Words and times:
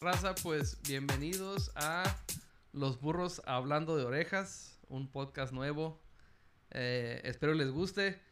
Raza, 0.00 0.36
pues 0.44 0.80
bienvenidos 0.82 1.72
a 1.74 2.04
Los 2.72 3.00
Burros 3.00 3.42
Hablando 3.46 3.96
de 3.96 4.04
Orejas, 4.04 4.78
un 4.88 5.10
podcast 5.10 5.52
nuevo. 5.52 6.00
Eh, 6.70 7.20
espero 7.24 7.52
les 7.52 7.72
guste. 7.72 8.22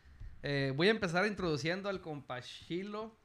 Eh, 0.44 0.72
voy 0.76 0.86
a 0.86 0.92
empezar 0.92 1.26
introduciendo 1.26 1.88
al 1.88 2.00
compa 2.00 2.40
Chilo 2.40 3.18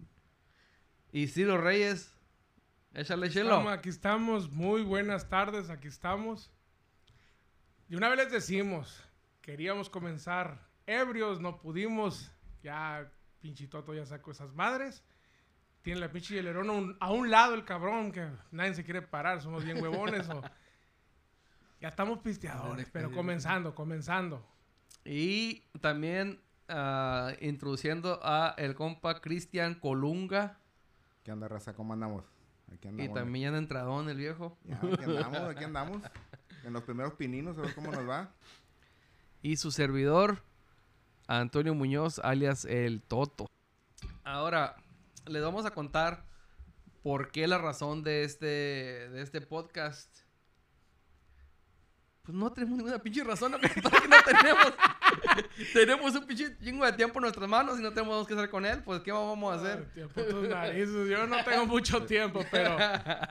y 1.11 1.27
Ciro 1.27 1.59
Reyes. 1.59 2.17
Échale, 2.95 3.29
Chilo. 3.29 3.43
Estamos, 3.43 3.73
aquí 3.73 3.89
estamos, 3.89 4.49
muy 4.49 4.81
buenas 4.81 5.29
tardes, 5.29 5.69
aquí 5.69 5.87
estamos. 5.87 6.51
Y 7.89 7.95
una 7.95 8.09
vez 8.09 8.17
les 8.17 8.31
decimos, 8.31 9.03
queríamos 9.43 9.87
comenzar 9.87 10.67
ebrios, 10.87 11.39
no 11.41 11.59
pudimos. 11.59 12.31
Ya, 12.63 13.07
pinche 13.39 13.67
Toto 13.67 13.93
ya 13.93 14.07
sacó 14.07 14.31
esas 14.31 14.51
madres. 14.55 15.03
Tiene 15.81 15.99
la 15.99 16.11
pinche 16.11 16.35
hielerón 16.35 16.69
a 16.69 16.73
un, 16.73 16.97
a 16.99 17.11
un 17.11 17.31
lado 17.31 17.55
el 17.55 17.65
cabrón, 17.65 18.11
que 18.11 18.29
nadie 18.51 18.73
se 18.75 18.83
quiere 18.83 19.01
parar, 19.01 19.41
somos 19.41 19.63
bien 19.63 19.81
huevones. 19.81 20.29
o- 20.29 20.41
Ya 21.81 21.87
estamos 21.87 22.19
pisteadores, 22.19 22.87
pero 22.93 23.11
comenzando, 23.11 23.73
comenzando. 23.73 24.45
Y 25.03 25.61
también 25.81 26.39
ah, 26.69 27.31
introduciendo 27.41 28.19
a 28.21 28.53
el 28.59 28.75
compa 28.75 29.19
Cristian 29.19 29.73
Colunga. 29.73 30.59
¿Qué 31.23 31.31
onda, 31.31 31.47
raza? 31.47 31.73
¿Cómo 31.73 31.93
andamos? 31.93 32.23
Aquí 32.71 32.87
Y 32.87 32.91
andamos. 32.91 33.13
también 33.15 33.55
entradón 33.55 34.09
el 34.09 34.17
viejo. 34.17 34.59
Ya, 34.63 34.75
aquí 34.75 35.03
andamos, 35.05 35.39
aquí 35.49 35.63
andamos. 35.63 36.01
En 36.63 36.73
los 36.73 36.83
primeros 36.83 37.13
pininos, 37.15 37.57
a 37.57 37.61
ver 37.61 37.73
cómo 37.73 37.91
nos 37.91 38.07
va. 38.07 38.29
Y 39.41 39.57
su 39.57 39.71
servidor, 39.71 40.43
Antonio 41.25 41.73
Muñoz, 41.73 42.19
alias 42.19 42.65
el 42.65 43.01
Toto. 43.01 43.47
Ahora, 44.23 44.75
les 45.25 45.41
vamos 45.41 45.65
a 45.65 45.71
contar 45.71 46.25
por 47.03 47.31
qué 47.31 47.47
la 47.47 47.57
razón 47.57 48.03
de 48.03 48.23
este, 48.23 48.45
de 48.45 49.21
este 49.21 49.41
podcast. 49.41 50.19
Pues 52.21 52.37
no 52.37 52.51
tenemos 52.51 52.77
ninguna 52.77 52.99
pinche 52.99 53.23
razón, 53.23 53.53
¿no? 53.53 53.59
¿Para 53.59 53.73
qué 53.73 53.81
no 53.81 54.17
tenemos? 54.23 54.73
tenemos 55.73 56.15
un 56.15 56.25
pinche 56.27 56.57
chingo 56.59 56.85
de 56.85 56.93
tiempo 56.93 57.17
en 57.17 57.23
nuestras 57.23 57.49
manos 57.49 57.79
y 57.79 57.81
no 57.81 57.91
tenemos 57.91 58.27
que 58.27 58.35
hacer 58.35 58.49
con 58.49 58.65
él. 58.65 58.83
Pues, 58.83 59.01
¿qué 59.01 59.11
vamos 59.11 59.51
a 59.51 59.55
hacer? 59.55 59.87
Putos 60.09 60.47
narices, 60.47 61.09
Yo 61.09 61.25
no 61.25 61.43
tengo 61.43 61.65
mucho 61.65 62.05
tiempo, 62.05 62.45
pero... 62.51 62.77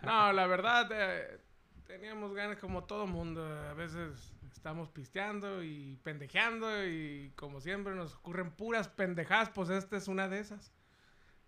No, 0.02 0.32
la 0.32 0.46
verdad, 0.48 0.88
eh, 0.92 1.40
teníamos 1.86 2.34
ganas 2.34 2.58
como 2.58 2.84
todo 2.84 3.06
mundo. 3.06 3.46
A 3.46 3.74
veces 3.74 4.34
estamos 4.52 4.88
pisteando 4.90 5.62
y 5.62 5.96
pendejeando 6.02 6.84
y 6.84 7.32
como 7.36 7.60
siempre 7.60 7.94
nos 7.94 8.14
ocurren 8.14 8.50
puras 8.50 8.88
pendejadas, 8.88 9.50
pues 9.50 9.70
esta 9.70 9.96
es 9.96 10.08
una 10.08 10.28
de 10.28 10.40
esas. 10.40 10.72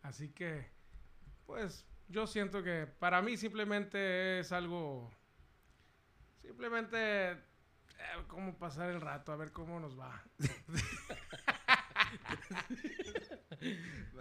Así 0.03 0.31
que, 0.31 0.69
pues, 1.47 1.85
yo 2.09 2.27
siento 2.27 2.63
que 2.63 2.87
para 2.99 3.23
mí 3.23 3.37
simplemente 3.37 4.41
es 4.41 4.53
algo... 4.53 5.11
Simplemente... 6.41 7.31
eh, 7.33 7.37
como 8.27 8.59
pasar 8.59 8.91
el 8.91 9.01
rato, 9.01 9.33
a 9.33 9.37
ver 9.37 9.53
cómo 9.53 9.79
nos 9.81 9.99
va. 9.99 10.23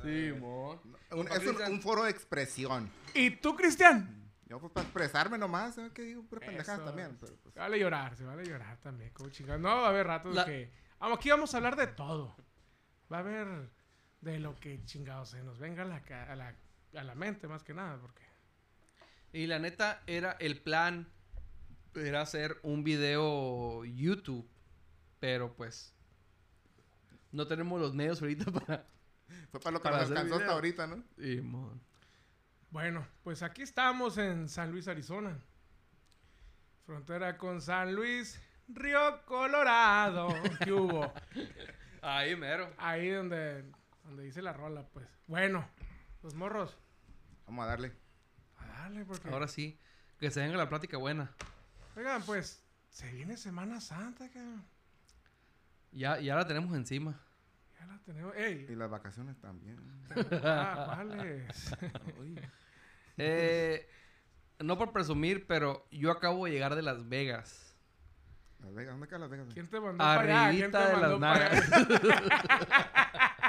Sí, 0.04 0.32
mo. 0.40 0.82
Un- 1.12 1.28
es 1.28 1.46
un, 1.48 1.62
un 1.74 1.82
foro 1.82 2.04
de 2.04 2.12
expresión. 2.12 2.90
¿Y 3.14 3.32
tú, 3.32 3.56
Cristian? 3.56 4.18
Yo, 4.46 4.60
pues, 4.60 4.72
para 4.72 4.84
expresarme 4.86 5.38
nomás, 5.38 5.76
¿sabes 5.76 5.92
qué 5.94 6.04
digo? 6.04 6.24
Pura 6.24 6.46
pendejada 6.46 6.78
Eso. 6.78 6.86
también. 6.86 7.18
Pero, 7.20 7.36
pues, 7.42 7.54
Se 7.54 7.60
vale 7.60 7.80
llorar, 7.80 8.16
se 8.16 8.26
vale 8.26 8.46
llorar 8.46 8.78
también, 8.82 9.12
como 9.12 9.30
chingado. 9.30 9.60
No, 9.60 9.70
va 9.70 9.86
a 9.88 9.90
haber 9.90 10.08
ratos 10.08 10.36
La- 10.36 10.46
que... 10.46 10.72
Aquí 11.00 11.30
vamos 11.32 11.54
a 11.54 11.58
hablar 11.58 11.76
de 11.76 11.88
todo. 11.88 12.36
Va 13.12 13.18
a 13.18 13.20
haber 13.22 13.72
de 14.22 14.40
lo 14.40 14.56
que 14.56 14.84
chingado 14.86 15.26
se 15.26 15.44
nos 15.44 15.60
venga 15.60 15.84
a 15.84 15.86
la, 15.86 15.98
a 16.30 16.36
la, 16.36 16.56
a 16.96 17.04
la 17.04 17.16
mente, 17.16 17.48
más 17.48 17.64
que 17.64 17.74
nada, 17.74 18.00
porque... 18.00 18.22
Y 19.34 19.48
la 19.48 19.60
neta, 19.60 20.04
era 20.08 20.34
el 20.40 20.62
plan. 20.62 21.08
Era 21.96 22.22
hacer 22.22 22.58
un 22.64 22.84
video 22.84 23.86
YouTube. 23.86 24.48
Pero 25.20 25.54
pues. 25.56 25.94
No 27.32 27.48
tenemos 27.48 27.80
los 27.80 27.94
medios 27.94 28.22
ahorita 28.22 28.52
para. 28.52 28.86
fue 29.52 29.60
para 29.60 29.72
lo 29.72 29.82
que 29.82 29.90
nos 29.90 30.02
alcanzó 30.02 30.36
hasta 30.36 30.52
ahorita, 30.52 30.88
¿no? 30.88 31.04
Y, 31.18 31.42
mon. 31.42 31.82
Bueno, 32.72 33.06
pues 33.24 33.44
aquí 33.44 33.62
estamos 33.62 34.18
en 34.18 34.50
San 34.50 34.72
Luis, 34.72 34.88
Arizona. 34.88 35.38
Frontera 36.86 37.38
con 37.38 37.62
San 37.62 37.94
Luis, 37.94 38.42
Río 38.68 39.24
Colorado. 39.26 40.30
¿Qué 40.64 40.74
hubo? 40.74 41.14
Ahí 42.02 42.36
mero. 42.36 42.74
Ahí 42.78 43.10
donde, 43.10 43.66
donde 44.12 44.26
dice 44.26 44.42
la 44.42 44.52
rola, 44.52 44.86
pues. 44.90 45.08
Bueno, 45.28 45.66
los 46.22 46.36
morros. 46.36 46.78
Vamos 47.48 47.64
a 47.64 47.68
darle. 47.70 47.94
A 48.58 48.68
darle, 48.68 49.06
porque... 49.06 49.30
Ahora 49.30 49.48
sí. 49.48 49.80
Que 50.20 50.30
se 50.30 50.42
venga 50.42 50.58
la 50.58 50.68
plática 50.68 50.98
buena. 50.98 51.32
Oigan, 51.96 52.22
pues, 52.24 52.62
se 52.90 53.10
viene 53.12 53.38
Semana 53.38 53.80
Santa, 53.80 54.30
cabrón. 54.30 54.66
Ya, 55.94 56.20
ya 56.20 56.36
la 56.36 56.46
tenemos 56.46 56.76
encima. 56.76 57.20
Ya 57.80 57.86
la 57.86 57.98
tenemos. 58.00 58.36
¡Ey! 58.36 58.68
Y 58.70 58.76
las 58.76 58.90
vacaciones 58.90 59.40
también. 59.40 59.80
Ah, 60.44 60.94
¿cuáles? 60.96 61.72
Eh, 63.18 63.88
no 64.60 64.78
por 64.78 64.94
presumir, 64.94 65.46
pero 65.46 65.86
yo 65.92 66.12
acabo 66.12 66.46
de 66.46 66.52
llegar 66.52 66.76
de 66.76 66.82
Las 66.82 67.08
Vegas. 67.08 67.76
Las 68.62 68.74
Vegas, 68.74 68.94
¿dónde 68.94 69.08
queda 69.08 69.20
Las 69.20 69.30
Vegas? 69.30 69.48
¿Quién 69.54 69.68
te 69.68 69.80
mandó 69.80 69.98
para 69.98 70.22
allá? 70.22 70.58
¿Quién 70.58 70.72
te 70.72 70.78
Arribita 70.78 70.88
de 70.88 70.94
mandó 70.94 71.20
las 71.20 71.38
para 71.38 71.52
allá? 71.52 72.92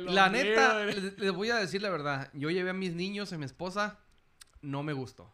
La 0.00 0.28
neta, 0.28 0.78
de- 0.78 0.86
les, 0.94 1.18
les 1.18 1.32
voy 1.32 1.50
a 1.50 1.56
decir 1.56 1.82
la 1.82 1.90
verdad. 1.90 2.30
Yo 2.34 2.50
llevé 2.50 2.70
a 2.70 2.74
mis 2.74 2.94
niños, 2.94 3.32
a 3.32 3.38
mi 3.38 3.44
esposa. 3.44 3.98
No 4.60 4.82
me 4.82 4.92
gustó. 4.92 5.32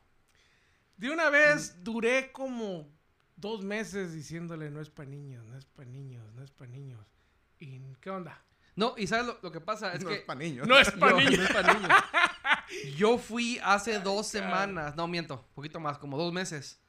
De 0.97 1.11
una 1.11 1.31
vez 1.31 1.83
duré 1.83 2.31
como 2.33 2.89
dos 3.37 3.63
meses 3.65 4.13
diciéndole 4.15 4.71
no 4.71 4.81
es 4.81 4.91
para 4.91 5.09
niños, 5.11 5.45
no 5.47 5.57
es 5.59 5.65
para 5.67 5.89
niños, 5.89 6.25
no 6.35 6.43
es 6.45 6.51
para 6.53 6.71
niños. 6.71 7.05
¿Y 7.59 7.81
qué 8.01 8.11
onda? 8.11 8.41
No, 8.77 8.95
y 8.97 9.07
¿sabes 9.07 9.27
lo, 9.27 9.39
lo 9.43 9.51
que 9.53 9.61
pasa? 9.61 9.93
Es 9.93 10.03
no 10.03 10.09
que 10.11 10.17
es 10.17 10.21
para 10.23 10.39
niños. 10.41 10.67
No 10.69 10.79
es 10.79 10.91
para 10.93 11.13
Yo- 11.13 11.19
niños. 11.31 11.39
no 11.39 11.45
es 11.45 11.53
pa' 11.53 11.75
niños. 11.75 11.91
Yo 12.97 13.19
fui 13.19 13.59
hace 13.63 13.99
dos 14.01 14.27
semanas, 14.27 14.97
no 14.97 15.07
miento, 15.09 15.45
un 15.49 15.55
poquito 15.55 15.81
más, 15.81 15.99
como 15.99 16.17
dos 16.17 16.33
meses. 16.33 16.81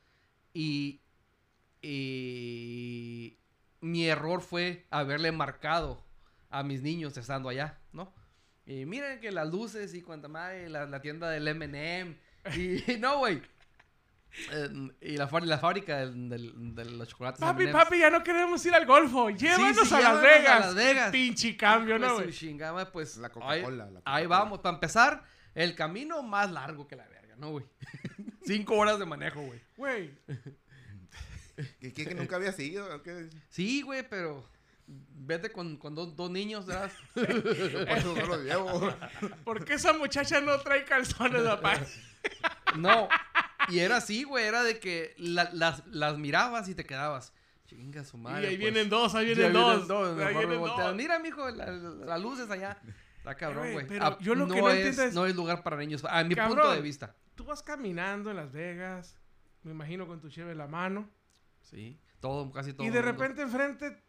Y, 0.53 1.01
y 1.81 3.37
mi 3.81 4.07
error 4.07 4.41
fue 4.41 4.85
haberle 4.89 5.31
marcado 5.31 6.04
a 6.49 6.63
mis 6.63 6.81
niños 6.81 7.17
estando 7.17 7.49
allá, 7.49 7.79
¿no? 7.91 8.13
Y 8.65 8.85
miren 8.85 9.19
que 9.19 9.31
las 9.31 9.47
luces 9.49 9.93
y 9.93 10.01
cuanta 10.01 10.27
madre, 10.27 10.69
la, 10.69 10.85
la 10.85 11.01
tienda 11.01 11.29
del 11.29 11.47
M&M. 11.47 12.17
Y 12.55 12.97
no, 12.99 13.19
güey. 13.19 13.41
Eh, 14.51 14.89
y 15.01 15.17
la, 15.17 15.29
fá- 15.29 15.43
la 15.43 15.57
fábrica 15.57 15.97
del- 15.99 16.27
del- 16.29 16.75
de 16.75 16.85
los 16.85 17.07
chocolates 17.07 17.39
Papi, 17.39 17.67
papi, 17.67 17.99
ya 17.99 18.09
no 18.09 18.21
queremos 18.23 18.63
ir 18.65 18.73
al 18.75 18.85
golfo. 18.85 19.29
Llévanos 19.29 19.87
sí, 19.87 19.95
a, 19.95 19.99
Las 20.01 20.11
llévanos 20.11 20.19
a 20.19 20.21
Vegas. 20.21 20.59
Las 20.65 20.75
Vegas. 20.75 21.11
Pinche 21.11 21.55
cambio, 21.57 21.97
¿no, 21.97 22.15
güey? 22.15 22.25
pues, 22.91 23.17
La 23.17 23.27
ahí- 23.41 23.61
Coca-Cola, 23.61 23.89
la 23.91 24.01
Ahí 24.03 24.25
vamos. 24.25 24.59
Para 24.59 24.75
empezar, 24.75 25.23
el 25.53 25.73
camino 25.75 26.21
más 26.21 26.51
largo 26.51 26.85
que 26.87 26.95
la 26.97 27.07
verga, 27.07 27.35
¿no, 27.37 27.51
güey? 27.51 27.65
Cinco 28.45 28.75
horas 28.75 28.99
de 28.99 29.05
manejo, 29.05 29.41
güey. 29.41 29.61
Güey, 29.77 30.11
¿Qué, 31.79 31.93
qué, 31.93 32.05
que 32.05 32.15
nunca 32.15 32.35
había 32.35 32.51
seguido? 32.51 33.01
¿Qué? 33.03 33.29
Sí, 33.49 33.81
güey, 33.81 34.07
pero 34.09 34.45
vete 34.87 35.51
con, 35.51 35.77
con 35.77 35.95
dos, 35.95 36.15
dos 36.15 36.29
niños, 36.29 36.65
¿verdad? 36.65 36.91
Por 37.13 37.29
eso 37.29 38.15
no 38.15 38.25
los 38.27 38.43
llevo. 38.43 38.93
¿por 39.43 39.65
qué 39.65 39.73
esa 39.75 39.93
muchacha 39.93 40.39
no 40.41 40.59
trae 40.59 40.85
calzones, 40.85 41.41
papá? 41.43 41.79
No. 42.77 43.07
Y 43.69 43.79
era 43.79 43.97
así, 43.97 44.23
güey. 44.23 44.45
Era 44.45 44.63
de 44.63 44.79
que 44.79 45.13
la- 45.17 45.49
las, 45.53 45.85
las 45.87 46.17
mirabas 46.17 46.67
y 46.67 46.75
te 46.75 46.83
quedabas. 46.85 47.33
Chinga 47.67 48.03
su 48.03 48.17
y 48.17 48.19
madre. 48.19 48.47
ahí 48.47 48.57
pues. 48.57 48.59
vienen 48.73 48.89
dos, 48.89 49.15
ahí 49.15 49.25
vienen 49.27 49.53
dos. 49.53 49.89
Ahí 49.89 50.23
ahí 50.27 50.35
vienen 50.35 50.59
dos. 50.61 50.95
Mira, 50.95 51.19
mijo, 51.19 51.49
la- 51.51 51.67
la- 51.67 52.05
las 52.05 52.21
luces 52.21 52.49
allá. 52.49 52.77
Está 53.17 53.35
cabrón, 53.35 53.71
Güey, 53.73 53.87
pero 53.87 54.05
Ah, 54.05 54.17
yo 54.21 54.35
lo 54.35 54.45
no 54.45 54.53
que 54.53 54.61
no 54.61 54.69
es, 54.69 54.75
entiendo 54.77 55.03
es- 55.03 55.13
No 55.15 55.25
es 55.25 55.35
lugar 55.35 55.63
para 55.63 55.77
niños, 55.77 56.03
a 56.07 56.23
mi 56.23 56.35
punto 56.35 56.71
de 56.71 56.81
vista. 56.81 57.15
Tú 57.35 57.43
vas 57.45 57.63
caminando 57.63 58.29
en 58.29 58.35
Las 58.37 58.51
Vegas, 58.51 59.17
me 59.63 59.71
imagino 59.71 60.05
con 60.05 60.19
tu 60.21 60.29
cheve 60.29 60.51
en 60.51 60.57
la 60.59 60.67
mano, 60.67 61.09
Sí. 61.63 61.99
Todo, 62.19 62.51
casi 62.51 62.73
todo. 62.73 62.85
y 62.87 62.91
de 62.91 63.01
mundo. 63.01 63.11
repente 63.11 63.41
enfrente 63.41 64.03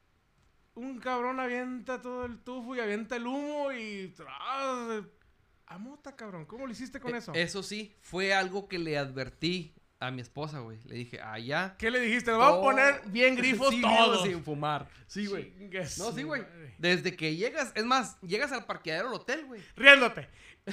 un 0.77 0.99
cabrón 1.01 1.41
avienta 1.41 2.01
todo 2.01 2.25
el 2.25 2.39
tufo 2.39 2.77
y 2.77 2.81
avienta 2.81 3.17
el 3.17 3.27
humo 3.27 3.73
y... 3.73 4.15
¡Ah! 4.29 5.01
A 5.67 5.79
mota, 5.79 6.15
cabrón. 6.15 6.47
¿Cómo 6.47 6.67
lo 6.67 6.73
hiciste 6.73 7.01
con 7.01 7.15
Eh, 7.15 7.19
eso? 7.19 7.33
Eso 7.35 7.63
sí, 7.63 7.97
fue 8.01 8.33
algo 8.33 8.69
que 8.69 8.79
le 8.79 8.97
advertí 8.97 9.75
a 9.99 10.11
mi 10.11 10.21
esposa, 10.21 10.61
güey. 10.61 10.79
Le 10.85 10.95
dije, 10.95 11.21
allá. 11.21 11.75
¿Qué 11.79 11.91
le 11.91 11.99
dijiste? 12.01 12.31
Nos 12.31 12.39
vamos 12.39 12.59
a 12.59 12.63
poner 12.63 13.03
bien 13.07 13.35
grifos 13.37 13.71
Sí, 13.71 13.81
todos. 13.81 14.23
Sin 14.23 14.45
fumar. 14.45 14.89
Sí, 15.09 15.27
güey. 15.27 15.53
No, 15.99 16.13
sí, 16.13 16.23
güey. 16.23 16.45
Desde 16.79 17.17
que 17.17 17.35
llegas, 17.35 17.73
es 17.75 17.85
más, 17.85 18.21
llegas 18.21 18.53
al 18.53 18.65
parqueadero 18.67 19.07
del 19.11 19.21
hotel, 19.21 19.47
güey. 19.47 19.61
Riéndote. 19.75 20.29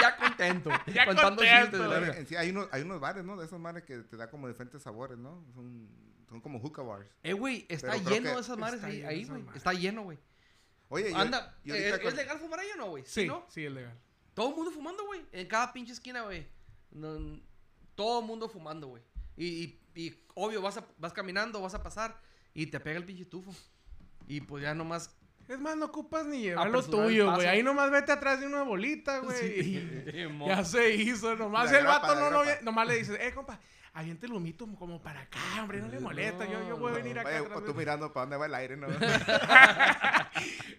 Ya 0.00 0.16
contento. 0.16 0.70
Ya 0.94 1.06
contando 1.06 1.42
contento, 1.42 1.88
de 1.88 2.26
sí, 2.26 2.36
hay, 2.36 2.50
unos, 2.50 2.68
hay 2.72 2.82
unos 2.82 3.00
bares, 3.00 3.24
¿no? 3.24 3.36
De 3.36 3.46
esos 3.46 3.60
bares 3.60 3.82
que 3.84 3.98
te 3.98 4.16
da 4.16 4.30
como 4.30 4.48
diferentes 4.48 4.82
sabores, 4.82 5.18
¿no? 5.18 5.44
Son, 5.54 5.88
son 6.28 6.40
como 6.40 6.58
hookah 6.60 6.82
bars. 6.82 7.08
Eh, 7.22 7.32
güey, 7.32 7.66
está 7.68 7.92
Pero 7.92 8.10
lleno 8.10 8.34
de 8.34 8.40
esas 8.40 8.58
madres 8.58 8.82
ahí, 8.84 9.02
ahí, 9.02 9.24
güey. 9.24 9.44
Está 9.54 9.72
lleno, 9.72 10.02
güey. 10.04 10.18
Oye, 10.90 11.10
yo- 11.10 11.16
Anda, 11.16 11.58
yo 11.64 11.74
eh, 11.74 11.90
ahorita 11.90 11.96
¿es 11.96 12.02
con- 12.02 12.16
legal 12.16 12.38
fumar 12.38 12.60
ahí 12.60 12.68
o 12.74 12.76
no, 12.76 12.90
güey? 12.90 13.04
Sí, 13.06 13.26
¿no? 13.26 13.46
sí, 13.48 13.64
es 13.64 13.72
legal. 13.72 13.98
todo 14.34 14.50
el 14.50 14.54
mundo 14.56 14.70
fumando, 14.70 15.04
güey. 15.06 15.24
En 15.32 15.46
cada 15.48 15.72
pinche 15.72 15.92
esquina, 15.92 16.22
güey. 16.22 16.46
No, 16.90 17.40
todo 17.94 18.20
el 18.20 18.26
mundo 18.26 18.48
fumando, 18.48 18.86
güey. 18.88 19.02
Y, 19.36 19.46
y, 19.46 19.80
y 19.94 20.24
obvio, 20.34 20.62
vas, 20.62 20.76
a, 20.78 20.86
vas 20.98 21.12
caminando, 21.12 21.60
vas 21.60 21.74
a 21.74 21.82
pasar 21.82 22.20
y 22.54 22.66
te 22.66 22.78
pega 22.80 22.98
el 22.98 23.04
pinche 23.04 23.24
tufo. 23.24 23.52
Y 24.26 24.40
pues 24.40 24.62
ya 24.62 24.74
nomás. 24.74 25.14
Es 25.48 25.58
más, 25.58 25.76
no 25.76 25.86
ocupas 25.86 26.26
ni 26.26 26.42
llevar 26.42 26.68
lo 26.68 26.78
Apresurar 26.78 27.00
el 27.00 27.08
tuyo, 27.08 27.34
güey. 27.34 27.46
Ahí 27.46 27.62
nomás 27.62 27.90
vete 27.90 28.12
atrás 28.12 28.38
de 28.40 28.46
una 28.46 28.62
bolita, 28.62 29.18
güey. 29.20 29.38
Sí, 29.38 30.28
ya 30.46 30.64
se 30.64 30.94
hizo. 30.94 31.34
Nomás 31.36 31.70
La 31.72 31.78
el 31.78 31.84
grapa, 31.84 32.08
vato 32.14 32.30
no, 32.30 32.44
no, 32.44 32.50
nomás 32.62 32.86
le 32.86 32.96
dices, 32.96 33.18
eh, 33.20 33.32
compa, 33.34 33.58
aviente 33.94 34.26
el 34.26 34.32
humito 34.32 34.66
como 34.78 35.00
para 35.00 35.20
acá, 35.20 35.38
hombre, 35.60 35.80
no 35.80 35.88
le 35.88 36.00
molesta. 36.00 36.44
Yo, 36.44 36.68
yo 36.68 36.76
voy 36.76 36.92
a 36.92 36.96
venir 36.96 37.18
acá. 37.18 37.38
Atrás 37.38 37.60
de- 37.60 37.66
tú 37.66 37.74
mirando 37.74 38.12
para 38.12 38.24
dónde 38.26 38.36
va 38.36 38.46
el 38.46 38.54
aire, 38.54 38.76
¿no? 38.76 38.86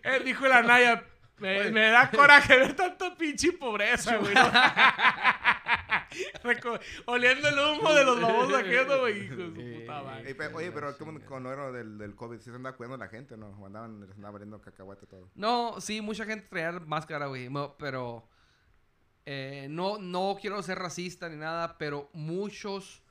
Eh, 0.04 0.21
dijo 0.24 0.48
la 0.48 0.62
Naya, 0.62 1.04
me, 1.39 1.72
me 1.72 1.89
da 1.89 2.10
coraje 2.10 2.57
ver 2.57 2.74
tanta 2.75 3.15
pinche 3.15 3.51
pobreza, 3.51 4.15
güey. 4.18 4.33
Oliendo 7.06 7.47
el 7.47 7.56
humo 7.59 7.94
de 7.94 8.03
los 8.03 8.21
babosos 8.21 8.53
aquellos, 8.59 8.88
¿no, 8.88 9.00
güey. 9.01 9.25
Hijo 9.25 9.35
de 9.35 9.47
su 9.47 9.79
puta 9.81 10.03
madre. 10.03 10.27
Ey, 10.27 10.33
pe- 10.33 10.47
Oye, 10.53 10.71
pero 10.71 10.97
¿cómo 10.97 11.19
con 11.25 11.44
lo 11.44 11.71
del, 11.71 11.97
del 11.97 12.15
COVID? 12.15 12.38
¿Sí 12.39 12.50
se 12.50 12.56
andaba 12.56 12.75
cuidando 12.75 12.97
la 12.97 13.07
gente, 13.07 13.38
no? 13.38 13.50
O 13.59 13.65
andaban, 13.65 14.00
les 14.01 14.11
andaba 14.11 14.33
valiendo 14.33 14.59
cacahuate 14.61 15.06
todo. 15.06 15.29
No, 15.35 15.79
sí, 15.81 16.01
mucha 16.01 16.25
gente 16.25 16.47
traía 16.50 16.71
máscara, 16.79 17.27
güey. 17.27 17.50
Pero. 17.77 18.27
eh, 19.25 19.67
no, 19.69 19.97
no 20.00 20.38
quiero 20.41 20.61
ser 20.63 20.79
racista 20.79 21.29
ni 21.29 21.35
nada, 21.35 21.77
pero 21.77 22.09
muchos 22.13 23.03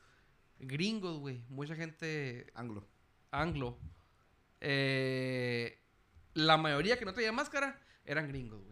gringos, 0.58 1.18
güey. 1.20 1.44
Mucha 1.48 1.76
gente 1.76 2.50
Anglo. 2.54 2.84
anglo. 3.30 3.78
eh, 4.60 5.78
la 6.34 6.56
mayoría 6.56 6.98
que 6.98 7.04
no 7.04 7.12
traía 7.12 7.32
máscara 7.32 7.80
eran 8.04 8.28
gringos, 8.28 8.62
güey. 8.64 8.67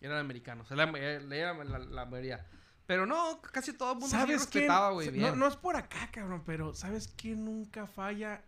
Eran 0.00 0.18
americanos. 0.18 0.68
Eh, 0.70 1.20
era 1.30 1.54
la, 1.64 1.78
la 1.78 2.06
mayoría. 2.06 2.46
Pero 2.86 3.06
no, 3.06 3.40
casi 3.40 3.72
todo 3.72 3.92
el 3.92 3.98
mundo 3.98 4.08
sí 4.08 4.12
¿Sabes 4.12 4.46
quién? 4.46 4.62
respetaba, 4.62 4.90
güey. 4.92 5.10
No, 5.10 5.34
no 5.34 5.48
es 5.48 5.56
por 5.56 5.76
acá, 5.76 6.08
cabrón, 6.12 6.42
pero 6.46 6.72
¿sabes 6.72 7.12
quién 7.16 7.44
nunca 7.44 7.86
falla 7.86 8.42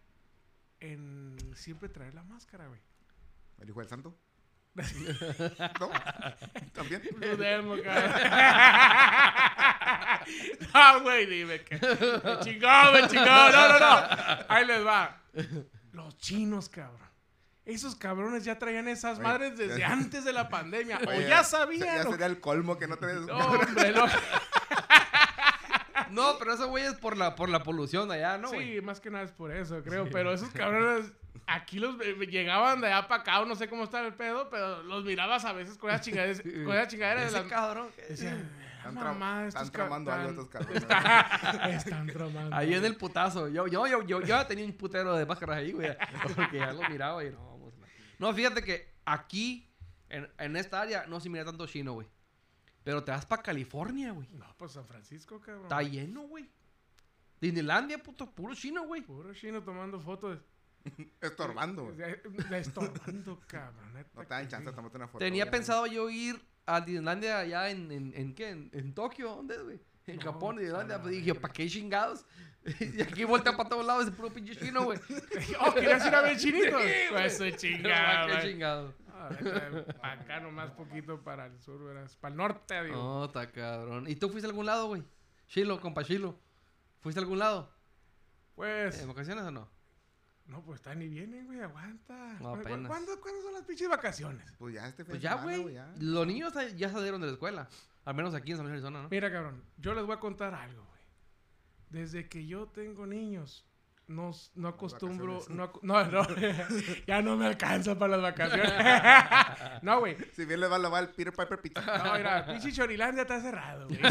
en 0.80 1.36
siempre 1.56 1.88
traer 1.88 2.14
la 2.14 2.22
máscara, 2.22 2.68
güey? 2.68 2.80
¿El 3.58 3.68
hijo 3.68 3.80
del 3.80 3.88
santo? 3.88 4.16
¿No? 5.80 5.90
¿También? 6.72 7.02
Cabrón. 7.82 7.82
No, 10.74 11.00
güey, 11.02 11.26
dime 11.26 11.64
que. 11.64 11.74
Me 11.76 12.40
chingó, 12.40 12.92
me 12.92 13.08
chingó. 13.08 13.24
No, 13.24 13.50
no, 13.50 13.78
no. 13.80 14.08
Ahí 14.48 14.66
les 14.66 14.86
va. 14.86 15.20
Los 15.92 16.16
chinos, 16.18 16.68
cabrón. 16.68 17.07
Esos 17.68 17.94
cabrones 17.94 18.44
ya 18.44 18.58
traían 18.58 18.88
esas 18.88 19.18
Oye, 19.18 19.28
madres 19.28 19.56
desde 19.58 19.78
ya- 19.78 19.92
antes 19.92 20.24
de 20.24 20.32
la 20.32 20.48
pandemia. 20.48 20.98
o 21.06 21.20
ya 21.20 21.44
sabían. 21.44 22.02
Ya 22.02 22.08
o- 22.08 22.10
sería 22.12 22.26
el 22.26 22.40
colmo 22.40 22.78
que 22.78 22.88
no 22.88 22.96
te... 22.96 23.06
No, 23.12 23.36
hombre, 23.38 23.92
no. 23.92 24.06
No, 26.10 26.38
pero 26.38 26.54
eso, 26.54 26.68
güey, 26.68 26.84
es 26.84 26.94
por 26.94 27.16
la, 27.18 27.34
por 27.34 27.48
la 27.50 27.62
polución 27.62 28.10
allá, 28.10 28.38
¿no? 28.38 28.48
Sí, 28.48 28.80
más 28.82 28.98
que 29.00 29.10
nada 29.10 29.24
es 29.24 29.32
por 29.32 29.52
eso, 29.52 29.82
creo. 29.82 30.08
Pero 30.10 30.32
esos 30.32 30.48
cabrones, 30.50 31.12
aquí 31.46 31.78
los 31.78 32.00
eh, 32.00 32.14
llegaban 32.30 32.80
de 32.80 32.86
allá 32.86 33.06
para 33.06 33.20
acá, 33.20 33.40
o 33.40 33.44
no 33.44 33.54
sé 33.56 33.68
cómo 33.68 33.84
estaba 33.84 34.06
el 34.06 34.14
pedo, 34.14 34.48
pero 34.48 34.82
los 34.84 35.04
mirabas 35.04 35.44
a 35.44 35.52
veces 35.52 35.76
con 35.76 35.90
esas 35.90 36.00
chingaderas, 36.00 36.40
con 36.40 36.72
esas 36.72 36.88
chingaderas 36.88 37.22
de 37.24 37.28
Ese 37.28 37.38
las... 37.40 37.46
cabrón. 37.52 37.88
Decían, 38.08 38.50
Están, 38.78 38.96
"Ah, 38.96 39.00
tra- 39.00 39.04
mamá, 39.04 39.46
están 39.48 39.70
tramando 39.70 40.10
algo 40.12 40.30
estos 40.30 40.48
cabrones. 40.50 40.82
Están 41.74 42.06
tramando. 42.06 42.56
Ahí 42.56 42.72
en 42.72 42.84
el 42.86 42.96
putazo. 42.96 43.48
Yo, 43.48 43.66
yo, 43.66 43.86
yo, 43.86 44.02
yo, 44.02 44.20
yo 44.20 44.26
ya 44.26 44.46
tenía 44.46 44.64
un 44.64 44.72
putero 44.72 45.14
de 45.14 45.26
máscaras 45.26 45.58
ahí, 45.58 45.72
güey. 45.72 45.94
Porque 46.34 46.56
ya 46.58 46.72
lo 46.72 46.88
miraba 46.88 47.22
y 47.22 47.30
no. 47.32 47.57
No, 48.18 48.32
fíjate 48.34 48.62
que 48.62 48.92
aquí, 49.04 49.70
en, 50.08 50.28
en 50.38 50.56
esta 50.56 50.80
área, 50.80 51.06
no 51.06 51.20
se 51.20 51.28
mira 51.28 51.44
tanto 51.44 51.66
chino, 51.66 51.92
güey. 51.94 52.06
Pero 52.84 53.04
te 53.04 53.10
vas 53.10 53.26
para 53.26 53.42
California, 53.42 54.12
güey. 54.12 54.28
No, 54.32 54.46
pues 54.56 54.72
San 54.72 54.86
Francisco, 54.86 55.40
cabrón. 55.40 55.64
Está 55.64 55.82
lleno, 55.82 56.22
güey. 56.22 56.48
Disneylandia, 57.40 57.98
puto, 58.02 58.30
puro 58.34 58.54
chino, 58.54 58.84
güey. 58.86 59.02
Puro 59.02 59.32
chino 59.34 59.62
tomando 59.62 60.00
fotos. 60.00 60.38
Estorbando, 61.20 61.84
güey. 61.84 61.96
De- 61.96 62.16
de- 62.16 62.58
Estorbando, 62.60 63.40
cabrón. 63.46 63.92
neta 63.94 64.10
No 64.14 64.22
te 64.22 64.34
dan 64.34 64.48
chance 64.48 64.70
de 64.70 64.72
tomarte 64.74 64.96
una 64.96 65.06
foto. 65.08 65.18
Tenía 65.18 65.50
pensado 65.50 65.86
yo 65.86 66.08
ir 66.10 66.40
a 66.66 66.80
Disneylandia 66.80 67.38
allá 67.38 67.70
en, 67.70 67.90
en, 67.92 68.12
en 68.14 68.34
qué, 68.34 68.50
en, 68.50 68.70
en 68.72 68.94
Tokio, 68.94 69.36
¿dónde 69.36 69.54
es, 69.56 69.62
güey? 69.62 69.80
En 70.06 70.16
No, 70.16 70.22
Japón, 70.22 70.56
Disneylandia. 70.56 71.00
Pues 71.00 71.12
dije. 71.14 71.34
¿para 71.34 71.52
qué 71.52 71.68
chingados? 71.68 72.24
y 72.80 73.02
aquí 73.02 73.24
voltea 73.24 73.56
para 73.56 73.68
todos 73.68 73.84
lados 73.86 74.04
ese 74.04 74.12
puro 74.12 74.30
pinche 74.32 74.56
chino, 74.56 74.84
güey. 74.84 74.98
Oh, 75.60 75.72
¿querías 75.74 76.04
ir 76.06 76.14
a 76.14 76.20
ver 76.22 76.36
güey. 76.72 77.08
Pues 77.10 77.36
soy 77.38 77.50
¿Para 77.50 77.60
chingada, 77.60 78.26
qué 78.26 78.32
güey. 78.32 78.52
chingados? 78.52 78.94
Para 80.00 80.12
acá 80.20 80.40
nomás 80.40 80.70
poquito 80.72 81.22
para 81.22 81.46
el 81.46 81.58
sur, 81.60 81.82
verás. 81.84 82.16
Para 82.16 82.32
el 82.32 82.36
norte, 82.38 82.84
digo. 82.84 82.96
No, 82.96 83.24
está 83.26 83.50
cabrón. 83.50 84.04
¿Y 84.08 84.16
tú 84.16 84.28
fuiste 84.30 84.46
a 84.46 84.50
algún 84.50 84.66
lado, 84.66 84.86
güey? 84.86 85.02
Chilo, 85.48 85.80
compa 85.80 86.04
Chilo. 86.04 86.38
¿Fuiste 87.00 87.20
a 87.20 87.22
algún 87.22 87.38
lado? 87.38 87.72
Pues, 88.54 89.00
¿En 89.00 89.08
vacaciones 89.08 89.44
o 89.44 89.50
no? 89.50 89.68
no, 90.46 90.62
pues 90.64 90.76
está 90.80 90.94
ni 90.94 91.08
vienen, 91.08 91.44
güey, 91.46 91.60
aguanta. 91.60 92.14
No, 92.40 92.50
¿Cu- 92.50 92.54
cu- 92.54 92.60
apenas. 92.62 92.88
¿Cuándo, 92.88 93.20
¿Cuándo 93.20 93.42
son 93.42 93.52
las 93.52 93.62
pinches 93.64 93.88
vacaciones? 93.88 94.50
Pues 94.58 94.74
ya 94.74 94.88
este 94.88 95.04
fin 95.04 95.10
Pues 95.10 95.20
de 95.20 95.24
ya, 95.28 95.38
semana, 95.38 95.58
güey. 95.58 95.74
ya. 95.74 95.92
Los 96.00 96.26
niños 96.26 96.54
ya 96.74 96.88
salieron 96.88 97.20
de 97.20 97.26
la 97.26 97.32
escuela. 97.34 97.68
Al 98.06 98.14
menos 98.14 98.32
aquí 98.34 98.52
en 98.52 98.56
San 98.56 98.64
Luis, 98.66 98.72
Arizona, 98.82 99.02
¿no? 99.02 99.08
Mira, 99.10 99.30
cabrón, 99.30 99.62
yo 99.76 99.92
les 99.92 100.06
voy 100.06 100.16
a 100.16 100.20
contar 100.20 100.54
algo. 100.54 100.87
Desde 101.90 102.28
que 102.28 102.46
yo 102.46 102.66
tengo 102.66 103.06
niños, 103.06 103.66
no, 104.08 104.30
no 104.54 104.68
acostumbro, 104.68 105.44
no, 105.50 105.70
no, 105.82 106.04
no, 106.10 106.26
ya 107.06 107.20
no 107.20 107.36
me 107.36 107.46
alcanza 107.46 107.98
para 107.98 108.16
las 108.16 108.22
vacaciones. 108.22 108.72
no, 109.82 110.00
güey. 110.00 110.16
Si 110.32 110.46
bien 110.46 110.60
le 110.60 110.66
va 110.66 110.76
a 110.76 110.78
lavar 110.78 111.04
el 111.04 111.10
Peter 111.10 111.32
Piper 111.32 111.60
Pizza. 111.60 111.80
No, 111.98 112.14
mira, 112.14 112.46
pinche 112.46 112.72
Chorilandia 112.72 113.22
está 113.22 113.40
cerrado, 113.40 113.86
güey. 113.86 114.00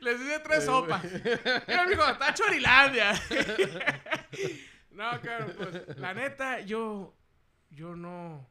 Les 0.00 0.20
hice 0.20 0.38
tres 0.40 0.64
sopas. 0.64 1.04
Mira, 1.66 1.86
mijo, 1.86 2.08
está 2.08 2.32
Chorilandia. 2.32 3.12
no, 4.92 5.20
cabrón, 5.20 5.52
pues, 5.56 5.98
la 5.98 6.14
neta, 6.14 6.60
yo, 6.60 7.14
yo 7.70 7.96
no, 7.96 8.48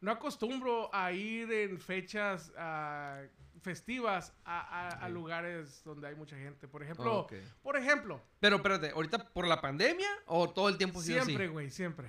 no 0.00 0.10
acostumbro 0.12 0.94
a 0.94 1.12
ir 1.12 1.52
en 1.52 1.78
fechas 1.80 2.52
ah, 2.56 3.22
festivas 3.62 4.34
a, 4.44 4.60
a- 4.60 4.88
a 5.04 5.06
Ok. 5.06 5.12
lugares 5.12 5.82
donde 5.84 6.08
hay 6.08 6.14
mucha 6.14 6.36
gente. 6.36 6.68
Por 6.68 6.82
ejemplo, 6.82 7.26
por 7.62 7.76
ejemplo, 7.76 8.20
Pero 8.40 8.56
espérate, 8.56 8.90
¿ahorita 8.90 9.30
por 9.32 9.46
la 9.46 9.60
pandemia 9.60 10.08
o 10.26 10.50
todo 10.50 10.68
el 10.68 10.76
tiempo 10.78 11.00
Siempre, 11.00 11.48
güey, 11.48 11.70
siempre. 11.70 12.08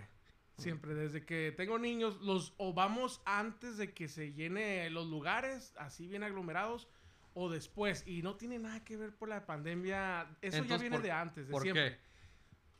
Siempre, 0.58 0.94
desde 0.94 1.26
que 1.26 1.52
tengo 1.56 1.80
niños, 1.80 2.22
los 2.22 2.54
o 2.58 2.74
vamos 2.74 3.22
antes 3.26 3.78
de 3.78 3.92
que 3.94 4.08
se 4.08 4.34
llene 4.34 4.88
los 4.92 5.08
lugares, 5.08 5.74
así 5.78 6.08
bien 6.08 6.22
aglomerados, 6.24 6.88
o 7.34 7.50
después. 7.50 8.04
Y 8.06 8.22
no 8.22 8.36
tiene 8.36 8.60
nada 8.60 8.84
que 8.84 8.96
ver 8.96 9.16
por 9.16 9.30
la 9.30 9.46
pandemia. 9.48 10.28
Eso 10.42 10.64
ya 10.64 10.78
viene 10.78 10.98
¿por- 10.98 11.04
de 11.04 11.12
antes, 11.12 11.48
de 11.48 11.52
¿Por 11.52 11.64
siempre. 11.64 11.94
qué? 11.98 12.00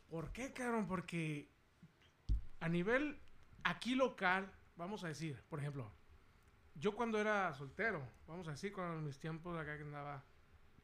¿Por 0.08 0.32
qué, 0.32 0.54
cabrón? 0.54 0.86
Porque 0.86 1.50
a 2.60 2.70
nivel 2.70 3.20
aquí 3.64 3.96
local, 3.96 4.52
vamos 4.76 5.04
a 5.04 5.08
decir, 5.08 5.42
por 5.50 5.60
ejemplo, 5.60 5.92
yo 6.76 6.94
cuando 6.96 7.20
era 7.20 7.54
soltero, 7.54 8.08
vamos 8.28 8.48
a 8.48 8.52
decir, 8.52 8.74
cuando 8.74 8.98
en 9.00 9.04
mis 9.06 9.20
tiempos 9.20 9.58
acá 9.58 9.76
que 9.78 9.84
andaba 9.84 10.24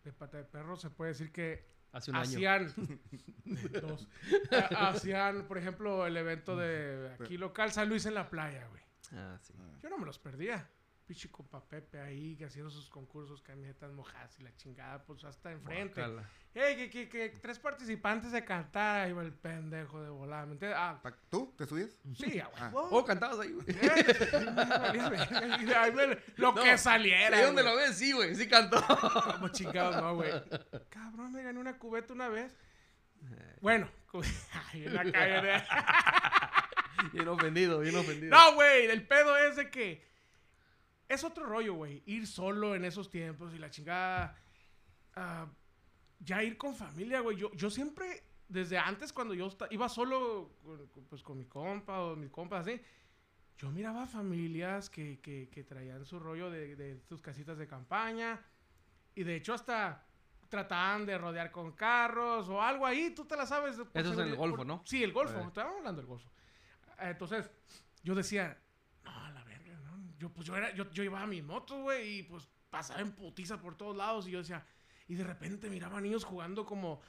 de 0.04 0.14
pata 0.14 0.38
de 0.38 0.44
perro, 0.46 0.76
se 0.78 0.90
puede 0.90 1.12
decir 1.12 1.32
que 1.32 1.68
Hace 1.92 2.12
un 2.12 2.18
año. 2.18 2.24
hacían 2.26 2.72
dos, 3.82 4.08
ha- 4.52 4.90
hacían 4.90 5.48
por 5.48 5.58
ejemplo 5.58 6.06
el 6.06 6.16
evento 6.18 6.56
de 6.56 7.16
aquí 7.20 7.38
local 7.38 7.72
San 7.72 7.90
Luis 7.90 8.06
en 8.06 8.14
la 8.14 8.30
playa 8.30 8.68
güey 8.68 8.84
Ah, 9.14 9.38
sí. 9.42 9.54
yo 9.82 9.90
no 9.90 9.98
me 9.98 10.06
los 10.06 10.20
perdía 10.20 10.70
pinche 11.10 11.28
compa 11.32 11.60
Pepe 11.68 12.00
ahí 12.00 12.36
que 12.36 12.46
haciendo 12.46 12.70
sus 12.70 12.88
concursos 12.88 13.42
camisetas 13.42 13.92
mojadas 13.92 14.40
y 14.40 14.44
la 14.44 14.56
chingada 14.56 15.04
pues 15.04 15.24
hasta 15.24 15.52
enfrente 15.52 16.04
hey 16.54 16.76
que, 16.78 16.90
que, 16.92 17.10
que 17.10 17.30
tres 17.42 17.58
participantes 17.58 18.32
de 18.32 18.46
cantar 18.46 19.08
ahí 19.08 19.14
va 19.14 19.24
el 19.24 19.34
pendejo 19.34 20.04
de 20.04 20.10
volar 20.12 20.46
¿me 20.46 20.54
entiendes? 20.54 20.78
ah 20.80 21.02
¿Tú? 21.32 21.52
¿Te 21.58 21.66
subías? 21.66 21.98
sí 22.16 22.40
a 22.40 22.48
Ah. 22.58 22.70
Oh, 22.74 23.04
cantabas 23.04 23.40
ahí, 23.40 23.52
güey. 23.54 23.66
Lo 26.38 26.52
No, 26.54 26.64
que 26.64 26.78
saliera 26.78 27.46
donde 27.46 27.62
güey. 27.64 27.74
lo 27.74 27.80
ves, 27.82 27.98
sí, 27.98 28.12
güey. 28.12 28.36
Sí 28.36 28.48
cantó. 28.48 28.82
Como 29.34 29.50
chingados, 29.50 29.96
no, 29.98 30.16
güey. 30.16 30.32
Cabrón, 30.90 31.32
me 31.32 31.44
gané 31.44 31.60
una 31.60 31.78
cubeta 31.78 32.14
una 32.14 32.30
vez. 32.30 32.54
Bueno, 33.62 33.90
ay, 34.74 34.86
en 34.86 34.94
la 34.94 35.12
calle 35.12 35.42
de- 35.42 35.64
Bien 37.14 37.28
ofendido, 37.28 37.80
bien 37.80 37.96
ofendido. 37.96 38.36
No, 38.38 38.56
güey, 38.56 38.86
el 38.88 39.08
pedo 39.08 39.38
es 39.38 39.56
de 39.56 39.70
que 39.70 40.09
es 41.10 41.24
otro 41.26 41.46
rollo, 41.46 41.74
güey. 41.74 42.02
Ir 42.06 42.26
solo 42.28 42.76
en 42.76 42.86
esos 42.86 43.10
tiempos 43.10 43.54
y 43.54 43.58
la 43.60 43.70
chingada. 43.70 44.36
ah, 45.16 45.48
ya 46.20 46.44
ir 46.44 46.58
con 46.58 46.76
familia, 46.76 47.20
güey. 47.22 47.38
Yo, 47.38 47.52
yo 47.54 47.70
siempre, 47.70 48.24
desde 48.48 48.78
antes, 48.78 49.12
cuando 49.12 49.34
yo 49.34 49.50
iba 49.72 49.88
solo, 49.90 50.52
pues 51.10 51.22
con 51.24 51.38
mi 51.38 51.46
compa 51.46 52.00
o 52.02 52.16
mis 52.16 52.30
compas 52.30 52.68
así, 52.68 52.80
yo 53.58 53.70
miraba 53.72 54.06
familias 54.06 54.90
que, 54.90 55.20
que, 55.22 55.50
que 55.50 55.64
traían 55.64 56.06
su 56.06 56.20
rollo 56.20 56.50
de, 56.50 56.76
de 56.76 57.00
sus 57.08 57.22
casitas 57.22 57.58
de 57.58 57.68
campaña. 57.68 58.40
Y 59.16 59.24
de 59.24 59.36
hecho, 59.36 59.54
hasta 59.54 60.06
trataban 60.50 61.06
de 61.06 61.18
rodear 61.18 61.52
con 61.52 61.72
carros 61.74 62.50
o 62.50 62.62
algo 62.62 62.86
ahí, 62.86 63.12
tú 63.12 63.26
te 63.26 63.36
la 63.38 63.46
sabes. 63.46 63.76
Eso 63.94 64.12
es 64.14 64.18
en 64.20 64.28
el 64.30 64.36
Golfo, 64.36 64.58
por- 64.58 64.66
¿no? 64.68 64.82
Sí, 64.86 65.04
el 65.04 65.12
Golfo, 65.14 65.38
Eh. 65.40 65.44
estábamos 65.48 65.78
hablando 65.80 66.02
del 66.02 66.08
Golfo. 66.08 66.30
Entonces, 67.00 67.50
yo 68.04 68.14
decía, 68.16 68.58
no, 69.06 69.30
la. 69.32 69.39
Yo, 70.20 70.30
pues 70.30 70.46
yo, 70.46 70.56
era, 70.56 70.72
yo, 70.76 70.92
yo 70.92 71.02
llevaba 71.02 71.26
mis 71.26 71.44
motos, 71.44 71.82
güey, 71.82 72.20
y 72.20 72.24
pues 72.24 72.48
pasaba 72.70 73.02
en 73.02 73.14
putiza 73.14 73.60
por 73.60 73.76
todos 73.76 73.98
lados. 73.98 74.28
Y 74.28 74.32
yo 74.32 74.40
decía, 74.40 74.64
y 75.08 75.16
de 75.16 75.24
repente 75.24 75.70
miraba 75.70 76.00
niños 76.00 76.24
jugando 76.26 76.66
como 76.66 77.02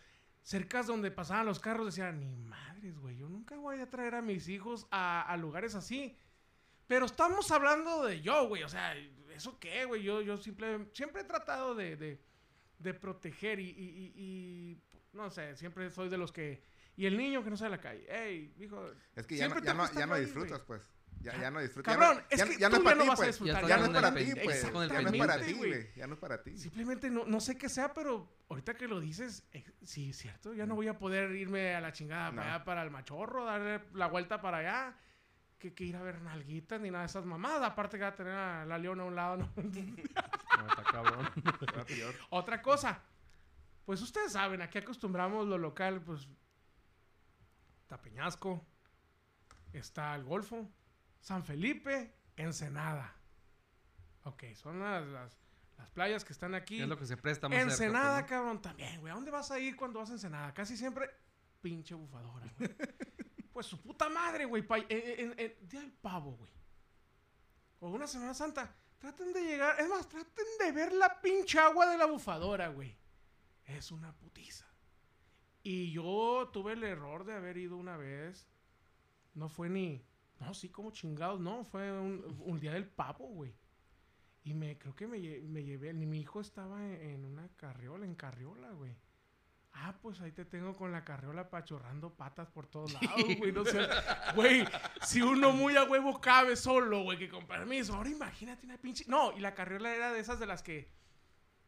cercas 0.42 0.86
donde 0.86 1.10
pasaban 1.10 1.44
los 1.44 1.58
carros. 1.60 1.86
Decía, 1.86 2.10
ni 2.12 2.34
madres, 2.36 2.98
güey, 2.98 3.16
yo 3.18 3.28
nunca 3.28 3.56
voy 3.56 3.80
a 3.80 3.90
traer 3.90 4.14
a 4.14 4.22
mis 4.22 4.48
hijos 4.48 4.86
a, 4.90 5.20
a 5.22 5.36
lugares 5.36 5.74
así. 5.74 6.16
Pero 6.86 7.04
estamos 7.06 7.50
hablando 7.50 8.04
de 8.04 8.20
yo, 8.22 8.48
güey. 8.48 8.62
O 8.62 8.68
sea, 8.68 8.96
¿eso 9.34 9.58
qué, 9.58 9.84
güey? 9.84 10.02
Yo, 10.02 10.22
yo 10.22 10.38
simple, 10.38 10.88
siempre 10.92 11.22
he 11.22 11.24
tratado 11.24 11.74
de, 11.74 11.96
de, 11.96 12.20
de 12.78 12.94
proteger 12.94 13.60
y, 13.60 13.68
y, 13.70 13.72
y- 13.76 14.12
y, 14.16 14.82
no 15.12 15.30
sé, 15.30 15.56
siempre 15.56 15.90
soy 15.90 16.08
de 16.08 16.16
los 16.16 16.32
que... 16.32 16.62
Y 16.96 17.06
el 17.06 17.16
niño 17.16 17.42
que 17.42 17.50
no 17.50 17.56
sale 17.56 17.74
a 17.74 17.76
la 17.76 17.80
calle. 17.82 18.06
Ey, 18.08 18.54
hijo... 18.58 18.88
Es 19.16 19.26
que 19.26 19.36
ya 19.36 19.48
no, 19.48 19.54
ya 19.60 19.74
no, 19.74 19.84
ya 20.00 20.06
no 20.06 20.14
disfrutas, 20.16 20.60
pues. 20.66 20.90
Ya, 21.20 21.38
Ya. 21.38 21.50
no 21.50 21.60
disfrutas. 21.60 21.94
Cabrón, 21.96 22.24
ya, 22.30 22.44
es 22.44 22.50
que 22.50 22.58
ya 22.58 22.68
no 22.70 22.76
es 22.76 22.82
ya 22.82 22.84
para 22.84 22.96
no 22.96 23.02
ti, 23.02 23.08
vas 23.08 23.18
a 23.18 23.22
pues. 23.22 23.28
disfrutar. 23.28 23.66
Ya 23.66 23.76
no 23.76 23.84
es 23.84 23.90
para 23.90 24.14
ti, 24.14 24.32
pues. 24.42 24.62
Ya 24.62 24.70
no 25.02 25.08
es 25.10 25.18
para 25.18 25.40
ti, 25.40 25.52
güey. 25.52 25.92
Ya 25.94 26.06
no 26.06 26.14
es 26.14 26.20
para 26.20 26.42
ti. 26.42 26.58
Simplemente 26.58 27.10
no, 27.10 27.24
no 27.26 27.40
sé 27.40 27.58
qué 27.58 27.68
sea, 27.68 27.92
pero 27.92 28.32
ahorita 28.48 28.74
que 28.74 28.88
lo 28.88 29.00
dices, 29.00 29.46
eh, 29.52 29.64
sí, 29.82 30.10
es 30.10 30.16
cierto. 30.16 30.54
Ya 30.54 30.64
no 30.66 30.74
voy 30.74 30.88
a 30.88 30.98
poder 30.98 31.30
irme 31.32 31.74
a 31.74 31.80
la 31.80 31.92
chingada 31.92 32.30
para 32.32 32.54
allá, 32.54 32.64
para 32.64 32.82
el 32.82 32.90
machorro, 32.90 33.44
darle 33.44 33.82
la 33.94 34.06
vuelta 34.06 34.40
para 34.40 34.58
allá. 34.58 34.96
Que, 35.58 35.74
que 35.74 35.84
ir 35.84 35.94
a 35.94 36.02
ver 36.02 36.22
nalguitas 36.22 36.80
ni 36.80 36.90
nada 36.90 37.02
de 37.02 37.08
esas 37.08 37.26
mamadas. 37.26 37.62
Aparte 37.70 37.98
que 37.98 38.02
va 38.04 38.08
a 38.08 38.14
tener 38.14 38.32
a 38.32 38.64
la 38.64 38.78
leona 38.78 39.02
a 39.02 39.06
un 39.06 39.14
lado, 39.14 39.36
¿no? 39.36 39.52
Está 40.68 40.82
cabrón. 40.90 41.28
Otra 42.30 42.62
cosa. 42.62 43.02
Pues 43.84 44.00
ustedes 44.00 44.32
saben, 44.32 44.62
aquí 44.62 44.78
acostumbramos 44.78 45.46
lo 45.46 45.58
local, 45.58 46.00
pues. 46.00 46.26
Está 47.82 48.00
Peñasco. 48.00 48.64
Está 49.74 50.14
el 50.14 50.24
Golfo. 50.24 50.66
San 51.20 51.44
Felipe. 51.44 52.14
Ensenada. 52.36 53.14
Ok, 54.24 54.44
son 54.54 54.80
las, 54.80 55.06
las, 55.06 55.38
las 55.78 55.90
playas 55.90 56.24
que 56.24 56.32
están 56.32 56.54
aquí. 56.54 56.80
Es 56.80 56.88
lo 56.88 56.98
que 56.98 57.06
se 57.06 57.16
presta 57.16 57.48
más 57.48 57.58
Ensenada, 57.58 58.20
pues, 58.20 58.30
cabrón, 58.30 58.60
también, 58.62 59.00
güey. 59.00 59.10
¿A 59.10 59.14
dónde 59.14 59.30
vas 59.30 59.50
a 59.50 59.58
ir 59.58 59.76
cuando 59.76 59.98
vas 59.98 60.10
a 60.10 60.14
Ensenada? 60.14 60.52
Casi 60.54 60.76
siempre, 60.76 61.10
pinche 61.60 61.94
bufadora, 61.94 62.46
güey. 62.58 62.70
pues 63.52 63.66
su 63.66 63.80
puta 63.80 64.08
madre, 64.08 64.44
güey. 64.44 64.62
pa- 64.62 64.78
En, 64.78 64.86
en- 64.90 65.34
en- 65.38 65.68
Día 65.68 65.80
del 65.80 65.92
pavo, 65.92 66.32
güey. 66.36 66.50
O 67.80 67.88
una 67.90 68.06
Semana 68.06 68.34
Santa. 68.34 68.74
Traten 68.98 69.32
de 69.32 69.40
llegar. 69.42 69.80
Es 69.80 69.88
más, 69.88 70.06
traten 70.08 70.44
de 70.58 70.72
ver 70.72 70.92
la 70.92 71.20
pinche 71.20 71.58
agua 71.58 71.86
de 71.90 71.96
la 71.96 72.04
bufadora, 72.04 72.68
güey. 72.68 72.94
Es 73.64 73.90
una 73.90 74.12
putiza. 74.14 74.66
Y 75.62 75.92
yo 75.92 76.50
tuve 76.52 76.72
el 76.74 76.84
error 76.84 77.24
de 77.24 77.34
haber 77.34 77.56
ido 77.56 77.76
una 77.76 77.96
vez. 77.96 78.46
No 79.34 79.48
fue 79.48 79.70
ni. 79.70 80.04
No, 80.40 80.54
sí, 80.54 80.70
como 80.70 80.90
chingados. 80.90 81.40
No, 81.40 81.64
fue 81.64 81.92
un, 81.92 82.24
un 82.40 82.58
día 82.58 82.72
del 82.72 82.86
pavo, 82.86 83.26
güey. 83.28 83.54
Y 84.42 84.54
me 84.54 84.78
creo 84.78 84.96
que 84.96 85.06
me, 85.06 85.18
me 85.42 85.62
llevé. 85.62 85.92
Ni 85.92 86.06
mi 86.06 86.20
hijo 86.20 86.40
estaba 86.40 86.84
en, 86.84 87.00
en 87.02 87.24
una 87.24 87.48
carriola, 87.56 88.06
en 88.06 88.14
carriola, 88.14 88.70
güey. 88.70 88.96
Ah, 89.72 89.96
pues 90.02 90.20
ahí 90.20 90.32
te 90.32 90.44
tengo 90.44 90.74
con 90.76 90.90
la 90.90 91.04
carriola 91.04 91.48
pachorrando 91.48 92.14
patas 92.14 92.48
por 92.48 92.66
todos 92.66 92.92
lados, 92.94 93.22
güey. 93.38 93.52
No 93.52 93.64
sé. 93.64 93.86
Güey, 94.34 94.66
si 95.02 95.22
uno 95.22 95.52
muy 95.52 95.76
a 95.76 95.84
huevo 95.84 96.20
cabe 96.20 96.56
solo, 96.56 97.02
güey, 97.02 97.18
que 97.18 97.28
con 97.28 97.46
permiso. 97.46 97.94
Ahora 97.94 98.10
imagínate 98.10 98.66
una 98.66 98.78
pinche. 98.78 99.04
No, 99.06 99.36
y 99.36 99.40
la 99.40 99.54
carriola 99.54 99.94
era 99.94 100.12
de 100.12 100.20
esas 100.20 100.40
de 100.40 100.46
las 100.46 100.62
que 100.62 100.90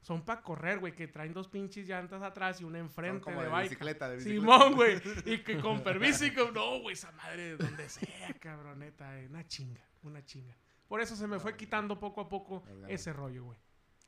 son 0.03 0.25
para 0.25 0.43
correr, 0.43 0.79
güey, 0.81 0.95
que 0.95 1.09
traen 1.09 1.33
dos 1.33 1.49
pinches 1.49 1.89
llantas 1.89 2.21
atrás 2.23 2.61
y 2.61 2.65
una 2.65 2.79
Son 2.79 2.87
enfrente 2.87 3.21
como 3.23 3.39
de 3.39 3.45
de 3.47 3.51
bike. 3.51 3.71
bicicleta, 3.71 4.09
de 4.11 4.17
bicicleta. 4.17 4.41
Simón, 4.43 4.75
güey. 4.75 5.01
Y 5.25 5.39
que 5.39 5.59
con 5.61 5.83
permiso 5.83 6.27
y 6.27 6.35
con... 6.35 6.53
No, 6.53 6.81
güey, 6.81 6.93
esa 6.95 7.11
madre 7.13 7.57
de 7.57 7.57
donde 7.57 7.89
sea, 7.89 8.35
cabroneta. 8.41 9.19
eh, 9.21 9.27
Una 9.31 9.47
chinga, 9.47 9.83
una 10.03 10.25
chinga. 10.25 10.55
Por 10.89 11.01
eso 11.01 11.17
se 11.17 11.27
me 11.27 11.39
fue 11.39 11.57
quitando 11.57 11.99
poco 11.99 12.21
a 12.21 12.29
poco 12.29 12.63
ese 12.89 13.13
rollo, 13.13 13.45
güey. 13.45 13.59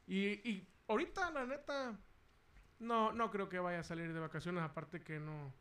Y, 0.06 0.18
y 0.50 0.68
ahorita, 0.88 1.30
la 1.30 1.46
neta, 1.46 1.98
no, 2.80 3.12
no 3.12 3.30
creo 3.30 3.48
que 3.48 3.58
vaya 3.58 3.78
a 3.80 3.84
salir 3.84 4.12
de 4.12 4.20
vacaciones. 4.20 4.62
Aparte 4.62 5.00
que 5.00 5.18
no... 5.18 5.54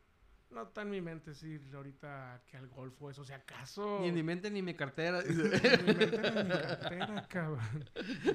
No 0.54 0.62
está 0.62 0.82
en 0.82 0.90
mi 0.90 1.00
mente 1.00 1.30
decir 1.30 1.60
ahorita 1.74 2.40
que 2.46 2.56
al 2.56 2.68
golfo 2.68 3.10
eso, 3.10 3.24
si 3.24 3.32
acaso... 3.32 3.98
Ni 4.00 4.08
en 4.08 4.14
mi 4.14 4.22
mente 4.22 4.48
ni 4.52 4.60
en 4.60 4.64
mi 4.64 4.74
cartera. 4.74 5.20
Ni 5.22 5.30
en 5.30 5.36
mi 5.36 5.94
mente 5.94 6.32
ni 6.32 6.40
en 6.40 6.46
mi 6.46 6.52
cartera, 6.52 7.26
cabrón. 7.28 7.90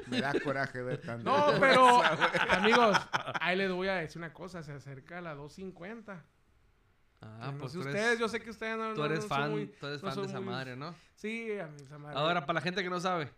Me 0.08 0.20
da 0.20 0.34
coraje 0.42 0.82
ver 0.82 1.00
tanto. 1.00 1.24
No, 1.24 1.48
pero, 1.62 2.02
amigos, 2.50 2.98
ahí 3.40 3.56
les 3.56 3.72
voy 3.72 3.88
a 3.88 3.96
decir 3.96 4.18
una 4.18 4.34
cosa. 4.34 4.62
Se 4.64 4.74
acerca 4.74 5.20
a 5.20 5.22
la 5.22 5.34
250. 5.34 6.26
Ah, 7.22 7.52
no 7.54 7.58
pues 7.60 7.72
sé 7.74 7.80
ustedes, 7.80 8.06
eres, 8.06 8.20
yo 8.20 8.28
sé 8.30 8.42
que 8.42 8.50
ustedes 8.50 8.78
no, 8.78 8.94
tú 8.94 9.04
eres 9.04 9.20
no 9.22 9.28
fan, 9.28 9.52
muy- 9.52 9.68
tú 9.68 9.88
eres 9.88 10.02
no 10.04 10.10
fan 10.10 10.22
de 10.22 10.28
esa 10.28 10.40
muy- 10.40 10.50
madre, 10.54 10.76
¿no? 10.76 10.96
Sí, 11.16 11.58
a 11.60 11.68
mí 11.68 11.78
esa 11.82 11.98
madre. 11.98 12.18
Ahora, 12.18 12.46
para 12.46 12.56
la 12.56 12.62
gente 12.62 12.82
que 12.84 12.90
no 12.90 13.00
sabe, 13.00 13.30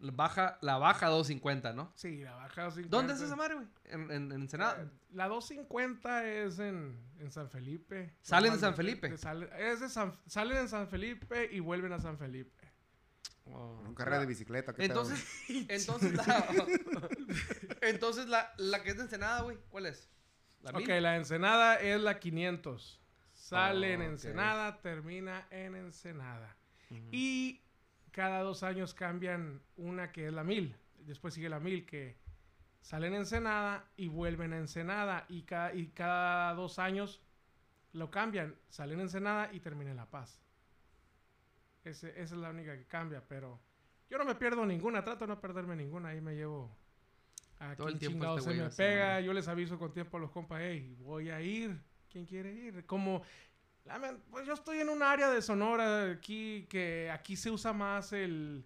baja, 0.00 0.58
la 0.62 0.78
baja 0.78 1.06
250, 1.08 1.72
¿no? 1.72 1.92
Sí, 1.94 2.22
la 2.22 2.32
baja 2.34 2.62
250. 2.64 2.96
¿Dónde 2.96 3.12
es 3.14 3.20
esa 3.20 3.36
madre, 3.36 3.54
güey? 3.54 3.66
En, 3.84 4.02
en, 4.10 4.10
en 4.10 4.32
Ensenada. 4.32 4.82
Eh, 4.82 4.88
La 5.12 5.28
250 5.28 6.26
es 6.26 6.58
en, 6.58 6.98
en 7.18 7.30
San 7.30 7.50
Felipe. 7.50 8.14
¿Salen 8.22 8.52
de 8.54 8.58
San 8.58 8.74
Felipe? 8.74 9.16
sale- 9.18 9.50
es 9.58 9.80
de 9.80 9.88
San- 9.88 10.16
salen 10.26 10.56
en 10.58 10.68
San 10.68 10.88
Felipe 10.88 11.48
y 11.52 11.60
vuelven 11.60 11.92
a 11.92 11.98
San 11.98 12.16
Felipe. 12.18 12.70
Oh. 13.46 13.82
Un 13.86 13.94
carrera 13.94 14.20
de 14.20 14.26
bicicleta. 14.26 14.72
¿qué 14.72 14.86
pedo? 14.88 15.00
Entonces, 15.02 15.26
entonces 15.68 16.14
la, 16.14 16.46
entonces 17.82 18.26
la, 18.28 18.52
la 18.58 18.82
que 18.82 18.90
es 18.90 18.96
de 18.96 19.02
Ensenada, 19.04 19.42
güey, 19.42 19.58
¿cuál 19.70 19.86
es? 19.86 20.08
¿La 20.62 20.70
ok, 20.70 20.86
mil? 20.86 21.02
la 21.02 21.16
Ensenada 21.16 21.76
es 21.76 22.00
la 22.00 22.18
500. 22.20 23.00
Sale 23.32 23.94
en 23.94 24.00
Oh, 24.02 24.04
ok. 24.04 24.10
Ensenada, 24.10 24.80
termina 24.82 25.46
en 25.50 25.74
Ensenada. 25.74 26.56
Y 27.12 27.62
cada 28.12 28.40
dos 28.42 28.62
años 28.62 28.94
cambian 28.94 29.62
una 29.76 30.12
que 30.12 30.26
es 30.26 30.32
la 30.32 30.44
1000. 30.44 30.76
Después 30.98 31.34
sigue 31.34 31.48
la 31.48 31.60
1000 31.60 31.86
que 31.86 32.16
salen 32.80 33.14
en 33.14 33.20
Ensenada 33.20 33.88
y 33.96 34.08
vuelven 34.08 34.52
a 34.52 34.58
Ensenada. 34.58 35.26
Y 35.28 35.42
cada, 35.42 35.74
y 35.74 35.88
cada 35.88 36.54
dos 36.54 36.78
años 36.78 37.22
lo 37.92 38.10
cambian. 38.10 38.54
Salen 38.68 38.94
en 38.96 39.02
Ensenada 39.02 39.50
y 39.52 39.60
termina 39.60 39.90
en 39.90 39.96
La 39.96 40.06
Paz. 40.10 40.40
Ese- 41.84 42.10
esa 42.10 42.34
es 42.34 42.40
la 42.40 42.50
única 42.50 42.76
que 42.76 42.86
cambia, 42.86 43.22
pero 43.26 43.60
yo 44.10 44.18
no 44.18 44.24
me 44.24 44.34
pierdo 44.34 44.66
ninguna. 44.66 45.02
Trato 45.02 45.24
de 45.26 45.28
no 45.28 45.40
perderme 45.40 45.76
ninguna. 45.76 46.10
Ahí 46.10 46.20
me 46.20 46.34
llevo 46.34 46.76
a 47.58 47.74
Todo 47.74 47.88
el 47.88 47.98
quien 47.98 48.12
tiempo 48.12 48.36
este 48.36 48.50
se 48.52 48.58
me 48.62 48.70
pega. 48.70 49.20
Yo 49.20 49.32
les 49.32 49.48
aviso 49.48 49.78
con 49.78 49.92
tiempo 49.92 50.16
a 50.16 50.20
los 50.20 50.30
compas, 50.30 50.60
hey, 50.62 50.96
voy 51.00 51.30
a 51.30 51.40
ir. 51.40 51.80
¿Quién 52.10 52.26
quiere 52.26 52.52
ir? 52.52 52.84
Como 52.86 53.22
Pues 54.30 54.46
yo 54.46 54.52
estoy 54.54 54.78
en 54.80 54.88
un 54.88 55.02
área 55.02 55.30
de 55.30 55.42
Sonora 55.42 56.10
aquí 56.12 56.66
que 56.68 57.10
aquí 57.10 57.36
se 57.36 57.50
usa 57.50 57.72
más 57.72 58.12
el 58.12 58.64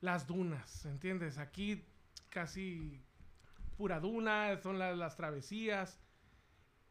las 0.00 0.26
dunas, 0.26 0.84
¿entiendes? 0.84 1.38
Aquí 1.38 1.82
casi 2.28 3.02
pura 3.76 4.00
duna, 4.00 4.60
son 4.62 4.78
la- 4.78 4.94
las 4.94 5.16
travesías. 5.16 5.98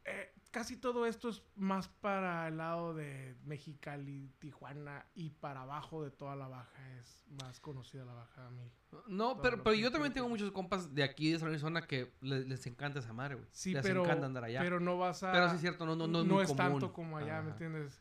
Eh, 0.06 0.32
casi 0.53 0.77
todo 0.77 1.07
esto 1.07 1.29
es 1.29 1.41
más 1.55 1.88
para 1.88 2.48
el 2.48 2.57
lado 2.57 2.93
de 2.93 3.36
Mexicali, 3.43 4.31
Tijuana 4.38 5.03
y 5.15 5.31
para 5.31 5.63
abajo 5.63 6.03
de 6.03 6.12
toda 6.12 6.36
la 6.36 6.48
baja. 6.48 6.72
Es 7.00 7.24
más 7.41 7.60
conocida 7.60 8.05
la 8.05 8.13
baja 8.13 8.51
mil. 8.51 8.72
No, 9.07 9.31
todo 9.31 9.41
pero, 9.41 9.63
pero 9.63 9.75
yo 9.75 9.91
también 9.91 10.13
tengo 10.13 10.29
muchos 10.29 10.51
compas 10.51 10.93
de 10.93 11.03
aquí, 11.03 11.31
de 11.31 11.39
San 11.39 11.50
Arizona, 11.50 11.88
que 11.88 12.13
le- 12.22 12.45
les 12.45 12.67
encanta 12.67 13.00
esa 13.00 13.13
madre, 13.13 13.36
güey. 13.36 13.48
Sí, 13.51 13.74
les 13.74 13.81
pero, 13.81 14.03
encanta 14.03 14.27
andar 14.27 14.43
allá. 14.43 14.60
Pero, 14.60 14.77
pero 14.77 14.79
no 14.79 15.00
vas 15.00 15.24
a... 15.24 15.50
sí 15.50 15.55
es 15.55 15.62
cierto, 15.62 15.88
no, 15.88 15.95
no, 15.95 16.07
no, 16.07 16.19
es, 16.19 16.27
muy 16.27 16.45
común. 16.45 16.57
tanto 16.57 16.93
como 16.93 17.17
allá, 17.17 17.41
¿me 17.41 17.50
entiendes? 17.50 18.00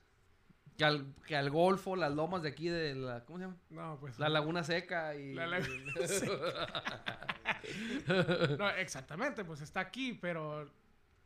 Que 0.76 0.84
al, 0.84 1.14
que 1.26 1.36
al 1.36 1.50
Golfo, 1.50 1.96
las 1.96 2.12
lomas 2.12 2.42
de 2.42 2.50
aquí 2.50 2.68
de 2.68 2.94
la... 2.94 3.24
¿Cómo 3.24 3.38
se 3.38 3.44
llama? 3.44 3.56
No, 3.70 3.96
pues... 3.98 4.18
La 4.18 4.28
Laguna 4.28 4.62
Seca 4.62 5.14
y... 5.14 5.34
La 5.34 5.46
Laguna 5.46 5.92
No, 8.58 8.68
exactamente, 8.70 9.44
pues 9.44 9.62
está 9.62 9.80
aquí, 9.80 10.18
pero 10.20 10.70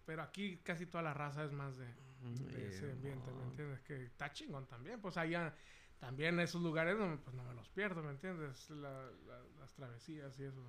pero 0.07 0.23
aquí 0.23 0.59
casi 0.65 0.87
toda 0.87 1.03
la 1.03 1.13
raza 1.13 1.45
es 1.45 1.53
más 1.53 1.77
de, 1.77 1.85
de 2.23 2.69
ese 2.69 2.89
Eh, 2.89 2.93
ambiente, 2.93 3.31
¿me 3.31 3.37
no. 3.39 3.51
entiendes? 3.51 3.81
Que 3.83 4.05
está 4.05 4.33
chingón 4.33 4.67
también, 4.67 5.01
pues 5.01 5.17
allá 5.19 5.55
también 5.99 6.39
esos 6.41 6.63
lugares 6.63 6.97
no, 6.97 7.21
pues 7.23 7.35
no 7.37 7.43
me 7.45 7.53
los 7.55 7.69
pierdo, 7.71 8.03
¿me 8.03 8.11
entiendes? 8.13 8.71
La- 8.71 9.11
la- 9.27 9.43
las 9.61 9.73
travesías 9.75 10.39
y 10.39 10.45
eso. 10.45 10.63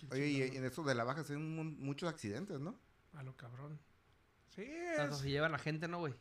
pues, 0.00 0.12
Oye, 0.12 0.26
y 0.28 0.34
chingón, 0.42 0.56
en 0.56 0.64
eso 0.64 0.82
de 0.82 0.94
la 0.94 1.04
baja 1.04 1.22
se 1.24 1.34
ven 1.34 1.54
mun- 1.56 1.78
muchos 1.78 2.08
accidentes, 2.08 2.58
¿no? 2.60 2.78
A 3.14 3.22
lo 3.22 3.36
cabrón. 3.36 3.78
Sí, 4.48 4.66
Tanto 4.96 5.14
es... 5.16 5.20
se 5.22 5.30
llevan 5.30 5.52
la 5.52 5.58
gente, 5.58 5.88
¿no, 5.88 5.98
güey? 6.00 6.14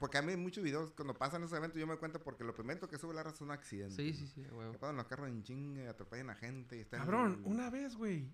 Porque 0.00 0.16
a 0.16 0.22
mí 0.22 0.32
en 0.32 0.40
muchos 0.42 0.64
videos, 0.64 0.90
cuando 0.92 1.12
pasan 1.12 1.42
esos 1.42 1.58
eventos, 1.58 1.78
yo 1.78 1.86
me 1.86 1.96
cuento 1.98 2.18
porque 2.22 2.44
lo 2.44 2.54
primero 2.54 2.88
que 2.88 2.96
sube 2.96 3.12
la 3.12 3.22
raza 3.22 3.36
es 3.36 3.40
un 3.42 3.50
accidente. 3.50 3.94
Sí, 3.96 4.14
sí, 4.14 4.26
sí, 4.26 4.42
güey. 4.50 4.72
Que 4.72 4.78
pasan 4.78 4.96
los 4.96 5.06
carros 5.06 5.28
en 5.28 5.42
chingue, 5.42 5.86
atropellan 5.86 6.30
a 6.30 6.34
gente 6.34 6.78
y 6.78 6.80
están... 6.80 7.00
Cabrón, 7.00 7.42
una 7.44 7.68
vez, 7.68 7.94
güey. 7.94 8.32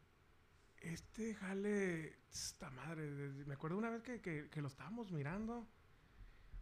Este 0.83 1.35
jale. 1.35 2.19
Esta 2.31 2.71
madre. 2.71 3.09
Me 3.47 3.55
acuerdo 3.55 3.79
una 3.79 3.91
vez 3.91 4.03
que, 4.03 4.21
que, 4.21 4.61
lo 4.63 4.69
estábamos 4.69 5.13
mirando. 5.13 5.67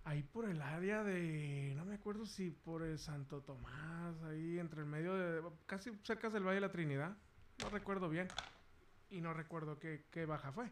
Ahí 0.04 0.22
por 0.22 0.48
el 0.48 0.60
área 0.62 1.02
de. 1.02 1.72
No 1.76 1.84
me 1.84 1.94
acuerdo 1.96 2.26
si 2.26 2.50
por 2.50 2.82
el 2.82 2.98
Santo 2.98 3.42
Tomás. 3.42 4.22
Ahí 4.24 4.58
entre 4.58 4.80
el 4.80 4.86
medio 4.86 5.14
de. 5.14 5.42
Casi 5.66 5.90
cerca 6.02 6.28
del 6.30 6.42
Valle 6.44 6.56
de 6.56 6.60
la 6.62 6.72
Trinidad. 6.72 7.16
No 7.62 7.70
recuerdo 7.70 8.08
bien. 8.08 8.28
Y 9.10 9.20
no 9.20 9.32
recuerdo 9.34 9.78
qué, 9.78 10.06
qué 10.10 10.26
baja 10.26 10.52
fue. 10.52 10.70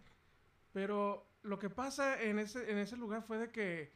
Pero 0.73 1.27
lo 1.43 1.59
que 1.59 1.71
pasa 1.71 2.23
en 2.23 2.39
ese, 2.39 2.71
en 2.71 2.79
ese 2.79 2.97
lugar 2.97 3.23
fue 3.23 3.39
de 3.39 3.51
que. 3.51 3.93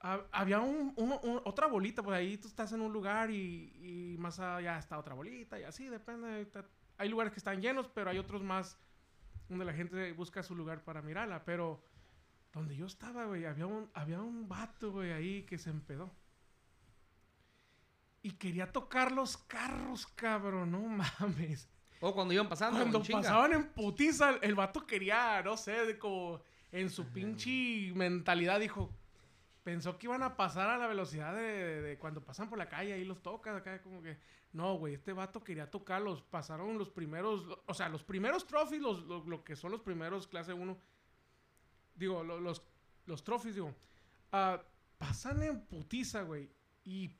ha- 0.00 0.24
había 0.32 0.60
un- 0.60 0.94
otra 1.44 1.66
bolita, 1.66 2.02
pues 2.02 2.16
ahí 2.16 2.36
tú 2.38 2.48
estás 2.48 2.72
en 2.72 2.80
un 2.80 2.92
lugar 2.92 3.30
y, 3.30 4.14
y 4.14 4.18
más 4.18 4.38
allá 4.40 4.78
está 4.78 4.98
otra 4.98 5.14
bolita 5.14 5.58
y 5.58 5.64
así, 5.64 5.88
depende. 5.88 6.46
Hay 6.98 7.08
lugares 7.08 7.32
que 7.32 7.38
están 7.38 7.62
llenos, 7.62 7.88
pero 7.88 8.10
hay 8.10 8.18
otros 8.18 8.42
más 8.42 8.76
donde 9.48 9.64
la 9.64 9.72
gente 9.72 10.12
busca 10.12 10.42
su 10.42 10.54
lugar 10.54 10.84
para 10.84 11.00
mirarla. 11.00 11.44
Pero 11.44 11.82
donde 12.52 12.76
yo 12.76 12.86
estaba, 12.86 13.24
güey, 13.24 13.46
había 13.46 13.66
un, 13.66 13.88
había 13.94 14.20
un 14.20 14.48
vato, 14.48 14.92
güey, 14.92 15.12
ahí 15.12 15.42
que 15.44 15.58
se 15.58 15.70
empedó. 15.70 16.12
Y 18.20 18.32
quería 18.32 18.70
tocar 18.72 19.12
los 19.12 19.36
carros, 19.36 20.06
cabrón, 20.08 20.72
no 20.72 20.80
mames. 20.80 21.68
O 22.00 22.12
cuando 22.12 22.34
iban 22.34 22.48
pasando. 22.48 22.78
Cuando 22.78 23.02
pasaban 23.02 23.52
en 23.52 23.68
putiza, 23.68 24.30
el, 24.30 24.38
el 24.42 24.54
vato 24.54 24.86
quería, 24.86 25.40
no 25.42 25.56
sé, 25.56 25.86
de 25.86 25.98
como 25.98 26.40
en 26.72 26.90
su 26.90 27.06
pinche 27.06 27.92
mentalidad 27.94 28.60
dijo, 28.60 28.92
pensó 29.70 29.98
que 29.98 30.06
iban 30.06 30.22
a 30.22 30.34
pasar 30.34 30.70
a 30.70 30.78
la 30.78 30.86
velocidad 30.86 31.34
de, 31.34 31.42
de- 31.42 31.82
de 31.82 31.98
cuando 31.98 32.24
pasan 32.24 32.48
por 32.48 32.56
la 32.56 32.70
calle 32.70 32.98
y 32.98 33.04
los 33.04 33.20
tocas 33.22 33.54
acá 33.54 33.82
como 33.82 34.00
que 34.00 34.16
no, 34.54 34.74
güey, 34.78 34.94
este 34.94 35.12
vato 35.12 35.44
quería 35.44 35.70
tocarlos, 35.70 36.22
pasaron 36.22 36.78
los 36.78 36.88
primeros, 36.88 37.46
o 37.66 37.74
sea, 37.74 37.90
los 37.90 38.02
primeros 38.02 38.46
trophies, 38.46 38.80
los, 38.80 39.04
lo, 39.04 39.22
lo 39.26 39.44
que 39.44 39.56
son 39.56 39.70
los 39.72 39.82
primeros 39.82 40.26
clase 40.26 40.54
1, 40.54 40.78
digo, 41.96 42.24
lo- 42.24 42.40
los, 42.40 42.62
los 43.04 43.22
trophies, 43.24 43.56
digo, 43.56 43.74
ah, 44.32 44.62
pasan 44.96 45.42
en 45.42 45.60
putiza, 45.66 46.22
güey, 46.22 46.48
y 46.84 47.14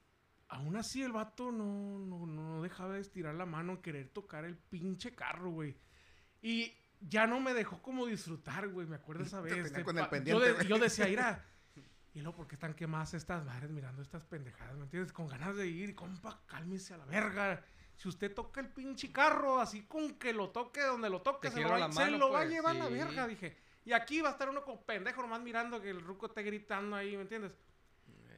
aún 0.49 0.75
así 0.77 1.03
el 1.03 1.13
vato 1.13 1.53
no, 1.53 1.99
no, 1.99 2.25
no 2.25 2.63
dejaba 2.63 2.95
de 2.95 3.01
estirar 3.01 3.35
la 3.35 3.45
mano 3.45 3.73
en 3.73 3.83
querer 3.83 4.09
tocar 4.09 4.47
el 4.47 4.57
pinche 4.57 5.15
carro, 5.15 5.51
güey. 5.51 5.77
Y 6.41 6.73
ya 7.01 7.27
no 7.27 7.41
me 7.41 7.53
dejó 7.53 7.83
como 7.83 8.07
disfrutar, 8.07 8.69
güey. 8.69 8.87
Me 8.87 8.97
acuerdo 8.97 9.23
esa 9.25 9.43
Te 9.43 9.55
vez. 9.55 9.85
con 9.85 9.99
el 9.99 10.09
pendiente, 10.09 10.47
yo, 10.47 10.55
de- 10.59 10.67
yo 10.67 10.79
decía, 10.79 11.09
ira. 11.11 11.45
Y 12.19 12.21
luego, 12.21 12.39
¿por 12.39 12.49
qué 12.49 12.57
están 12.57 12.75
quemadas 12.75 13.15
estas 13.15 13.45
madres 13.45 13.71
mirando 13.71 14.03
estas 14.03 14.25
pendejadas? 14.25 14.77
¿Me 14.77 14.83
entiendes? 14.83 15.13
Con 15.13 15.29
ganas 15.29 15.55
de 15.55 15.69
ir, 15.69 15.95
compa, 15.95 16.43
cálmese 16.47 16.93
a 16.95 16.97
la 16.97 17.05
verga. 17.05 17.65
Si 17.95 18.09
usted 18.09 18.35
toca 18.35 18.61
el 18.61 18.67
pinche 18.71 19.13
carro, 19.13 19.61
así 19.61 19.83
con 19.83 20.19
que 20.19 20.33
lo 20.33 20.51
toque 20.51 20.83
donde 20.83 21.11
lo 21.11 21.23
toque, 21.23 21.49
se 21.49 21.61
lo, 21.61 21.69
va, 21.69 21.79
la 21.79 21.93
se 21.93 22.01
mano, 22.01 22.19
lo 22.19 22.31
va 22.33 22.41
a 22.41 22.43
pues, 22.43 22.55
llevar 22.55 22.75
la 22.75 22.89
sí. 22.89 22.93
verga, 22.93 23.29
dije. 23.29 23.57
Y 23.85 23.93
aquí 23.93 24.21
va 24.21 24.31
a 24.31 24.33
estar 24.33 24.49
uno 24.49 24.65
como 24.65 24.85
pendejo 24.85 25.23
nomás 25.23 25.41
mirando 25.43 25.81
que 25.81 25.91
el 25.91 26.01
ruco 26.01 26.27
esté 26.27 26.43
gritando 26.43 26.97
ahí, 26.97 27.15
¿me 27.15 27.23
entiendes? 27.23 27.53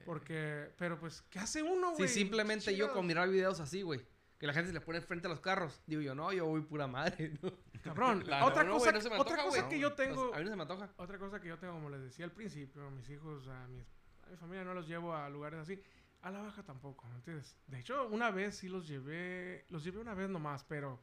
Porque, 0.04 0.74
pero 0.76 1.00
pues, 1.00 1.22
¿qué 1.30 1.38
hace 1.38 1.62
uno, 1.62 1.92
Sí, 1.92 2.02
güey? 2.02 2.08
simplemente 2.08 2.76
yo 2.76 2.92
con 2.92 3.06
mirar 3.06 3.30
videos 3.30 3.60
así, 3.60 3.80
güey. 3.80 4.06
Que 4.40 4.46
la 4.46 4.52
gente 4.54 4.68
se 4.68 4.72
le 4.74 4.80
pone 4.80 5.00
frente 5.02 5.26
a 5.26 5.30
los 5.30 5.40
carros. 5.40 5.80
Digo 5.86 6.00
yo, 6.00 6.14
no, 6.14 6.32
yo 6.32 6.46
voy 6.46 6.62
pura 6.62 6.86
madre. 6.88 7.38
¿no? 7.42 7.52
Cabrón, 7.82 8.24
La- 8.26 8.44
otra 8.46 8.64
no, 8.64 8.72
cosa, 8.72 8.90
no 8.90 8.98
otra 8.98 9.14
antoja, 9.18 9.42
cosa 9.44 9.68
que 9.68 9.78
yo 9.78 9.92
tengo, 9.92 10.34
A 10.34 10.38
mí 10.38 10.44
no 10.44 10.50
se 10.50 10.56
me 10.56 10.62
antoja. 10.62 10.90
otra 10.96 11.18
cosa 11.18 11.40
que 11.40 11.48
yo 11.48 11.58
tengo, 11.58 11.74
como 11.74 11.90
les 11.90 12.00
decía 12.02 12.24
al 12.24 12.32
principio, 12.32 12.86
a 12.86 12.90
mis 12.90 13.08
hijos, 13.10 13.46
a, 13.48 13.68
mis, 13.68 13.84
a 14.26 14.30
mi 14.30 14.36
familia 14.36 14.64
no 14.64 14.72
los 14.74 14.88
llevo 14.88 15.14
a 15.14 15.28
lugares 15.28 15.60
así. 15.60 15.80
A 16.22 16.30
la 16.30 16.40
baja 16.40 16.62
tampoco, 16.62 17.06
¿me 17.08 17.16
entiendes? 17.16 17.56
De 17.66 17.78
hecho, 17.80 18.06
una 18.08 18.30
vez 18.30 18.56
sí 18.56 18.68
los 18.68 18.88
llevé, 18.88 19.64
los 19.68 19.84
llevé 19.84 19.98
una 20.00 20.14
vez 20.14 20.28
nomás, 20.28 20.64
pero, 20.64 21.00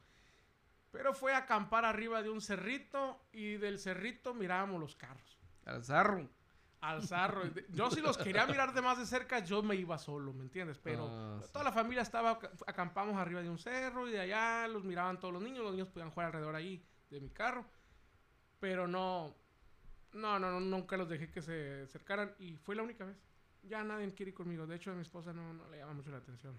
pero 0.90 1.12
fue 1.14 1.32
a 1.32 1.38
acampar 1.38 1.84
arriba 1.84 2.22
de 2.22 2.30
un 2.30 2.40
cerrito 2.40 3.20
y 3.32 3.56
del 3.56 3.78
cerrito 3.78 4.34
mirábamos 4.34 4.80
los 4.80 4.94
carros. 4.96 5.38
Al 5.64 5.84
zarro. 5.84 6.28
Al 6.80 7.02
zarro. 7.02 7.42
Yo 7.70 7.90
si 7.90 8.00
los 8.00 8.16
quería 8.16 8.46
mirar 8.46 8.72
de 8.72 8.80
más 8.82 8.98
de 8.98 9.06
cerca, 9.06 9.40
yo 9.40 9.62
me 9.64 9.74
iba 9.74 9.98
solo, 9.98 10.32
¿me 10.32 10.42
entiendes? 10.44 10.78
Pero 10.78 11.08
Ah, 11.10 11.40
sí. 11.42 11.50
toda 11.52 11.64
la 11.64 11.72
familia 11.72 12.02
estaba, 12.02 12.38
acampamos 12.66 13.16
arriba 13.16 13.42
de 13.42 13.50
un 13.50 13.58
cerro 13.58 14.06
y 14.08 14.12
de 14.12 14.20
allá 14.20 14.68
los 14.68 14.84
miraban 14.84 15.18
todos 15.18 15.34
los 15.34 15.42
niños, 15.42 15.64
los 15.64 15.72
niños 15.72 15.88
podían 15.88 16.10
jugar 16.10 16.26
alrededor 16.26 16.54
ahí 16.54 16.84
de 17.10 17.20
mi 17.20 17.30
carro. 17.30 17.64
Pero 18.60 18.86
no, 18.86 19.34
no, 20.12 20.38
no, 20.38 20.52
no, 20.52 20.60
nunca 20.60 20.96
los 20.96 21.08
dejé 21.08 21.30
que 21.30 21.42
se 21.42 21.82
acercaran 21.82 22.34
y 22.38 22.56
fue 22.56 22.76
la 22.76 22.82
única 22.84 23.04
vez. 23.04 23.16
Ya 23.64 23.82
nadie 23.82 24.12
quiere 24.14 24.30
ir 24.30 24.36
conmigo. 24.36 24.66
De 24.66 24.76
hecho, 24.76 24.92
a 24.92 24.94
mi 24.94 25.02
esposa 25.02 25.32
no, 25.32 25.52
no 25.54 25.68
le 25.70 25.78
llama 25.78 25.94
mucho 25.94 26.10
la 26.10 26.18
atención. 26.18 26.56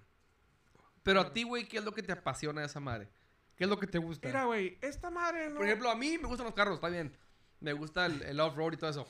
Pero 1.02 1.22
a 1.22 1.32
ti, 1.32 1.44
güey, 1.44 1.66
¿qué 1.68 1.78
es 1.78 1.84
lo 1.86 1.94
que 1.94 2.04
te 2.04 2.12
apasiona 2.12 2.60
de 2.60 2.68
esa 2.68 2.82
madre? 2.82 3.10
¿Qué 3.56 3.64
es 3.64 3.70
lo 3.70 3.80
que 3.80 3.88
te 3.88 3.98
gusta? 4.00 4.28
Mira, 4.28 4.44
güey, 4.46 4.78
esta 4.82 5.10
madre 5.10 5.50
no... 5.50 5.56
Por 5.56 5.66
ejemplo, 5.66 5.90
a 5.90 5.96
mí 5.96 6.18
me 6.18 6.28
gustan 6.28 6.46
los 6.46 6.54
carros, 6.56 6.76
está 6.76 6.90
bien. 6.90 7.16
Me 7.62 7.74
gusta 7.74 8.06
el, 8.06 8.22
el 8.22 8.40
off-road 8.40 8.74
y 8.74 8.78
todo 8.78 8.90
eso. 8.90 9.08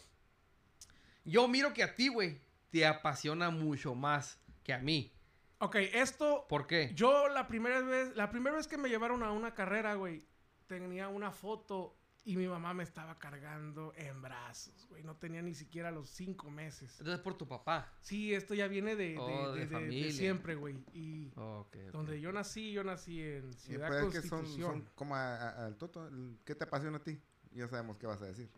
Yo 1.29 1.47
miro 1.47 1.73
que 1.73 1.83
a 1.83 1.95
ti, 1.95 2.07
güey, 2.09 2.39
te 2.71 2.85
apasiona 2.85 3.49
mucho 3.49 3.95
más 3.95 4.39
que 4.63 4.73
a 4.73 4.79
mí. 4.79 5.13
Ok, 5.59 5.75
esto... 5.93 6.45
¿Por 6.47 6.67
qué? 6.67 6.91
Yo 6.95 7.27
la 7.27 7.47
primera 7.47 7.81
vez, 7.81 8.15
la 8.15 8.29
primera 8.29 8.55
vez 8.55 8.67
que 8.67 8.77
me 8.77 8.89
llevaron 8.89 9.23
a 9.23 9.31
una 9.31 9.53
carrera, 9.53 9.95
güey, 9.95 10.25
tenía 10.67 11.07
una 11.09 11.31
foto 11.31 11.95
y 12.23 12.37
mi 12.37 12.47
mamá 12.47 12.73
me 12.73 12.83
estaba 12.83 13.17
cargando 13.17 13.91
en 13.95 14.21
brazos, 14.21 14.85
güey. 14.87 15.03
No 15.03 15.15
tenía 15.15 15.41
ni 15.41 15.53
siquiera 15.53 15.89
los 15.91 16.09
cinco 16.09 16.49
meses. 16.51 16.91
Entonces 16.99 17.21
por 17.21 17.33
tu 17.37 17.47
papá. 17.47 17.91
Sí, 18.01 18.33
esto 18.33 18.53
ya 18.53 18.67
viene 18.67 18.95
de, 18.95 19.09
de- 19.13 19.17
Oh, 19.17 19.51
de 19.51 19.59
de- 19.61 19.65
de- 19.65 19.65
de 19.65 19.67
familia. 19.67 20.11
siempre, 20.11 20.55
güey. 20.55 20.75
Y 20.93 21.31
Ok, 21.35 21.75
ok. 21.75 21.75
donde 21.91 22.21
yo 22.21 22.31
nací, 22.31 22.71
yo 22.71 22.83
nací 22.83 23.21
en 23.21 23.49
Y 23.49 23.53
Ciudad 23.53 24.05
es 24.05 24.13
que 24.13 24.21
son, 24.21 24.39
Constitución. 24.41 24.71
son 24.83 24.89
como 24.95 25.15
al 25.15 25.75
Toto. 25.77 26.09
¿Qué 26.45 26.55
te 26.55 26.65
apasiona 26.65 26.97
a 26.97 27.03
ti? 27.03 27.19
Ya 27.51 27.67
sabemos 27.67 27.97
qué 27.97 28.05
vas 28.05 28.21
a 28.21 28.25
decir. 28.25 28.49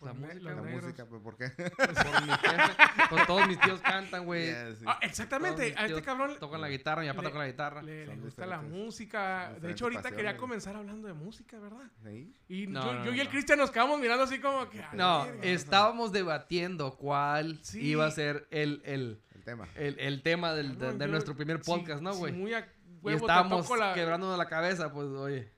Por 0.00 0.08
la 0.08 0.14
música, 0.14 0.50
La 0.54 0.62
música, 0.62 1.04
pues, 1.06 1.22
¿por 1.22 1.36
qué? 1.36 1.50
Por 1.50 2.22
mi 2.22 2.32
jefe, 2.32 2.72
pues 3.10 3.26
todos 3.26 3.46
mis 3.46 3.60
tíos 3.60 3.80
cantan, 3.80 4.24
güey. 4.24 4.46
Yeah, 4.46 4.74
sí. 4.74 4.84
Ah, 4.86 4.98
exactamente. 5.02 5.74
A 5.76 5.84
este 5.86 6.00
cabrón 6.00 6.36
Tocan 6.40 6.60
la 6.62 6.68
guitarra, 6.70 7.02
mi 7.02 7.08
papá 7.08 7.22
toca 7.22 7.38
la 7.38 7.46
guitarra. 7.46 7.82
le, 7.82 8.06
gusta 8.16 8.46
la 8.46 8.62
música. 8.62 9.52
De 9.60 9.70
hecho, 9.72 9.84
ahorita 9.84 10.10
quería 10.12 10.38
comenzar 10.38 10.74
hablando 10.74 11.06
de 11.06 11.12
música, 11.12 11.58
¿verdad? 11.58 11.84
¿Sí? 12.02 12.34
Y 12.48 12.66
No, 12.66 12.82
yo, 12.82 12.92
no, 12.94 13.04
yo 13.04 13.12
y 13.14 13.20
el 13.20 13.26
no. 13.26 13.30
Cristian 13.30 13.58
nos 13.58 13.70
quedamos 13.70 14.00
mirando 14.00 14.24
así 14.24 14.40
como 14.40 14.68
que... 14.70 14.82
No, 14.94 15.26
estábamos 15.42 16.12
debatiendo 16.12 16.96
cuál 16.96 17.58
Sí. 17.62 17.80
iba 17.88 18.06
a 18.06 18.10
ser 18.10 18.48
el, 18.50 18.80
el, 18.86 19.20
El 19.34 19.44
tema. 19.44 19.68
el, 19.74 19.98
el 20.00 20.22
tema 20.22 20.54
del- 20.54 20.72
de, 20.72 20.78
Cabrón, 20.78 20.98
de 20.98 21.04
yo- 21.04 21.10
nuestro 21.12 21.36
primer 21.36 21.58
sí, 21.62 21.70
podcast, 21.70 22.00
¿no, 22.00 22.14
sí, 22.14 22.18
güey? 22.20 22.32
muy 22.32 22.54
a 22.54 22.60
y 22.60 22.64
huevo 23.02 23.18
te 23.18 23.24
estábamos 23.32 23.78
la- 23.78 23.92
quebrándonos 23.94 24.38
la 24.38 24.46
cabeza, 24.48 24.90
pues, 24.92 25.08
oye. 25.08 25.52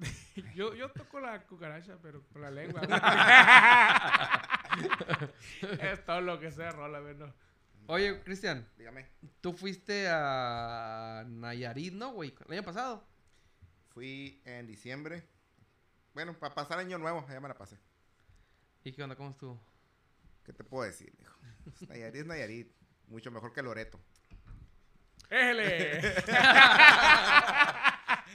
Yo, 0.54 0.74
yo 0.74 0.90
toco 0.90 1.20
la 1.20 1.42
cucaracha, 1.46 1.96
pero 2.02 2.22
con 2.32 2.42
la 2.42 2.50
lengua. 2.50 2.80
es 5.80 6.04
todo 6.04 6.20
lo 6.20 6.40
que 6.40 6.50
sea, 6.50 6.70
rola, 6.70 7.00
güey, 7.00 7.14
no. 7.14 7.32
Oye, 7.86 8.22
Cristian, 8.22 8.66
Dígame. 8.78 9.06
tú 9.40 9.52
fuiste 9.52 10.08
a 10.08 11.24
Nayarit, 11.26 11.94
¿no, 11.94 12.12
güey? 12.12 12.34
El 12.46 12.52
año 12.52 12.62
pasado. 12.62 13.04
Fui 13.88 14.40
en 14.44 14.66
diciembre. 14.66 15.26
Bueno, 16.14 16.38
para 16.38 16.54
pasar 16.54 16.78
año 16.78 16.98
nuevo, 16.98 17.26
ya 17.28 17.40
me 17.40 17.48
la 17.48 17.54
pasé. 17.54 17.78
¿Y 18.84 18.92
qué 18.92 19.02
onda? 19.02 19.16
¿Cómo 19.16 19.30
estuvo? 19.30 19.60
¿Qué 20.44 20.52
te 20.52 20.64
puedo 20.64 20.84
decir, 20.84 21.12
hijo? 21.20 21.38
Nayarit 21.88 22.20
es 22.20 22.26
Nayarit. 22.26 22.72
Mucho 23.08 23.30
mejor 23.30 23.52
que 23.52 23.62
Loreto. 23.62 24.00
¡Éjele! 25.28 26.00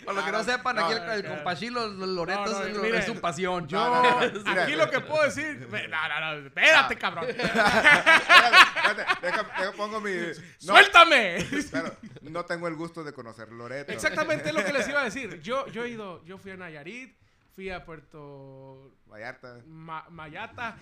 Para 0.06 0.16
los 0.16 0.26
que 0.26 0.32
no 0.32 0.44
sepan, 0.44 0.76
no, 0.76 0.86
aquí 0.86 1.12
el, 1.12 1.26
compachí, 1.26 1.70
los, 1.70 1.92
loretos 1.94 2.52
No, 2.52 2.82
no, 2.82 2.84
es, 2.86 3.06
su 3.06 3.20
pasión. 3.20 3.68
Yo, 3.68 3.80
No, 3.80 4.04
no, 4.04 4.22
no, 4.32 4.40
mira, 4.44 4.64
aquí 4.64 4.76
lo 4.76 4.90
que 4.90 5.00
puedo 5.02 5.24
decir. 5.24 5.68
No, 5.90 6.10
no, 6.10 6.40
no, 6.40 6.48
espérate, 6.48 6.96
cabrón. 6.98 7.26
Espérate, 7.30 8.58
espérate, 8.62 9.06
deja, 9.22 9.44
deja 9.60 9.72
pongo 9.74 10.02
mi... 10.02 10.12
No, 10.12 10.74
¡Suéltame! 10.74 11.46
pero 11.72 11.96
no 12.22 12.46
tengo 12.46 12.68
el 12.68 12.76
gusto 12.76 13.04
de 13.04 13.14
conocer 13.14 13.52
Loreto. 13.52 13.92
Exactamente 13.92 14.50
es 14.50 14.56
lo 14.56 14.64
que 14.64 14.74
les 14.74 14.88
iba 14.88 15.02
a 15.02 15.06
decir. 15.06 15.42
Yo, 15.42 15.68
yo 15.68 15.84
he 15.84 15.90
ido, 15.90 16.24
yo 16.26 16.38
fui 16.38 16.52
a 16.52 16.58
Nayarit, 16.58 17.18
fui 17.56 17.70
a 17.70 17.84
Puerto 17.86 18.92
Vallarta. 19.08 19.62
Ma- 19.66 20.06
Mayata, 20.10 20.78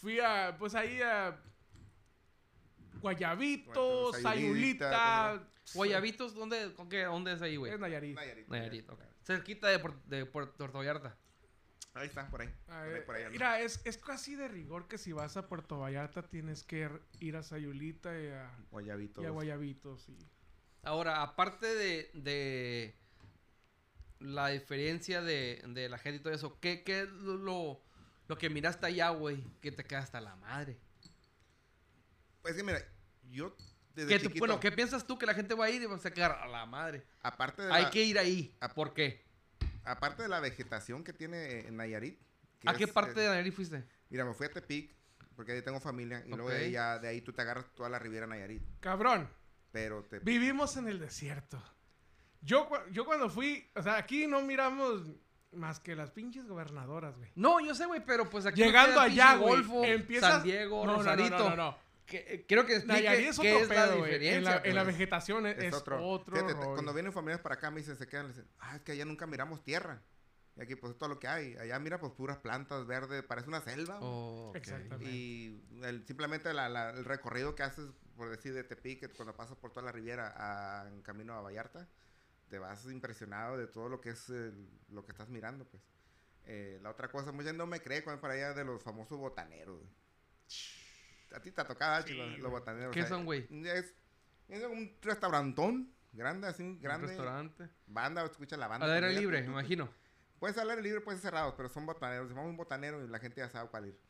fui 0.00 0.20
a, 0.20 0.54
pues 0.58 0.74
ahí 0.74 1.00
a 1.02 1.36
Guayabito, 3.04 4.12
Sayulita, 4.14 4.90
Sayulita. 4.90 5.48
Guayabitos, 5.74 6.34
¿dónde, 6.34 6.72
con 6.74 6.88
qué, 6.88 7.02
¿dónde 7.04 7.34
es 7.34 7.42
ahí, 7.42 7.56
güey? 7.56 7.72
Es 7.72 7.78
Nayarit. 7.78 8.16
Nayarit. 8.16 8.48
Nayarit, 8.48 8.88
ok. 8.90 9.00
Cerquita 9.22 9.68
de, 9.68 9.82
Puer- 9.82 10.02
de 10.06 10.24
Puerto 10.26 10.66
Vallarta. 10.72 11.16
Ahí 11.92 12.08
está, 12.08 12.28
por 12.28 12.40
ahí. 12.40 12.48
Por 12.66 12.74
ahí, 12.74 13.00
por 13.06 13.14
ahí 13.14 13.22
anda. 13.24 13.32
Mira, 13.32 13.60
es, 13.60 13.80
es 13.84 13.98
casi 13.98 14.34
de 14.36 14.48
rigor 14.48 14.88
que 14.88 14.96
si 14.98 15.12
vas 15.12 15.36
a 15.36 15.46
Puerto 15.48 15.78
Vallarta 15.78 16.22
tienes 16.22 16.62
que 16.64 16.90
ir 17.20 17.36
a 17.36 17.42
Sayulita 17.42 18.18
y 18.20 18.28
a, 18.28 18.50
Guayabito. 18.70 19.22
y 19.22 19.26
a 19.26 19.30
Guayabitos. 19.30 20.08
y- 20.08 20.16
Ahora, 20.82 21.22
aparte 21.22 21.66
de, 21.74 22.10
de 22.14 22.98
la 24.18 24.48
diferencia 24.48 25.20
de, 25.22 25.62
de 25.68 25.88
la 25.90 25.98
gente 25.98 26.20
y 26.20 26.22
todo 26.22 26.32
eso, 26.32 26.58
¿qué, 26.60 26.82
qué 26.82 27.02
es 27.02 27.08
lo, 27.10 27.36
lo, 27.36 27.82
lo 28.28 28.38
que 28.38 28.50
miraste 28.50 28.86
allá, 28.86 29.10
güey? 29.10 29.42
Que 29.60 29.70
te 29.72 29.84
queda 29.84 30.00
hasta 30.00 30.20
la 30.20 30.36
madre. 30.36 30.78
Pues 32.42 32.54
que 32.56 32.62
mira, 32.62 32.84
yo 33.30 33.54
desde 33.94 34.08
¿Qué 34.08 34.18
tú- 34.18 34.26
chiquito, 34.26 34.40
bueno, 34.46 34.60
¿qué 34.60 34.72
piensas 34.72 35.06
tú 35.06 35.16
que 35.18 35.26
la 35.26 35.34
gente 35.34 35.54
va 35.54 35.66
a 35.66 35.70
ir 35.70 35.82
y 35.82 35.86
va 35.86 35.96
a 35.96 36.10
quedar 36.10 36.32
a 36.32 36.46
la 36.48 36.66
madre? 36.66 37.04
aparte 37.22 37.62
de, 37.62 37.72
Hay 37.72 37.84
la, 37.84 37.90
que 37.90 38.02
ir 38.02 38.18
ahí. 38.18 38.54
a- 38.60 38.68
¿Por 38.68 38.92
qué? 38.94 39.24
aparte 39.84 40.22
de 40.22 40.28
la 40.28 40.40
vegetación 40.40 41.04
que 41.04 41.12
tiene 41.12 41.60
en 41.68 41.76
Nayarit. 41.76 42.18
que 42.60 42.70
¿A 42.70 42.74
qué 42.74 42.86
parte 42.88 43.20
de 43.20 43.28
Nayarit 43.28 43.52
fuiste? 43.54 43.84
Mira, 44.10 44.24
me 44.24 44.32
fui 44.34 44.46
a 44.46 44.50
Tepic, 44.50 44.90
porque 45.36 45.52
ahí 45.52 45.62
tengo 45.62 45.78
familia, 45.80 46.22
y 46.26 46.30
luego 46.30 46.48
de 46.50 46.56
ahí, 46.58 46.70
ya, 46.72 46.98
de 46.98 47.08
ahí 47.08 47.20
tú 47.20 47.32
te 47.32 47.42
agarras 47.42 47.66
toda 47.74 47.88
la 47.88 47.98
Riviera 47.98 48.26
Nayarit. 48.26 48.62
Cabrón, 48.80 49.28
Pero 49.72 50.02
te... 50.04 50.18
vivimos 50.20 50.76
en 50.76 50.88
el 50.88 50.98
desierto. 50.98 51.62
Yo, 52.40 52.68
yo 52.92 53.04
cuando 53.04 53.28
fui, 53.30 53.68
o 53.74 53.82
sea, 53.82 53.96
aquí 53.96 54.26
no 54.26 54.40
miramos 54.42 55.02
Más 55.52 55.78
que 55.78 55.94
las 55.94 56.10
pinches 56.10 56.46
gobernadoras, 56.48 57.16
güey. 57.16 57.30
No, 57.36 57.60
yo 57.60 57.74
sé, 57.76 57.86
güey, 57.86 58.04
pero 58.04 58.28
pues 58.28 58.44
aquí. 58.44 58.60
Llegando 58.60 58.98
allá, 59.00 59.36
güey, 59.36 59.62
Golfo, 59.62 59.84
empiezas- 59.84 60.32
San 60.32 60.42
Diego, 60.42 60.84
No, 60.84 60.92
no, 60.92 60.92
no, 60.94 60.98
Rosarito. 61.04 61.38
no, 61.38 61.50
no, 61.50 61.56
no. 61.56 61.78
Que, 62.06 62.18
eh, 62.28 62.44
quiero 62.46 62.66
que 62.66 62.74
explique 62.76 63.02
Nayarit 63.02 63.28
es 63.28 63.38
qué 63.38 63.52
otro 63.54 63.62
es 63.64 63.68
la 63.68 63.74
pedo, 63.86 63.98
güey. 63.98 64.10
diferencia. 64.18 64.36
En 64.36 64.44
la, 64.44 64.56
en 64.68 64.74
la 64.74 64.84
pues. 64.84 64.96
vegetación 64.98 65.46
es, 65.46 65.58
Es, 65.58 65.74
otro. 65.74 66.06
otro. 66.06 66.34
Fíjate, 66.36 66.54
te- 66.54 66.60
rollo. 66.60 66.74
cuando 66.74 66.92
vienen 66.92 67.12
familias 67.12 67.40
para 67.40 67.54
acá 67.54 67.70
me 67.70 67.78
dicen, 67.80 67.96
se 67.96 68.06
quedan, 68.06 68.28
dicen, 68.28 68.46
ah, 68.58 68.76
es 68.76 68.82
que 68.82 68.92
allá 68.92 69.04
nunca 69.04 69.26
miramos 69.26 69.62
tierra. 69.62 70.02
Y 70.56 70.60
aquí 70.62 70.76
pues 70.76 70.92
es 70.92 70.98
todo 70.98 71.08
lo 71.08 71.18
que 71.18 71.26
hay. 71.26 71.56
Allá 71.56 71.78
mira 71.80 71.98
pues 71.98 72.12
puras 72.12 72.38
plantas 72.38 72.86
verdes, 72.86 73.22
parece 73.24 73.48
una 73.48 73.60
selva. 73.60 73.98
Oh, 74.00 74.50
ok. 74.50 74.56
Exactamente. 74.56 75.10
Y 75.10 75.64
el- 75.82 76.06
simplemente 76.06 76.52
la- 76.52 76.68
la- 76.68 76.90
el 76.90 77.04
recorrido 77.04 77.54
que 77.54 77.62
haces, 77.64 77.86
por 78.16 78.28
decir, 78.30 78.52
de 78.54 78.62
Tepic, 78.64 79.14
cuando 79.16 79.34
pasas 79.34 79.56
por 79.56 79.72
toda 79.72 79.86
la 79.86 79.92
riviera 79.92 80.32
a- 80.36 80.86
en 80.88 81.00
camino 81.02 81.32
a 81.34 81.40
Vallarta, 81.40 81.88
te 82.48 82.58
vas 82.60 82.84
impresionado 82.84 83.56
de 83.56 83.66
todo 83.66 83.88
lo 83.88 84.00
que 84.00 84.10
es 84.10 84.28
el- 84.28 84.68
lo 84.90 85.04
que 85.04 85.10
estás 85.12 85.28
mirando, 85.30 85.64
pues. 85.64 85.82
Eh, 86.44 86.78
la 86.82 86.90
otra 86.90 87.08
cosa, 87.08 87.32
mucha 87.32 87.46
gente 87.48 87.58
no 87.58 87.66
me 87.66 87.80
cree 87.80 88.04
cuando 88.04 88.18
es 88.18 88.20
para 88.20 88.34
allá 88.34 88.52
de 88.52 88.64
los 88.64 88.82
famosos 88.82 89.18
botaneros. 89.18 89.80
A 91.34 91.40
ti 91.40 91.50
te 91.50 91.60
ha 91.60 91.64
tocado, 91.66 92.02
Sí, 92.02 92.10
chicos, 92.12 92.26
güey. 92.28 92.38
los 92.40 92.50
botaneros. 92.50 92.92
¿Qué 92.94 93.04
son, 93.06 93.24
güey? 93.24 93.46
Es, 93.66 93.94
es 94.48 94.64
un 94.64 94.96
restaurantón 95.02 95.92
grande, 96.12 96.46
así, 96.46 96.62
Un 96.62 96.80
grande. 96.80 97.08
restaurante. 97.08 97.68
Banda, 97.86 98.24
escucha 98.24 98.56
la 98.56 98.68
banda. 98.68 98.86
Al 98.86 98.92
aire 98.92 99.12
libre, 99.20 99.40
tu, 99.40 99.46
me 99.46 99.52
imagino. 99.52 99.88
Puedes 100.38 100.56
aire 100.58 100.80
libre, 100.82 101.00
puedes 101.00 101.20
cerrados, 101.20 101.54
pero 101.56 101.68
son 101.68 101.86
botaneros. 101.86 102.28
Llamamos 102.28 102.50
un 102.50 102.56
botanero 102.56 103.04
y 103.04 103.08
la 103.08 103.18
gente 103.18 103.40
ya 103.40 103.48
sabe 103.48 103.68
cuál 103.70 103.86
ir. 103.86 104.00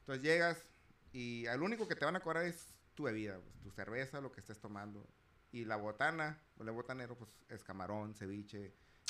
Entonces 0.00 0.22
llegas 0.22 0.64
y 1.12 1.46
al 1.46 1.62
único 1.62 1.86
que 1.88 1.96
te 1.96 2.04
van 2.04 2.16
a 2.16 2.20
cobrar 2.20 2.44
es 2.44 2.74
tu 2.94 3.04
bebida, 3.04 3.38
pues, 3.40 3.60
tu 3.60 3.70
cerveza, 3.70 4.20
lo 4.20 4.30
que 4.32 4.40
estés 4.40 4.58
tomando. 4.60 5.06
Y 5.52 5.64
la 5.64 5.76
botana, 5.76 6.38
o 6.58 6.62
el 6.62 6.70
botanero, 6.70 7.16
pues 7.16 7.30
es 7.48 7.64
camarón, 7.64 8.14
ceviche, 8.14 8.66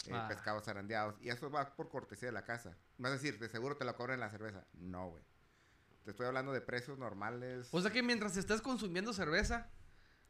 eh, 0.07 0.11
Ah. 0.13 0.27
pescados 0.27 0.65
zarandeados. 0.65 1.21
Y 1.21 1.29
eso 1.29 1.51
va 1.51 1.77
por 1.77 1.91
cortesía 1.91 2.29
de 2.29 2.33
la 2.33 2.45
casa. 2.45 2.77
Vas 2.97 3.11
a 3.11 3.15
decir, 3.15 3.39
de 3.39 3.49
seguro 3.51 3.77
te 3.77 3.85
lo 3.85 3.95
cobran 3.95 4.15
en 4.15 4.21
la 4.21 4.31
cerveza. 4.31 4.65
No, 4.73 5.11
güey. 5.11 5.23
Te 6.05 6.11
estoy 6.13 6.27
hablando 6.27 6.53
de 6.53 6.61
precios 6.61 6.99
normales. 6.99 7.69
O 7.73 7.81
sea 7.81 7.91
que 7.91 8.03
mientras 8.03 8.37
estés 8.37 8.61
consumiendo 8.63 9.13
cerveza, 9.13 9.69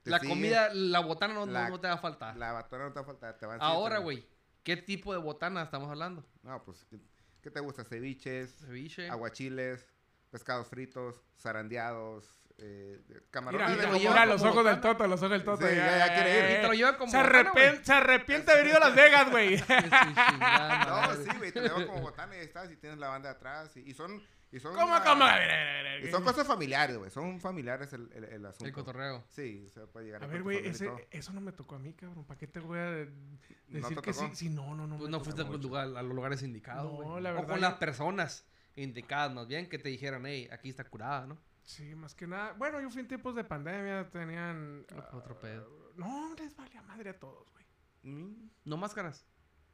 Te 0.03 0.11
la 0.11 0.19
sigue- 0.19 0.31
comida, 0.31 0.73
la 0.75 1.01
botana 1.01 1.35
no, 1.35 1.47
no- 1.47 1.53
La- 1.53 1.69
no 1.69 1.81
te 1.81 1.87
va 1.89 1.95
a 1.95 1.99
faltar. 1.99 2.37
La 2.37 2.53
botana 2.53 2.85
no 2.85 2.93
te 2.93 2.97
va 2.99 3.03
a 3.03 3.07
faltar, 3.07 3.39
te 3.39 3.47
van 3.47 3.59
Ahora, 3.63 3.99
güey, 3.99 4.27
¿qué 4.63 4.77
tipo 4.77 5.13
de 5.13 5.19
botana 5.21 5.63
estamos 5.63 5.89
hablando? 5.91 6.25
No, 6.43 6.63
pues, 6.65 6.85
¿qué, 6.91 6.99
qué 7.43 7.51
te 7.51 7.61
gusta? 7.61 7.85
Ceviches, 7.85 8.57
Ceviche. 8.59 9.09
aguachiles, 9.09 9.87
pescados 10.31 10.67
fritos, 10.69 11.23
zarandeados, 11.39 12.27
eh, 12.59 13.01
camarones. 13.31 13.79
mira, 13.93 14.27
los 14.27 14.43
ojos 14.43 14.65
del. 14.65 14.81
Toto, 14.81 15.07
los 15.07 15.21
ojos 15.21 15.31
del 15.31 15.45
Toto. 15.45 15.67
Sí, 15.67 15.75
ya- 15.75 15.99
ya 16.07 16.15
quiere 16.15 16.39
ir. 16.53 16.59
Y 16.59 16.61
te 16.63 16.67
lo 16.69 16.75
llevan 16.75 16.97
como 16.97 17.11
se, 17.11 17.19
arrepen- 17.19 17.83
se 17.83 17.93
arrepiente 17.93 18.47
de 18.47 18.53
haber 18.53 18.67
ido 18.67 18.77
a 18.77 18.81
Las 18.81 18.95
Vegas, 18.97 19.31
güey. 19.31 19.57
No, 20.87 21.15
sí, 21.25 21.39
güey, 21.39 21.53
te 21.53 21.61
llevan 21.61 21.87
como 21.87 22.01
botana 22.03 22.35
y 22.37 22.41
ahí 22.41 22.45
estás 22.45 22.71
y 22.71 22.77
tienes 22.77 22.99
la 22.99 23.09
banda 23.09 23.31
atrás. 23.31 23.77
Y, 23.77 23.81
y 23.91 23.95
son. 23.95 24.23
Y 24.53 24.59
son 24.59 24.75
¿Cómo, 24.75 24.87
una- 24.97 25.05
cómo? 25.05 25.23
A 25.25 25.31
a 25.33 25.37
a 25.37 25.99
Y 26.01 26.11
son 26.11 26.25
cosas 26.25 26.47
familiares, 26.47 26.97
güey. 26.99 27.11
Son 27.11 27.41
familiares 27.41 27.93
el, 27.93 28.11
el, 28.13 28.25
el 28.25 28.47
asunto. 28.47 28.65
El 28.67 28.73
cotorreo. 28.73 29.25
Sí, 29.29 29.69
se 29.69 29.87
puede 29.87 30.07
llegar 30.07 30.23
A 30.23 30.27
con 30.27 30.33
ver, 30.33 30.43
güey, 30.43 30.67
eso 30.67 31.33
no 31.33 31.41
me 31.41 31.53
tocó 31.53 31.77
a 31.77 31.79
mí, 31.79 31.93
cabrón. 31.95 32.25
¿Para 32.25 32.39
qué 32.39 32.47
te 32.47 32.59
voy 32.61 32.79
a 32.79 32.91
de- 32.91 33.07
¿No 33.07 33.79
decir 33.81 33.97
te 33.97 34.03
que 34.03 34.13
sí? 34.13 34.21
tocó? 34.23 34.35
Sí, 34.35 34.49
no, 34.49 34.75
no, 34.75 34.87
no. 34.87 34.99
Pues 34.99 35.11
no 35.11 35.21
fuiste 35.21 35.43
al 35.43 35.49
mucho. 35.49 35.59
lugar- 35.63 35.97
a 35.97 36.03
los 36.03 36.15
lugares 36.15 36.43
indicados, 36.43 36.85
No, 37.07 37.21
la 37.21 37.31
O 37.31 37.35
verdad, 37.35 37.47
con 37.49 37.57
yo- 37.57 37.61
las 37.63 37.75
personas 37.75 38.47
indicadas, 38.75 39.33
más 39.33 39.47
bien, 39.47 39.69
que 39.69 39.79
te 39.79 39.89
dijeran, 39.89 40.25
hey, 40.27 40.49
aquí 40.51 40.69
está 40.71 40.85
curada, 40.85 41.27
¿no? 41.27 41.39
Sí, 41.63 41.95
más 41.95 42.15
que 42.15 42.27
nada. 42.27 42.53
Bueno, 42.55 42.81
yo 42.81 42.91
fui 42.91 43.01
en 43.03 43.09
tiempos 43.09 43.37
de 43.37 43.45
pandemia, 43.45 44.11
tenían... 44.11 44.85
Otro- 44.97 45.19
otro 45.19 45.35
ah, 45.37 45.41
pedo. 45.41 45.93
No, 45.97 46.35
les 46.37 46.57
valía 46.57 46.83
madre 46.83 47.11
a 47.11 47.19
todos, 47.19 47.47
güey. 47.53 47.67
No 48.65 48.77
máscaras. 48.77 49.25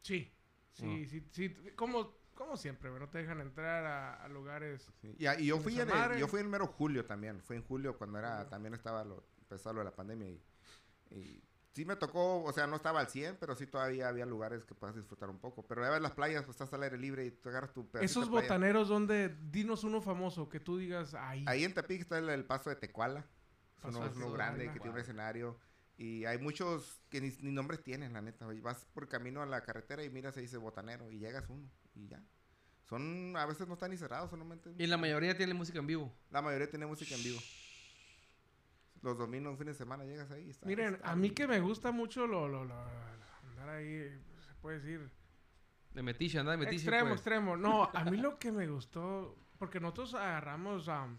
Sí, 0.02 0.34
sí, 0.74 0.84
Ah. 0.84 1.08
sí, 1.08 1.26
sí. 1.30 1.54
Como, 1.76 2.14
como 2.36 2.56
siempre. 2.56 2.90
No 2.90 3.08
te 3.08 3.18
dejan 3.18 3.40
entrar 3.40 3.84
a, 3.84 4.24
a 4.24 4.28
lugares... 4.28 4.92
sí. 5.00 5.16
Y, 5.18 5.26
y 5.42 5.46
yo 5.46 5.58
fui 5.58 5.80
en 5.80 5.90
el, 5.90 6.18
yo 6.18 6.28
fui 6.28 6.40
en 6.40 6.48
mero 6.48 6.68
julio 6.68 7.04
también. 7.04 7.42
Fui 7.42 7.56
en 7.56 7.64
julio 7.64 7.98
cuando 7.98 8.18
era, 8.20 8.36
Julio. 8.36 8.48
también 8.48 8.74
estaba 8.74 9.02
lo, 9.02 9.24
lo 9.50 9.72
de 9.78 9.84
la 9.84 9.94
pandemia 9.94 10.28
y, 10.28 10.42
y 11.10 11.42
sí 11.72 11.84
me 11.84 11.96
tocó, 11.96 12.42
o 12.42 12.52
sea, 12.52 12.66
no 12.66 12.76
estaba 12.76 13.00
al 13.00 13.08
100, 13.08 13.36
pero 13.40 13.54
sí 13.54 13.66
todavía 13.66 14.08
había 14.08 14.24
lugares 14.24 14.64
que 14.64 14.74
puedas 14.74 14.94
disfrutar 14.94 15.28
un 15.28 15.38
poco. 15.38 15.66
Pero 15.66 15.82
ya 15.82 15.90
ves 15.90 16.00
las 16.00 16.12
playas, 16.12 16.44
pues 16.44 16.54
estás 16.54 16.72
al 16.72 16.82
aire 16.82 16.98
libre 16.98 17.26
y 17.26 17.30
tú 17.30 17.48
agarras 17.48 17.72
tu 17.72 17.88
Esos 18.00 18.28
botaneros 18.28 18.88
donde... 18.88 19.36
Dinos 19.50 19.82
uno 19.82 20.00
famoso 20.00 20.48
que 20.48 20.60
tú 20.60 20.78
digas 20.78 21.14
ahí. 21.14 21.44
Ahí 21.48 21.64
en 21.64 21.74
Tepic 21.74 22.02
está 22.02 22.18
el, 22.18 22.28
el 22.28 22.44
paso 22.44 22.70
de 22.70 22.76
Tecuala. 22.76 23.26
Es 23.78 23.84
uno, 23.94 24.10
uno 24.14 24.32
grande 24.32 24.72
que 24.72 24.80
tiene 24.80 24.94
un 24.94 25.00
escenario. 25.00 25.58
Y 25.98 26.26
hay 26.26 26.38
muchos 26.38 27.00
que 27.08 27.20
ni, 27.20 27.30
ni 27.40 27.52
nombres 27.52 27.82
tienen, 27.82 28.12
la 28.12 28.20
neta. 28.20 28.46
Vas 28.62 28.86
por 28.92 29.08
camino 29.08 29.42
a 29.42 29.46
la 29.46 29.62
carretera 29.62 30.04
y 30.04 30.10
miras 30.10 30.36
y 30.36 30.42
dice 30.42 30.58
botanero 30.58 31.10
y 31.10 31.18
llegas 31.18 31.48
uno 31.48 31.70
y 31.96 32.06
ya. 32.08 32.22
Son, 32.88 33.34
a 33.36 33.44
veces 33.46 33.66
no 33.66 33.74
están 33.74 33.90
ni 33.90 33.96
cerrados, 33.96 34.30
solamente. 34.30 34.72
Y 34.78 34.86
la 34.86 34.96
mayoría 34.96 35.36
tiene 35.36 35.54
música 35.54 35.78
en 35.80 35.86
vivo. 35.88 36.12
La 36.30 36.40
mayoría 36.40 36.70
tiene 36.70 36.86
música 36.86 37.14
en 37.16 37.22
vivo. 37.24 37.40
Los 39.02 39.18
domingos, 39.18 39.58
fines 39.58 39.74
de 39.76 39.78
semana 39.84 40.04
llegas 40.04 40.30
ahí. 40.30 40.46
y 40.46 40.50
está- 40.50 40.66
Miren, 40.66 40.94
está- 40.94 41.10
a 41.10 41.16
mí 41.16 41.30
que 41.30 41.46
me 41.46 41.60
gusta 41.60 41.90
mucho 41.92 42.26
lo, 42.26 42.48
lo, 42.48 42.64
lo- 42.64 42.74
andar 43.50 43.68
ahí, 43.70 44.08
se 44.46 44.54
puede 44.60 44.78
decir, 44.80 45.10
De 45.92 46.02
metiche, 46.02 46.38
anda 46.38 46.52
de 46.52 46.58
metiche. 46.58 46.76
extremo, 46.76 47.08
pues. 47.08 47.20
extremo. 47.20 47.56
No, 47.56 47.84
a 47.92 48.04
mí 48.04 48.16
lo 48.18 48.38
que 48.38 48.52
me 48.52 48.66
gustó, 48.68 49.36
porque 49.58 49.80
nosotros 49.80 50.14
agarramos 50.14 50.88
am, 50.88 51.18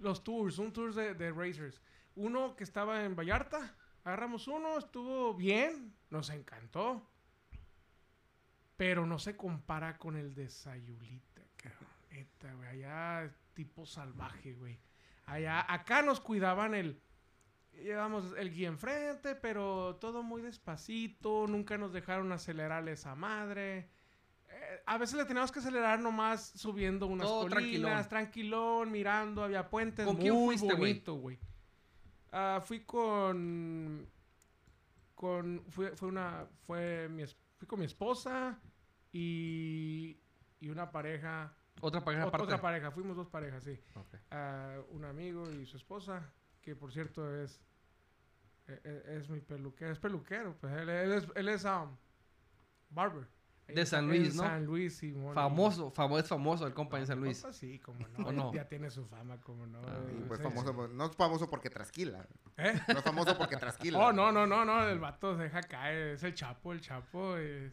los 0.00 0.24
tours, 0.24 0.58
un 0.58 0.72
tour 0.72 0.92
de, 0.94 1.14
de 1.14 1.32
racers. 1.32 1.80
Uno 2.16 2.54
que 2.56 2.64
estaba 2.64 3.04
en 3.04 3.14
Vallarta, 3.16 3.74
agarramos 4.04 4.46
uno, 4.48 4.78
estuvo 4.78 5.34
bien, 5.34 5.94
nos 6.10 6.30
encantó. 6.30 7.08
Pero 8.76 9.06
no 9.06 9.18
se 9.18 9.36
compara 9.36 9.96
con 9.98 10.16
el 10.16 10.34
de 10.34 10.48
Sayulita, 10.50 11.42
cabrón. 11.56 11.88
Neta, 12.10 12.52
güey. 12.54 12.68
Allá 12.68 13.32
tipo 13.54 13.86
salvaje, 13.86 14.54
güey. 14.54 14.78
Allá, 15.26 15.64
acá 15.72 16.02
nos 16.02 16.20
cuidaban 16.20 16.74
el. 16.74 17.00
Llevamos 17.72 18.34
el 18.36 18.52
guía 18.52 18.68
enfrente, 18.68 19.34
pero 19.34 19.96
todo 20.00 20.22
muy 20.22 20.42
despacito. 20.42 21.46
Nunca 21.48 21.76
nos 21.78 21.92
dejaron 21.92 22.30
acelerarle 22.32 22.92
esa 22.92 23.14
madre. 23.14 23.88
Eh, 24.48 24.82
a 24.86 24.96
veces 24.98 25.16
le 25.16 25.24
teníamos 25.24 25.50
que 25.50 25.58
acelerar 25.58 25.98
nomás 25.98 26.52
subiendo 26.54 27.06
unas 27.08 27.26
Todo 27.26 27.48
colinas, 27.48 28.08
tranquilón. 28.08 28.08
tranquilón, 28.08 28.92
mirando, 28.92 29.42
había 29.42 29.68
puentes. 29.70 30.06
¿Con 30.06 30.16
quién 30.16 30.34
muy 30.34 30.56
fuiste, 30.56 30.74
güey? 30.76 30.92
bonito, 30.92 31.14
güey. 31.14 31.38
Ah, 32.32 32.60
fui 32.64 32.80
con. 32.84 34.06
Con. 35.14 35.64
Fue, 35.68 35.96
fue 35.96 36.08
una. 36.08 36.46
Fue 36.66 37.08
mi, 37.08 37.22
es- 37.22 37.36
fui 37.64 37.66
con 37.66 37.78
mi 37.78 37.86
esposa 37.86 38.58
y. 39.12 40.20
Y 40.60 40.68
una 40.70 40.90
pareja. 40.90 41.54
Otra 41.80 42.02
pareja 42.02 42.24
aparte. 42.24 42.44
Otra 42.44 42.60
pareja, 42.60 42.90
fuimos 42.90 43.16
dos 43.16 43.28
parejas, 43.28 43.64
sí. 43.64 43.78
Ah, 44.30 44.78
un 44.90 45.04
amigo 45.04 45.50
y 45.50 45.66
su 45.66 45.76
esposa, 45.76 46.32
que 46.62 46.76
por 46.76 46.92
cierto 46.92 47.34
es. 47.42 47.60
e- 48.66 48.80
e- 48.84 49.16
Es, 49.18 49.28
mi 49.28 49.40
peluquero, 49.40 49.92
es 49.92 49.98
peluquero, 49.98 50.56
pues 50.58 50.72
él, 50.74 50.88
él 50.88 51.12
es, 51.12 51.26
él 51.34 51.48
es 51.48 51.64
um, 51.64 51.96
barber. 52.90 53.26
De 53.66 53.86
San 53.86 54.06
Luis, 54.08 54.34
¿no? 54.34 54.42
San 54.42 54.66
Luis, 54.66 55.02
y- 55.02 55.14
Famoso, 55.32 55.90
famo- 55.92 56.18
es 56.18 56.28
famoso 56.28 56.66
el 56.66 56.74
compa 56.74 56.98
en 56.98 57.06
San 57.06 57.18
Luis. 57.20 57.40
compa 57.40 57.52
sí, 57.54 57.78
como 57.78 58.06
no. 58.08 58.28
¿O 58.28 58.32
no? 58.32 58.52
Ya 58.54 58.68
tiene 58.68 58.90
su 58.90 59.06
fama, 59.06 59.40
como 59.40 59.66
no. 59.66 59.80
Ah, 59.86 60.00
Y 60.10 60.20
pues 60.28 60.38
Sí, 60.38 60.44
famoso, 60.44 60.86
sí. 60.88 60.92
no 60.94 61.06
es 61.06 61.16
famoso 61.16 61.48
porque 61.48 61.70
trasquila. 61.70 62.26
¿Eh? 62.58 62.78
No 62.88 62.98
es 62.98 63.04
famoso 63.04 63.36
porque 63.38 63.56
trasquila. 63.56 63.98
Oh, 63.98 64.12
no, 64.12 64.30
no, 64.32 64.46
no, 64.46 64.64
no, 64.64 64.86
el 64.86 64.98
vato 64.98 65.36
se 65.36 65.44
deja 65.44 65.62
caer, 65.62 66.08
es 66.14 66.22
el 66.22 66.34
Chapo, 66.34 66.72
el 66.72 66.80
Chapo 66.82 67.36
es... 67.38 67.72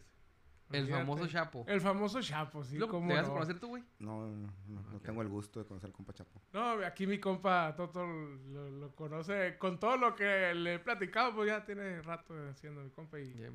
El 0.70 0.88
famoso 0.88 1.26
Chapo. 1.26 1.66
El 1.68 1.82
famoso 1.82 2.22
Chapo, 2.22 2.64
sí, 2.64 2.78
¿Lo, 2.78 2.86
¿Te 2.88 2.96
vas 2.98 3.18
a 3.18 3.22
no. 3.28 3.32
conocer 3.34 3.60
tú, 3.60 3.68
güey? 3.68 3.84
No, 3.98 4.26
no, 4.26 4.46
no, 4.68 4.80
no 4.90 4.96
Ok. 4.96 5.02
tengo 5.02 5.20
el 5.20 5.28
gusto 5.28 5.60
de 5.60 5.66
conocer 5.66 5.88
al 5.90 5.92
compa 5.92 6.14
Chapo. 6.14 6.40
No, 6.54 6.70
aquí 6.86 7.06
mi 7.06 7.20
compa 7.20 7.74
Toto 7.76 8.06
lo, 8.06 8.70
lo 8.70 8.94
conoce 8.94 9.58
con 9.58 9.78
todo 9.78 9.98
lo 9.98 10.14
que 10.14 10.54
le 10.54 10.76
he 10.76 10.78
platicado, 10.78 11.34
pues 11.34 11.48
ya 11.48 11.62
tiene 11.66 12.00
rato 12.00 12.32
haciendo 12.48 12.80
mi 12.82 12.88
compa 12.88 13.20
y... 13.20 13.34
Yeah, 13.34 13.50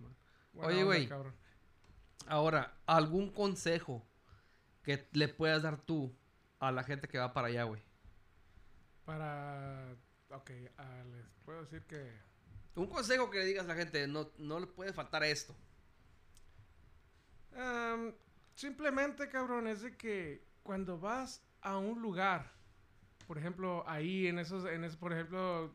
Oye, 0.53 0.83
güey. 0.83 1.09
Ahora, 2.25 2.77
¿algún 2.85 3.31
consejo 3.31 4.05
que 4.83 5.07
le 5.11 5.27
puedas 5.27 5.61
dar 5.63 5.77
tú 5.77 6.15
a 6.59 6.71
la 6.71 6.83
gente 6.83 7.07
que 7.07 7.19
va 7.19 7.33
para 7.33 7.47
allá, 7.47 7.63
güey? 7.63 7.81
Para... 9.05 9.95
Ok, 10.29 10.51
ah, 10.77 11.03
les 11.11 11.25
puedo 11.45 11.61
decir 11.61 11.83
que... 11.83 12.11
Un 12.75 12.87
consejo 12.87 13.29
que 13.29 13.39
le 13.39 13.45
digas 13.45 13.65
a 13.65 13.69
la 13.69 13.75
gente, 13.75 14.07
no, 14.07 14.31
no 14.37 14.59
le 14.59 14.67
puede 14.67 14.93
faltar 14.93 15.23
esto. 15.23 15.55
Simplemente, 18.53 19.29
cabrón, 19.29 19.67
es 19.67 19.81
de 19.81 19.95
que 19.95 20.43
cuando 20.63 20.99
vas 20.99 21.43
a 21.61 21.77
un 21.77 22.01
lugar, 22.01 22.51
por 23.27 23.37
ejemplo, 23.37 23.83
ahí 23.87 24.27
en 24.27 24.39
esos, 24.39 24.65
en 24.65 24.83
esos, 24.83 24.97
por 24.97 25.13
ejemplo, 25.13 25.73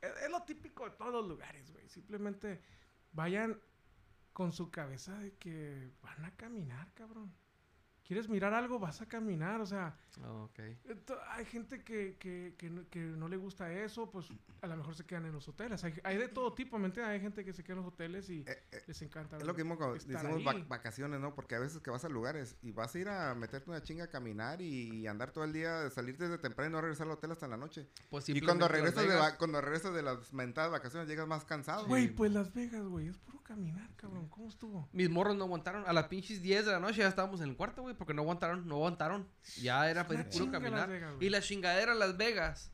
es, 0.00 0.10
es 0.22 0.30
lo 0.30 0.42
típico 0.42 0.84
de 0.84 0.96
todos 0.96 1.12
los 1.12 1.26
lugares, 1.26 1.70
güey. 1.72 1.88
Simplemente 1.88 2.60
vayan 3.12 3.60
con 4.36 4.52
su 4.52 4.70
cabeza 4.70 5.18
de 5.18 5.32
que 5.38 5.88
van 6.02 6.22
a 6.26 6.30
caminar, 6.36 6.92
cabrón. 6.92 7.32
¿Quieres 8.04 8.28
mirar 8.28 8.52
algo? 8.52 8.78
Vas 8.78 9.00
a 9.00 9.08
caminar, 9.08 9.60
o 9.62 9.66
sea, 9.66 9.96
Oh, 10.24 10.48
hay 11.30 11.44
gente 11.44 11.82
que, 11.82 12.16
que, 12.18 12.54
que, 12.56 12.70
no, 12.70 12.88
que 12.88 13.00
no 13.00 13.28
le 13.28 13.36
gusta 13.36 13.70
eso, 13.72 14.10
pues 14.10 14.28
a 14.62 14.66
lo 14.66 14.76
mejor 14.76 14.94
se 14.94 15.04
quedan 15.04 15.26
en 15.26 15.32
los 15.32 15.48
hoteles. 15.48 15.82
Hay, 15.84 15.94
hay 16.04 16.16
de 16.16 16.28
todo 16.28 16.54
tipo, 16.54 16.78
¿me 16.78 16.86
entiendes? 16.86 17.12
Hay 17.14 17.20
gente 17.20 17.44
que 17.44 17.52
se 17.52 17.64
queda 17.64 17.74
en 17.74 17.82
los 17.82 17.92
hoteles 17.92 18.30
y 18.30 18.40
Eh, 18.46 18.62
eh, 18.70 18.82
les 18.86 19.02
encanta. 19.02 19.36
Es 19.38 19.44
lo 19.44 19.54
que 19.56 19.64
mismo 19.64 19.76
cuando 19.76 19.94
decimos 19.96 20.46
ahí. 20.46 20.64
vacaciones, 20.68 21.18
¿no? 21.20 21.34
Porque 21.34 21.56
a 21.56 21.58
veces 21.58 21.80
que 21.82 21.90
vas 21.90 22.04
a 22.04 22.08
lugares 22.08 22.56
y 22.62 22.70
vas 22.70 22.94
a 22.94 22.98
ir 22.98 23.08
a 23.08 23.34
meterte 23.34 23.68
una 23.70 23.82
chinga 23.82 24.04
a 24.04 24.10
caminar 24.10 24.60
y 24.62 25.06
andar 25.08 25.32
todo 25.32 25.42
el 25.44 25.52
día, 25.52 25.90
salir 25.90 26.16
desde 26.16 26.38
temprano 26.38 26.70
y 26.70 26.72
no 26.72 26.80
regresar 26.80 27.08
al 27.08 27.14
hotel 27.14 27.32
hasta 27.32 27.48
la 27.48 27.56
noche. 27.56 27.88
Pues 28.08 28.28
Y 28.28 28.40
cuando 28.40 28.68
regresas, 28.68 29.02
de, 29.06 29.36
cuando 29.38 29.60
regresas 29.60 29.92
de 29.92 30.02
las 30.02 30.32
mentadas 30.32 30.70
vacaciones 30.70 31.08
llegas 31.08 31.26
más 31.26 31.44
cansado. 31.44 31.86
Güey, 31.86 32.08
pues 32.08 32.32
Las 32.32 32.54
Vegas, 32.54 32.86
güey, 32.86 33.08
es 33.08 33.18
puro 33.18 33.42
caminar, 33.46 33.88
cabrón. 33.96 34.28
¿Cómo 34.28 34.48
estuvo? 34.48 34.88
Mis 34.92 35.08
morros 35.08 35.36
no 35.36 35.44
aguantaron. 35.44 35.84
A 35.86 35.92
las 35.92 36.08
pinches 36.08 36.42
10 36.42 36.66
de 36.66 36.72
la 36.72 36.80
noche 36.80 36.98
ya 36.98 37.08
estábamos 37.08 37.40
en 37.40 37.48
el 37.50 37.56
cuarto, 37.56 37.82
güey, 37.82 37.94
porque 37.94 38.12
no 38.14 38.22
aguantaron, 38.22 38.66
no 38.66 38.74
aguantaron. 38.76 39.28
Ya 39.60 39.88
era 39.90 40.06
pues, 40.06 40.24
puro 40.24 40.50
caminar. 40.50 40.88
Vegas, 40.88 41.14
y 41.20 41.28
la 41.30 41.40
chingadera 41.40 41.94
Las 41.94 42.16
Vegas 42.16 42.72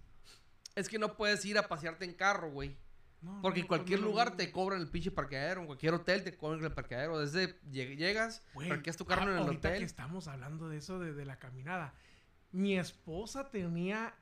es 0.75 0.89
que 0.89 0.99
no 0.99 1.17
puedes 1.17 1.45
ir 1.45 1.59
a 1.59 1.69
pasearte 1.69 2.05
en 2.05 2.15
carro, 2.15 2.51
güey. 2.51 2.77
No, 3.21 3.41
Porque 3.41 3.61
no, 3.61 3.65
en 3.65 3.69
cualquier 3.69 4.01
no, 4.01 4.07
lugar 4.07 4.37
te 4.37 4.51
cobran 4.51 4.81
el 4.81 4.89
pinche 4.89 5.13
parqueadero, 5.13 5.61
en 5.61 5.67
cualquier 5.67 5.95
hotel 5.95 6.25
te 6.25 6.37
cobran 6.37 6.65
el 6.65 6.73
parqueadero. 6.73 7.21
Desde 7.21 7.61
lleg- 7.71 7.97
llegas, 7.97 8.43
Güey, 8.55 8.69
parqueas 8.69 8.97
tu 8.97 9.05
carro 9.05 9.23
en 9.31 9.37
el 9.39 9.45
ahorita 9.45 9.69
que 9.69 9.75
hotel. 9.77 9.83
estamos 9.85 10.27
hablando 10.27 10.69
de 10.69 10.79
eso, 10.79 10.99
de, 10.99 11.13
de 11.13 11.25
la 11.25 11.39
caminada. 11.39 11.95
Mi 12.51 12.77
esposa 12.79 13.49
tenía 13.51 14.15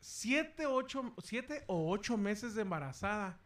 siete, 0.00 0.66
ocho, 0.66 1.14
siete 1.22 1.62
o 1.68 1.90
ocho 1.90 2.16
meses 2.16 2.54
de 2.54 2.62
embarazada 2.62 3.38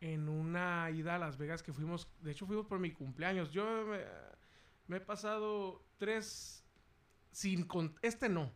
en 0.00 0.28
una 0.28 0.90
ida 0.90 1.16
a 1.16 1.18
Las 1.18 1.36
Vegas 1.38 1.62
que 1.62 1.72
fuimos. 1.72 2.08
De 2.20 2.30
hecho, 2.32 2.46
fuimos 2.46 2.66
por 2.66 2.78
mi 2.78 2.92
cumpleaños. 2.92 3.50
Yo 3.52 3.64
me, 3.86 4.00
me 4.86 4.96
he 4.98 5.00
pasado 5.00 5.84
tres 5.98 6.64
sin... 7.32 7.64
con- 7.66 7.98
este 8.02 8.28
no. 8.28 8.52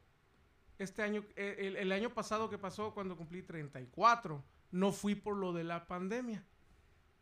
Este 0.79 1.03
año, 1.03 1.25
eh, 1.37 1.57
el, 1.59 1.77
el 1.77 1.93
año 1.93 2.11
pasado 2.11 2.49
que 2.51 2.59
pasó 2.59 2.93
cuando 2.95 3.17
cumplí 3.17 3.43
34, 3.43 4.45
no 4.73 4.93
fui 4.93 5.15
por 5.15 5.37
lo 5.37 5.53
de 5.53 5.65
la 5.65 5.87
pandemia. 5.87 6.45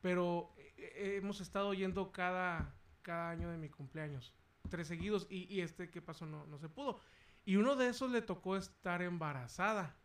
Pero 0.00 0.54
eh, 0.56 0.74
eh, 0.76 1.16
hemos 1.16 1.40
estado 1.40 1.74
yendo 1.74 2.10
cada, 2.12 2.74
cada 3.02 3.30
año 3.30 3.50
de 3.50 3.58
mi 3.58 3.68
cumpleaños. 3.68 4.34
Tres 4.70 4.88
seguidos. 4.88 5.26
Y, 5.30 5.52
y 5.54 5.60
este 5.60 5.90
que 5.90 6.00
pasó 6.00 6.26
no, 6.26 6.46
no 6.46 6.58
se 6.58 6.68
pudo. 6.68 7.00
Y 7.44 7.56
uno 7.56 7.74
de 7.76 7.88
esos 7.88 8.10
le 8.10 8.22
tocó 8.22 8.56
estar 8.56 9.02
embarazada. 9.02 9.96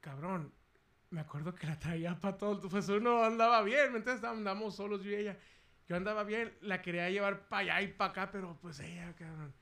Cabrón. 0.00 0.52
Me 1.12 1.20
acuerdo 1.20 1.54
que 1.54 1.66
la 1.66 1.78
traía 1.78 2.18
para 2.18 2.38
todo. 2.38 2.68
Pues 2.68 2.88
uno 2.88 3.22
andaba 3.22 3.62
bien. 3.62 3.92
¿me 3.92 3.98
entiendes? 3.98 4.24
Andamos 4.24 4.76
solos 4.76 5.02
yo 5.04 5.10
y 5.10 5.14
ella. 5.14 5.38
Yo 5.86 5.94
andaba 5.96 6.24
bien. 6.24 6.56
La 6.62 6.80
quería 6.80 7.10
llevar 7.10 7.48
para 7.48 7.74
allá 7.76 7.82
y 7.82 7.92
para 7.92 8.10
acá. 8.10 8.30
Pero 8.32 8.58
pues 8.60 8.80
ella, 8.80 9.14
cabrón. 9.14 9.54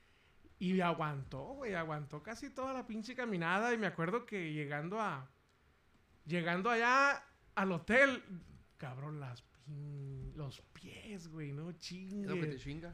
Y 0.59 0.79
aguantó, 0.79 1.43
güey. 1.55 1.75
Aguantó 1.75 2.23
casi 2.23 2.49
toda 2.49 2.73
la 2.73 2.87
pinche 2.87 3.15
caminada. 3.15 3.73
Y 3.73 3.77
me 3.77 3.87
acuerdo 3.87 4.25
que 4.25 4.53
llegando 4.53 4.99
a... 5.01 5.29
Llegando 6.25 6.69
allá 6.69 7.21
al 7.55 7.71
hotel, 7.71 8.23
cabrón, 8.77 9.19
las 9.19 9.43
pin- 9.43 10.31
los 10.35 10.61
pies, 10.73 11.27
güey, 11.27 11.51
no 11.51 11.69
Es 11.71 12.01
lo 12.27 12.35
que 12.35 12.45
te 12.47 12.57
chingue. 12.57 12.93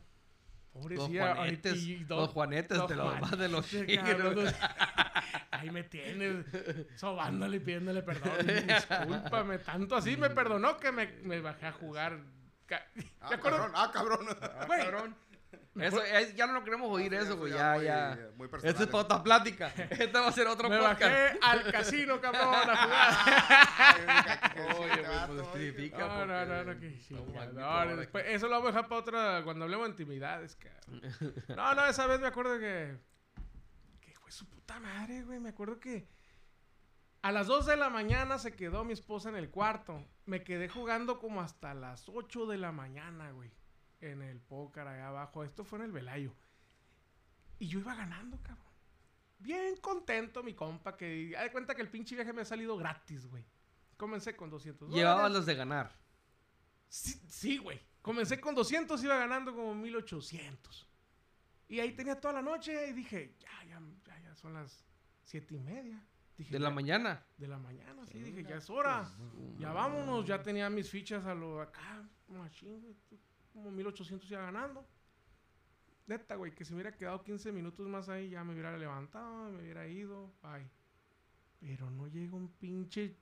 Chinga. 0.78 0.96
Los 0.96 1.06
Pobrecilla, 1.08 1.36
juanetes, 1.36 1.84
y 1.84 1.98
los 2.00 2.08
dos- 2.08 2.30
juanetes 2.32 2.78
dos 2.78 2.88
te 2.88 2.96
los 2.96 3.20
más 3.20 3.38
de 3.38 3.48
los 3.50 3.66
juanetes, 3.70 3.98
cabrón, 4.00 4.36
dos- 4.36 4.54
Ahí 5.52 5.72
me 5.72 5.84
tienes, 5.84 6.46
sobándole 6.96 7.58
y 7.58 7.60
pidiéndole 7.60 8.04
perdón. 8.04 8.32
Discúlpame, 8.68 9.58
tanto 9.60 9.96
así 9.96 10.16
me 10.18 10.30
perdonó 10.30 10.78
que 10.78 10.92
me, 10.92 11.08
me 11.24 11.40
bajé 11.42 11.68
a 11.68 11.72
jugar. 11.72 12.20
Ca- 12.66 12.86
Ah, 13.22 13.30
¿Te 13.30 13.36
acuerdas? 13.36 13.62
cabrón, 13.92 14.28
ah, 14.38 14.68
cabrón. 14.78 15.16
Eso, 15.82 16.04
es- 16.04 16.36
ya 16.36 16.48
no 16.48 16.63
queremos 16.63 16.90
oír 16.92 17.13
eso, 17.13 17.38
güey. 17.38 17.54
Ya, 17.54 17.74
muy- 17.76 17.86
ya. 17.86 18.18
muy 18.36 18.48
personal, 18.48 18.76
es 18.82 18.88
para 18.88 19.04
otra 19.04 19.24
plática. 19.24 19.68
Este 19.90 20.08
va 20.20 20.28
a 20.28 20.32
ser 20.32 20.48
otro 20.48 20.70
me 20.70 20.78
podcast. 20.78 21.02
bajé 21.02 21.40
al 21.42 21.72
casino, 21.72 22.20
cabrón, 22.22 22.70
a 22.70 22.84
jugar. 22.84 24.78
Oye, 24.80 25.02
güey, 25.04 25.20
pues. 25.28 25.92
No, 25.98 26.26
no, 26.26 26.46
no, 26.46 26.63
no, 26.63 26.80
que 26.80 26.90
no, 27.86 27.96
después- 27.98 28.24
aquí. 28.26 28.34
eso 28.34 28.48
lo 28.48 28.54
vamos 28.54 28.68
a 28.70 28.72
dejar 28.72 28.88
para 28.90 29.02
otra, 29.02 29.42
cuando 29.44 29.66
hablemos 29.66 29.86
de 29.88 29.92
intimidades, 29.92 30.56
cabrón. 30.56 31.02
No, 31.56 31.76
no, 31.76 31.86
esa 31.86 32.08
vez 32.08 32.20
me 32.20 32.28
acuerdo 32.28 32.60
que, 32.60 32.98
que 34.02 34.13
fue 34.16 34.32
su 34.32 34.48
puta 34.50 34.80
madre, 34.80 35.24
güey, 35.24 35.40
me 35.40 35.50
acuerdo 35.50 35.80
que 35.80 36.08
a 37.24 37.32
las 37.32 37.48
2 37.48 37.66
de 37.66 37.76
la 37.78 37.90
mañana 37.90 38.38
se 38.40 38.56
quedó 38.56 38.84
mi 38.84 38.94
esposa 38.94 39.30
en 39.30 39.36
el 39.36 39.50
cuarto, 39.50 40.06
me 40.26 40.44
quedé 40.44 40.70
jugando 40.70 41.20
como 41.20 41.42
hasta 41.42 41.74
las 41.74 42.08
8 42.10 42.46
de 42.46 42.58
la 42.58 42.72
mañana, 42.72 43.32
güey, 43.32 43.52
en 44.01 44.21
el 44.21 44.39
póker 44.39 44.88
allá 44.88 45.07
abajo, 45.10 45.43
esto 45.43 45.63
fue 45.63 45.79
en 45.79 45.86
el 45.86 45.91
Velayo, 45.91 46.33
y 47.60 47.67
yo 47.67 47.79
iba 47.79 47.95
ganando, 47.95 48.38
cabrón. 48.41 48.65
Bien 49.39 49.75
contento, 49.77 50.41
mi 50.43 50.53
compa, 50.53 50.97
que... 50.97 51.33
Haz 51.38 51.43
de 51.43 51.51
cuenta 51.51 51.75
que 51.75 51.81
el 51.81 51.89
pinche 51.89 52.15
viaje 52.15 52.33
me 52.33 52.41
ha 52.41 52.45
salido 52.45 52.75
gratis, 52.77 53.27
güey. 53.27 53.45
Comencé 53.95 54.36
con 54.36 54.49
200 54.49 54.89
Llevaban 54.91 55.17
dólares. 55.17 55.38
los 55.38 55.45
de 55.45 55.55
ganar. 55.55 55.95
Sí, 56.88 57.19
sí, 57.27 57.57
güey. 57.57 57.79
Comencé 58.01 58.39
con 58.39 58.55
200, 58.55 59.03
iba 59.03 59.17
ganando 59.17 59.53
como 59.53 59.75
1800. 59.75 60.88
Y 61.67 61.79
ahí 61.79 61.91
tenía 61.95 62.19
toda 62.19 62.36
la 62.36 62.41
noche 62.41 62.89
y 62.89 62.93
dije, 62.93 63.36
ya, 63.39 63.63
ya, 63.67 63.81
ya, 64.05 64.19
ya 64.21 64.36
son 64.36 64.53
las 64.53 64.83
siete 65.23 65.55
y 65.55 65.60
media. 65.60 66.03
Dije, 66.38 66.51
De 66.53 66.60
la 66.60 66.69
ya- 66.69 66.75
mañana. 66.75 67.25
De 67.38 67.47
la 67.47 67.57
mañana, 67.57 68.05
sí, 68.07 68.19
dije, 68.19 68.43
ya 68.43 68.55
es 68.57 68.69
hora. 68.69 69.12
Ya 69.60 69.71
vámonos, 69.71 70.25
ya 70.25 70.41
tenía 70.41 70.69
mis 70.69 70.89
fichas 70.89 71.25
a 71.25 71.36
lo 71.36 71.62
acá, 71.62 72.07
machín, 72.29 72.79
güey, 72.81 72.95
como 73.58 73.72
1800 73.72 74.30
ya 74.30 74.39
ganando. 74.39 74.86
Neta, 76.06 76.36
güey, 76.36 76.54
que 76.54 76.63
si 76.63 76.72
me 76.72 76.82
hubiera 76.82 76.96
quedado 76.96 77.24
15 77.24 77.52
minutos 77.52 77.88
más 77.88 78.08
ahí, 78.08 78.30
ya 78.30 78.43
me 78.43 78.54
hubiera 78.54 78.78
levantado, 78.78 79.50
me 79.50 79.62
hubiera 79.62 79.88
ido, 79.88 80.32
ay. 80.43 80.70
Pero 81.60 81.89
no 81.89 82.08
llega 82.08 82.36
un 82.36 82.50
pinche, 82.50 83.17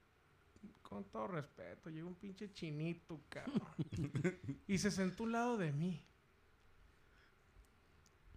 con 0.82 1.06
todo 1.06 1.28
respeto, 1.28 1.90
llega 1.90 2.06
un 2.06 2.16
pinche 2.16 2.52
chinito, 2.52 3.22
cabrón. 3.30 3.62
y 4.68 4.78
se 4.78 4.92
sentó 4.92 5.24
a 5.24 5.26
un 5.26 5.32
lado 5.32 5.58
de 5.58 5.72
mí. 5.72 6.04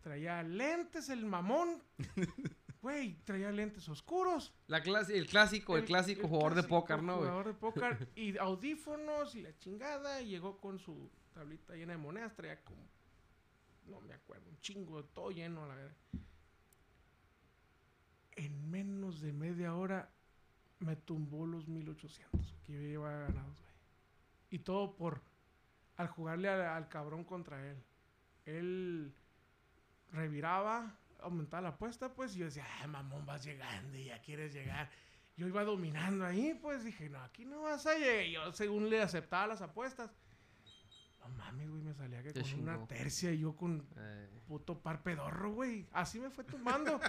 Traía 0.02 0.42
lentes 0.44 1.08
el 1.08 1.26
mamón. 1.26 1.82
Güey, 2.80 3.16
traía 3.24 3.50
lentes 3.50 3.88
oscuros. 3.88 4.52
La 4.68 4.82
clase, 4.82 5.18
el 5.18 5.26
clásico, 5.26 5.76
el, 5.76 5.84
clásico 5.84 6.22
el 6.22 6.28
jugador 6.28 6.54
de 6.54 6.62
póker, 6.62 7.02
¿no? 7.02 7.16
Jugador 7.16 7.46
de 7.46 7.54
póker 7.54 8.08
y 8.16 8.36
audífonos 8.38 9.34
y 9.34 9.42
la 9.42 9.56
chingada. 9.58 10.20
Y 10.22 10.28
llegó 10.28 10.58
con 10.58 10.78
su 10.78 11.10
tablita 11.34 11.74
llena 11.74 11.92
de 11.92 11.98
monedas. 11.98 12.34
Traía 12.36 12.62
como, 12.62 12.86
no 13.86 14.00
me 14.00 14.14
acuerdo, 14.14 14.48
un 14.48 14.60
chingo, 14.60 15.04
todo 15.06 15.30
lleno 15.30 15.64
a 15.64 15.68
la 15.68 15.74
verdad. 15.74 15.96
En 18.36 18.70
menos 18.70 19.20
de 19.20 19.32
media 19.32 19.74
hora 19.74 20.08
me 20.78 20.94
tumbó 20.94 21.46
los 21.46 21.66
1800 21.66 22.54
que 22.64 22.72
yo 22.72 22.80
llevaba 22.80 23.26
ganados, 23.26 23.60
güey. 23.60 23.74
Y 24.50 24.60
todo 24.60 24.94
por 24.94 25.20
al 25.96 26.06
jugarle 26.06 26.48
al, 26.48 26.60
al 26.60 26.88
cabrón 26.88 27.24
contra 27.24 27.68
él. 27.68 27.76
Él 28.46 29.12
reviraba, 30.12 30.96
aumentaba 31.20 31.62
la 31.62 31.68
apuesta, 31.70 32.12
pues, 32.14 32.34
y 32.36 32.40
yo 32.40 32.46
decía, 32.46 32.66
ah, 32.82 32.86
mamón, 32.86 33.26
vas 33.26 33.44
llegando 33.44 33.96
y 33.96 34.04
ya 34.04 34.20
quieres 34.20 34.52
llegar. 34.52 34.90
Yo 35.36 35.46
iba 35.46 35.62
dominando 35.64 36.24
ahí, 36.24 36.58
pues 36.60 36.84
dije, 36.84 37.08
no, 37.08 37.20
aquí 37.22 37.44
no 37.44 37.62
vas 37.62 37.86
a 37.86 37.94
llegar. 37.94 38.24
Y 38.24 38.32
yo, 38.32 38.52
según 38.52 38.90
le 38.90 39.00
aceptaba 39.00 39.46
las 39.46 39.62
apuestas, 39.62 40.10
no 41.20 41.28
mames, 41.30 41.68
güey, 41.70 41.82
me 41.82 41.94
salía 41.94 42.22
que 42.22 42.32
Te 42.32 42.42
con 42.42 42.60
una 42.60 42.86
tercia 42.86 43.32
y 43.32 43.40
yo 43.40 43.54
con 43.56 43.86
Eh, 43.96 44.28
puto 44.46 44.80
par 44.80 45.02
pedorro, 45.02 45.52
güey. 45.52 45.86
Así 45.92 46.18
me 46.18 46.30
fue 46.30 46.44
tumbando. 46.44 47.00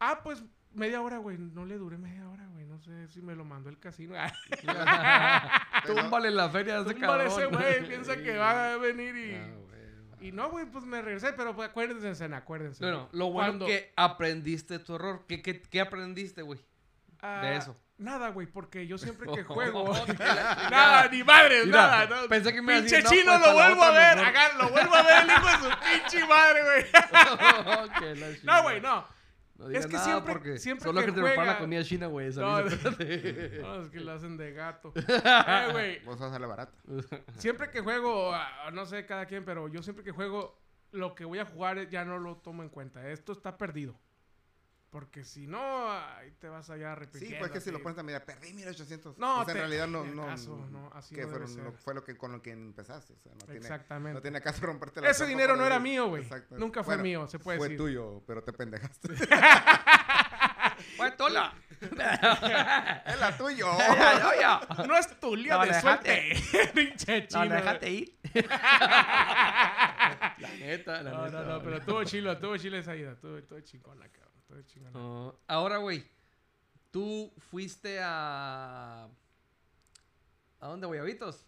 ah, 0.00 0.20
pues 0.22 0.42
media 0.72 1.02
hora, 1.02 1.18
güey. 1.18 1.38
No 1.38 1.64
le 1.66 1.76
duré 1.76 1.98
media 1.98 2.28
hora, 2.28 2.46
güey. 2.48 2.64
No 2.66 2.78
sé 2.80 3.08
si 3.08 3.20
me 3.22 3.34
lo 3.34 3.44
mandó 3.44 3.68
el 3.68 3.78
casino. 3.78 4.14
Túmbale 5.86 6.30
la 6.30 6.48
feria 6.48 6.76
de 6.76 6.82
ese 6.82 6.94
Túmbale 6.94 7.24
cabrón. 7.24 7.42
ese 7.42 7.56
güey. 7.56 7.88
Piensa 7.88 8.16
que 8.16 8.36
va 8.36 8.72
a 8.74 8.76
venir 8.78 9.16
y. 9.16 9.65
Y 10.26 10.32
no, 10.32 10.50
güey, 10.50 10.66
pues 10.66 10.84
me 10.84 11.00
regresé, 11.00 11.32
pero 11.34 11.54
pues 11.54 11.68
acuérdense, 11.68 12.24
acuérdense. 12.34 12.84
Bueno, 12.84 13.08
lo 13.12 13.30
bueno 13.30 13.50
Cuando- 13.50 13.66
que 13.66 13.92
aprendiste 13.94 14.80
tu 14.80 14.96
error. 14.96 15.24
¿Qué, 15.28 15.40
qué, 15.40 15.62
qué 15.62 15.80
aprendiste, 15.80 16.42
güey? 16.42 16.58
Ah, 17.20 17.42
de 17.42 17.56
eso. 17.56 17.76
Nada, 17.98 18.28
güey, 18.30 18.46
porque 18.46 18.86
yo 18.88 18.98
siempre 18.98 19.26
que 19.32 19.42
juego. 19.54 19.84
Oh, 19.84 20.06
nada, 20.70 21.08
ni 21.08 21.22
madres, 21.22 21.66
Mira, 21.66 21.76
nada. 21.78 22.06
No. 22.06 22.28
pensé 22.28 22.52
que 22.52 22.60
me 22.60 22.80
Pinche 22.80 22.96
decir, 22.96 23.04
no, 23.04 23.10
chino 23.10 23.32
pues, 23.32 23.40
lo 23.40 23.46
a 23.46 23.54
la 23.54 23.68
vuelvo 23.68 23.82
a 23.84 23.90
ver. 23.92 24.18
lo 24.58 24.68
vuelvo 24.70 24.94
a 24.96 25.02
ver, 25.02 25.22
el 25.22 25.30
hijo 25.30 25.46
de 25.46 25.52
su 25.70 25.78
pinche 25.80 26.26
madre, 26.26 26.62
güey. 26.64 26.86
No, 28.42 28.62
güey, 28.64 28.80
no. 28.80 29.15
No 29.58 29.68
digas 29.68 29.84
Es 29.84 29.90
que 29.90 29.96
nada 29.96 30.04
siempre- 30.04 30.32
porque 30.34 30.58
siempre 30.58 30.84
solo 30.84 31.00
que 31.00 31.06
que, 31.06 31.12
te 31.12 31.20
juega- 31.20 31.44
la 31.44 31.58
comida 31.58 31.82
china, 31.82 32.06
güey. 32.08 32.30
No, 32.34 32.58
espérate. 32.60 33.58
No, 33.62 33.82
es 33.82 33.88
que 33.90 34.00
lo 34.00 34.12
hacen 34.12 34.36
de 34.36 34.52
gato. 34.52 34.92
Eh, 34.96 35.68
güey, 35.72 36.04
Vos 36.04 36.18
vas 36.18 36.32
a 36.32 36.38
la 36.38 36.46
barata. 36.46 36.72
siempre 37.38 37.70
que 37.70 37.80
juego, 37.80 38.32
no 38.72 38.84
sé 38.86 39.06
cada 39.06 39.26
quien, 39.26 39.44
pero 39.44 39.68
yo 39.68 39.82
siempre 39.82 40.04
que 40.04 40.10
juego, 40.12 40.60
lo 40.92 41.14
que 41.14 41.24
voy 41.24 41.38
a 41.38 41.46
jugar 41.46 41.88
ya 41.88 42.04
no 42.04 42.18
lo 42.18 42.36
tomo 42.36 42.62
en 42.62 42.68
cuenta. 42.68 43.08
Esto 43.10 43.32
está 43.32 43.56
perdido. 43.56 43.98
Porque 44.90 45.24
si 45.24 45.46
no, 45.46 45.90
ahí 45.90 46.30
te 46.38 46.48
vas 46.48 46.70
allá 46.70 46.92
a 46.92 46.94
repetir. 46.94 47.28
Sí, 47.28 47.34
pues 47.38 47.50
que 47.50 47.60
si 47.60 47.70
lo 47.70 47.82
pones 47.82 47.98
a 47.98 48.02
mirar, 48.02 48.24
perdí 48.24 48.52
1800. 48.54 49.18
No, 49.18 49.40
o 49.40 49.44
sea, 49.44 49.46
te- 49.46 49.50
en 49.52 49.58
realidad 49.58 49.86
no. 49.88 50.04
no, 50.04 50.24
caso, 50.26 50.56
no, 50.70 50.90
así 50.94 51.14
que 51.14 51.22
no 51.22 51.28
fueron- 51.28 51.64
no 51.64 51.72
fue 51.72 51.92
lo 51.94 52.02
que, 52.04 52.16
con 52.16 52.32
lo 52.32 52.40
que 52.40 52.52
empezaste. 52.52 53.12
O 53.12 53.18
sea, 53.18 53.32
no 53.32 53.38
tiene, 53.40 53.56
Exactamente. 53.58 54.14
no 54.14 54.22
tiene 54.22 54.40
caso 54.40 54.64
romperte 54.64 55.00
la 55.02 55.10
Ese 55.10 55.26
dinero 55.26 55.54
no 55.56 55.66
era 55.66 55.78
mío, 55.78 56.08
güey. 56.08 56.26
Nunca 56.50 56.82
fue 56.82 56.94
Bueno, 56.94 57.02
mío, 57.02 57.26
se 57.28 57.38
puede 57.38 57.58
Fue 57.58 57.68
decir. 57.68 57.78
tuyo, 57.78 58.22
pero 58.26 58.42
te 58.42 58.52
pendejaste. 58.52 59.08
¡Fue 60.96 61.10
tola! 61.12 61.54
¡Es 61.80 63.20
la 63.20 63.36
tuyo! 63.36 63.66
¡Ya, 64.40 64.60
No 64.86 64.96
es 64.96 65.18
tu 65.20 65.34
lío 65.36 65.54
No, 65.54 65.60
de 65.62 65.66
déjate. 65.72 66.36
suerte. 66.36 66.70
Pinche 66.74 67.20
No, 67.22 67.26
chino. 67.42 67.54
déjate 67.54 67.90
ir. 67.90 68.18
La 70.38 70.48
neta, 70.58 71.02
la 71.02 71.10
No, 71.10 71.24
neta. 71.26 71.42
no, 71.42 71.44
no, 71.58 71.62
pero 71.62 71.80
tuvo 71.80 72.04
chilo, 72.04 72.38
tuvo 72.38 72.56
chile 72.56 72.78
esa 72.78 72.94
ida. 72.96 73.14
Tuvo, 73.16 73.42
tuvo 73.42 73.60
chingona, 73.60 74.06
cabrón. 74.08 74.35
Ahora, 75.46 75.78
güey, 75.78 76.04
tú 76.90 77.32
fuiste 77.50 77.98
a... 78.00 79.08
¿A 80.60 80.66
dónde, 80.68 80.86
güey? 80.86 81.00
¿Avitos? 81.00 81.44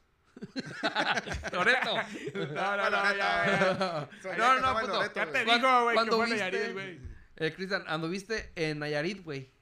Toreto. 1.50 1.94
No, 2.54 2.76
no, 2.76 2.90
no, 2.90 3.16
ya, 3.16 4.08
ya. 4.22 4.36
No, 4.36 4.60
no, 4.60 4.80
puto. 4.80 5.14
Ya 5.14 5.32
te 5.32 5.44
digo, 5.44 5.82
güey, 5.84 6.04
que 6.04 6.10
fue 6.10 6.28
Nayarit, 6.28 6.72
güey. 6.72 7.00
Eh, 7.36 7.52
Cristian, 7.54 7.84
anduviste 7.86 8.52
en 8.56 8.78
Nayarit, 8.78 9.22
güey. 9.22 9.52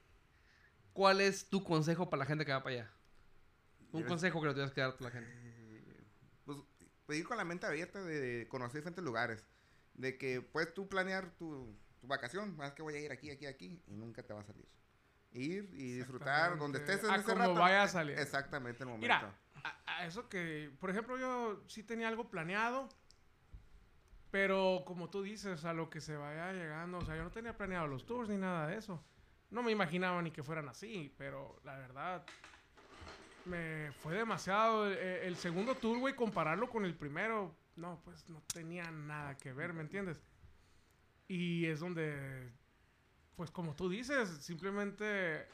¿Cuál 0.93 1.21
es 1.21 1.49
tu 1.49 1.63
consejo 1.63 2.09
para 2.09 2.21
la 2.21 2.27
gente 2.27 2.45
que 2.45 2.53
va 2.53 2.63
para 2.63 2.77
allá? 2.77 2.91
Un 3.93 4.03
consejo 4.05 4.41
que 4.41 4.49
le 4.49 4.55
tienes 4.55 4.73
que 4.73 4.81
dar 4.81 4.97
a 4.99 5.03
la 5.03 5.11
gente. 5.11 5.31
Pues, 6.45 6.59
pues, 7.07 7.19
ir 7.19 7.25
con 7.27 7.37
la 7.37 7.45
mente 7.45 7.67
abierta 7.67 8.03
de 8.03 8.47
conocer 8.49 8.81
diferentes 8.81 9.05
lugares. 9.05 9.47
De 9.95 10.19
que 10.19 10.43
puedes 10.43 10.75
tú 10.75 10.89
planear 10.89 11.31
tu, 11.37 11.75
tu 12.07 12.09
vacación. 12.09 12.57
Más 12.57 12.73
que 12.73 12.83
voy 12.83 12.95
a 12.95 13.01
ir 13.01 13.13
aquí, 13.13 13.31
aquí, 13.31 13.47
aquí. 13.47 13.83
Y 13.87 13.97
nunca 13.97 14.23
te 14.23 14.33
va 14.33 14.41
a 14.41 14.45
salir. 14.45 14.67
Ir 15.33 15.69
y 15.75 15.93
disfrutar 15.93 16.57
donde 16.57 16.79
estés 16.79 17.03
en 17.05 17.11
A 17.11 17.17
ese 17.17 17.25
como 17.25 17.39
rato. 17.39 17.55
vaya 17.55 17.83
a 17.83 17.89
salir. 17.89 18.19
Exactamente, 18.19 18.83
el 18.85 18.89
momento. 18.89 19.03
Mira, 19.03 19.35
a, 19.65 19.99
a 19.99 20.07
eso 20.07 20.29
que, 20.29 20.71
por 20.81 20.89
ejemplo, 20.91 21.19
yo 21.19 21.63
sí 21.67 21.83
tenía 21.83 22.09
algo 22.09 22.31
planeado, 22.31 22.89
pero 24.31 24.85
como 24.87 25.11
tú 25.11 25.23
dices, 25.23 25.65
a 25.65 25.73
lo 25.73 25.91
que 25.91 26.01
se 26.01 26.17
vaya 26.17 26.53
llegando, 26.53 26.99
o 26.99 27.05
sea, 27.05 27.17
yo 27.17 27.25
no 27.25 27.31
tenía 27.31 27.57
planeado 27.57 27.87
los 27.87 28.07
tours 28.07 28.29
ni 28.29 28.37
nada 28.37 28.67
de 28.69 28.77
eso. 28.77 29.05
No 29.51 29.63
me 29.63 29.73
imaginaba 29.73 30.23
ni 30.23 30.31
que 30.31 30.43
fueran 30.43 30.69
así, 30.69 31.15
pero 31.19 31.61
la 31.65 31.77
verdad, 31.77 32.25
me 33.45 33.93
fue 34.01 34.15
demasiado. 34.15 34.87
El, 34.91 34.97
el 34.99 35.37
segundo 35.37 35.75
tour, 35.75 35.99
güey, 35.99 36.15
compararlo 36.15 36.71
con 36.71 36.85
el 36.85 36.95
primero, 36.95 37.55
no, 37.77 38.01
pues 38.05 38.29
no 38.29 38.43
tenía 38.55 38.91
nada 38.91 39.37
que 39.37 39.53
ver, 39.53 39.73
¿me 39.73 39.83
entiendes? 39.83 40.21
Y 41.29 41.67
es 41.67 41.81
donde, 41.81 42.53
pues 43.37 43.51
como 43.51 43.75
tú 43.75 43.89
dices, 43.89 44.29
simplemente 44.41 45.47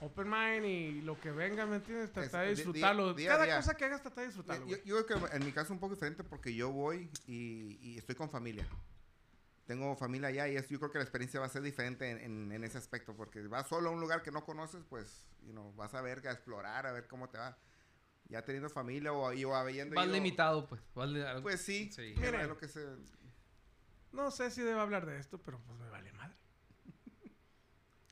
open 0.00 0.30
mind 0.30 0.64
y 0.64 1.02
lo 1.02 1.20
que 1.20 1.30
venga, 1.30 1.66
¿me 1.66 1.76
entiendes? 1.76 2.10
Tratar 2.12 2.46
de 2.46 2.52
Es 2.52 2.58
di- 2.58 2.64
día- 2.64 2.72
disfrutarlo. 2.72 3.12
día 3.14 3.30
a 3.30 3.34
Cada 3.34 3.44
día. 3.44 3.56
cosa 3.56 3.76
que 3.76 3.84
hagas, 3.84 4.00
tratar 4.02 4.22
de 4.22 4.26
disfrutarlo. 4.28 4.66
Yo, 4.66 4.76
yo 4.84 5.04
creo 5.06 5.24
que 5.28 5.36
en 5.36 5.44
mi 5.44 5.52
caso 5.52 5.66
es 5.66 5.70
un 5.72 5.80
poco 5.80 5.94
diferente 5.94 6.24
porque 6.24 6.54
yo 6.54 6.70
voy 6.70 7.10
y, 7.26 7.78
y 7.82 7.98
estoy 7.98 8.14
con 8.14 8.30
familia. 8.30 8.66
Tengo 9.66 9.94
familia 9.96 10.28
allá 10.28 10.48
y 10.48 10.56
es, 10.56 10.68
yo 10.68 10.78
creo 10.80 10.90
que 10.90 10.98
la 10.98 11.04
experiencia 11.04 11.38
va 11.38 11.46
a 11.46 11.50
ser 11.50 11.62
diferente 11.62 12.10
en, 12.10 12.18
en- 12.18 12.52
en 12.52 12.64
ese 12.64 12.78
aspecto 12.78 13.14
porque 13.14 13.46
vas 13.46 13.68
solo 13.68 13.90
a 13.90 13.92
un 13.92 14.00
lugar 14.00 14.22
que 14.22 14.30
no 14.32 14.44
conoces, 14.44 14.82
pues 14.88 15.28
you 15.42 15.52
know, 15.52 15.72
vas 15.74 15.92
a 15.94 16.00
ver, 16.00 16.26
a 16.26 16.32
explorar, 16.32 16.86
a 16.86 16.92
ver 16.92 17.06
cómo 17.06 17.28
te 17.28 17.36
va. 17.38 17.56
Ya 18.28 18.42
teniendo 18.44 18.70
familia 18.70 19.12
o, 19.12 19.32
y- 19.34 19.44
o 19.44 19.54
habiendo 19.54 19.94
Vas 19.94 20.08
limitado, 20.08 20.66
pues. 20.66 20.80
Vas 20.94 21.10
Pues 21.42 21.60
sí, 21.60 21.90
Sí. 21.92 22.12
es 22.14 22.18
Mire. 22.18 22.46
lo 22.46 22.56
que 22.56 22.68
se... 22.68 22.80
No 24.12 24.30
sé 24.30 24.50
si 24.50 24.62
debo 24.62 24.80
hablar 24.80 25.06
de 25.06 25.18
esto, 25.18 25.38
pero 25.38 25.58
pues 25.60 25.78
me 25.78 25.88
vale 25.88 26.12
madre. 26.12 26.36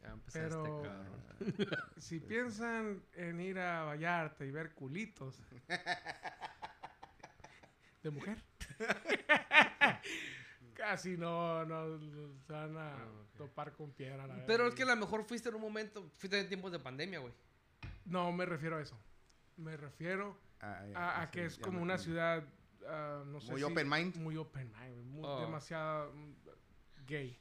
Ya 0.03 0.09
empezaste, 0.11 0.49
Pero- 0.49 0.83
cabrón. 0.83 1.29
Si 1.99 2.21
piensan 2.21 3.03
en 3.15 3.41
ir 3.41 3.59
a 3.59 3.85
Vallarta 3.85 4.45
y 4.45 4.51
ver 4.51 4.75
culitos 4.75 5.41
de 8.03 8.11
mujer, 8.11 8.43
casi 10.75 11.17
no, 11.17 11.65
no 11.65 11.99
se 12.47 12.53
van 12.53 12.77
a 12.77 12.97
topar 13.37 13.73
con 13.73 13.91
piedra. 13.93 14.27
la 14.27 14.47
Pero 14.47 14.67
es 14.67 14.75
que 14.75 14.83
a 14.85 14.87
lo 14.87 14.97
mejor 14.97 15.25
fuiste 15.25 15.49
en 15.49 15.57
un 15.57 15.61
momento, 15.61 16.11
fuiste 16.17 16.39
en 16.41 16.49
tiempos 16.49 16.73
de 16.73 16.79
pandemia, 16.79 17.19
güey. 17.21 17.33
No 18.05 18.33
me 18.33 18.47
refiero 18.47 18.77
a 18.77 18.83
eso. 18.83 18.99
Me 19.57 19.77
refiero 19.77 20.37
Ah, 20.61 20.85
ya, 20.91 20.99
a, 20.99 21.23
a 21.23 21.27
sí, 21.27 21.31
que 21.33 21.45
es 21.47 21.59
como 21.59 21.81
una 21.83 21.99
ciudad, 21.99 22.45
ah, 22.87 23.23
no 23.27 23.41
sé 23.41 23.51
Muy 23.51 23.61
si- 23.61 23.65
open 23.65 23.89
mind. 23.89 24.17
Muy 24.17 24.37
open 24.37 24.73
mind, 24.81 25.05
muy- 25.07 25.23
Oh. 25.25 25.41
demasiado 25.41 26.13
mm, 26.13 26.35
gay. 27.07 27.39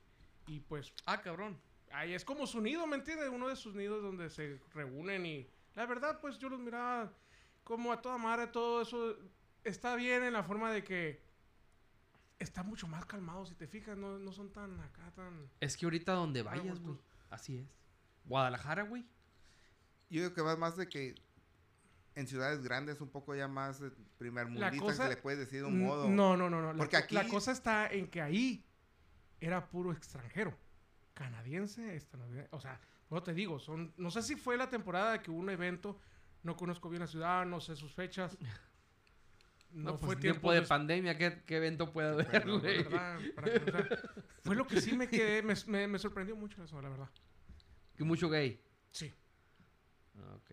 Y 0.48 0.60
pues 0.62 0.94
Ah, 1.06 1.22
cabrón. 1.22 1.60
ahí 1.92 2.14
es 2.14 2.24
como 2.26 2.48
su 2.48 2.62
nido, 2.62 2.86
¿me 2.88 2.96
entiendes? 2.98 3.30
Uno 3.30 3.48
de 3.50 3.56
sus 3.56 3.76
nidos 3.76 4.02
donde 4.02 4.30
se 4.30 4.60
reúnen 4.74 5.26
y 5.26 5.48
la 5.76 5.86
verdad, 5.86 6.20
pues 6.22 6.38
yo 6.40 6.50
los 6.50 6.60
miraba 6.60 7.12
como 7.64 7.92
a 7.92 8.02
toda 8.02 8.18
madre, 8.18 8.48
todo 8.48 8.82
eso 8.82 9.18
está 9.64 9.96
bien 9.96 10.24
en 10.24 10.34
la 10.34 10.44
forma 10.44 10.72
de 10.72 10.84
que 10.84 11.22
está 12.40 12.64
mucho 12.64 12.88
más 12.88 13.06
calmado, 13.06 13.46
si 13.46 13.56
te 13.56 13.68
fijas, 13.68 13.98
no, 13.98 14.18
no 14.20 14.32
son 14.32 14.52
tan 14.54 14.80
acá, 14.80 15.12
tan... 15.16 15.50
Es 15.60 15.76
que 15.76 15.86
ahorita 15.86 16.14
donde 16.14 16.44
vayas, 16.44 16.80
güey. 16.80 16.98
Así 17.30 17.58
es. 17.58 17.68
Guadalajara, 18.26 18.84
güey. 18.84 19.06
Yo 20.10 20.22
creo 20.22 20.34
que 20.34 20.42
va 20.42 20.56
más 20.56 20.78
de 20.78 20.88
que 20.88 21.16
en 22.20 22.28
ciudades 22.28 22.64
grandes 22.64 23.00
un 23.02 23.10
poco 23.10 23.36
ya 23.36 23.48
más 23.48 23.80
de 23.80 23.92
primer 24.18 24.48
mundista, 24.48 24.94
se 24.94 25.10
le 25.10 25.18
puede 25.18 25.38
decir 25.38 25.60
de 25.62 25.68
un 25.68 25.80
modo. 25.82 26.10
No, 26.10 26.36
no, 26.36 26.50
no, 26.50 26.62
no. 26.62 26.74
La, 26.74 26.78
Porque 26.78 26.98
la 27.12 27.22
aquí- 27.22 27.30
cosa 27.32 27.52
está 27.52 27.88
en 27.88 28.08
que 28.08 28.22
ahí 28.22 28.66
era 29.40 29.70
puro 29.70 29.92
extranjero. 29.92 30.58
Canadiense, 31.14 31.96
estadounidense. 31.96 32.50
O 32.52 32.60
sea, 32.60 32.80
no 33.10 33.22
te 33.24 33.34
digo, 33.34 33.60
son. 33.60 33.94
No 33.98 34.10
sé 34.12 34.22
si 34.24 34.36
fue 34.36 34.58
la 34.58 34.70
temporada 34.70 35.22
que 35.22 35.32
hubo 35.32 35.40
un 35.40 35.50
evento. 35.50 36.00
No 36.44 36.56
conozco 36.56 36.90
bien 36.90 37.02
la 37.02 37.08
ciudad, 37.08 37.46
no 37.46 37.60
sé 37.60 37.76
sus 37.76 37.94
fechas. 37.94 38.38
No, 39.70 39.92
No, 39.92 39.98
fue 39.98 40.08
pues, 40.16 40.20
tiempo 40.22 40.40
tiempo 40.50 40.52
de 40.54 40.62
pandemia. 40.62 41.18
¿Qué, 41.18 41.44
qué 41.46 41.58
evento 41.58 41.92
puede 41.92 42.08
haber, 42.10 42.30
Bueno? 42.46 42.62
¿verdad? 42.62 43.20
Para 43.36 43.52
que- 43.52 43.70
o 43.70 43.72
sea, 43.74 44.00
fue 44.42 44.56
lo 44.56 44.66
que 44.66 44.80
sí 44.80 44.96
me 44.96 45.10
quedé. 45.10 45.44
Me, 45.44 45.54
me- 45.68 45.88
me 45.90 46.00
sorprendió 46.00 46.38
mucho 46.38 46.64
eso, 46.64 46.82
la 46.82 46.88
verdad. 46.88 47.10
Que 47.98 48.06
mucho 48.06 48.30
gay. 48.30 48.62
Sí. 48.92 49.14
Ok. 50.36 50.52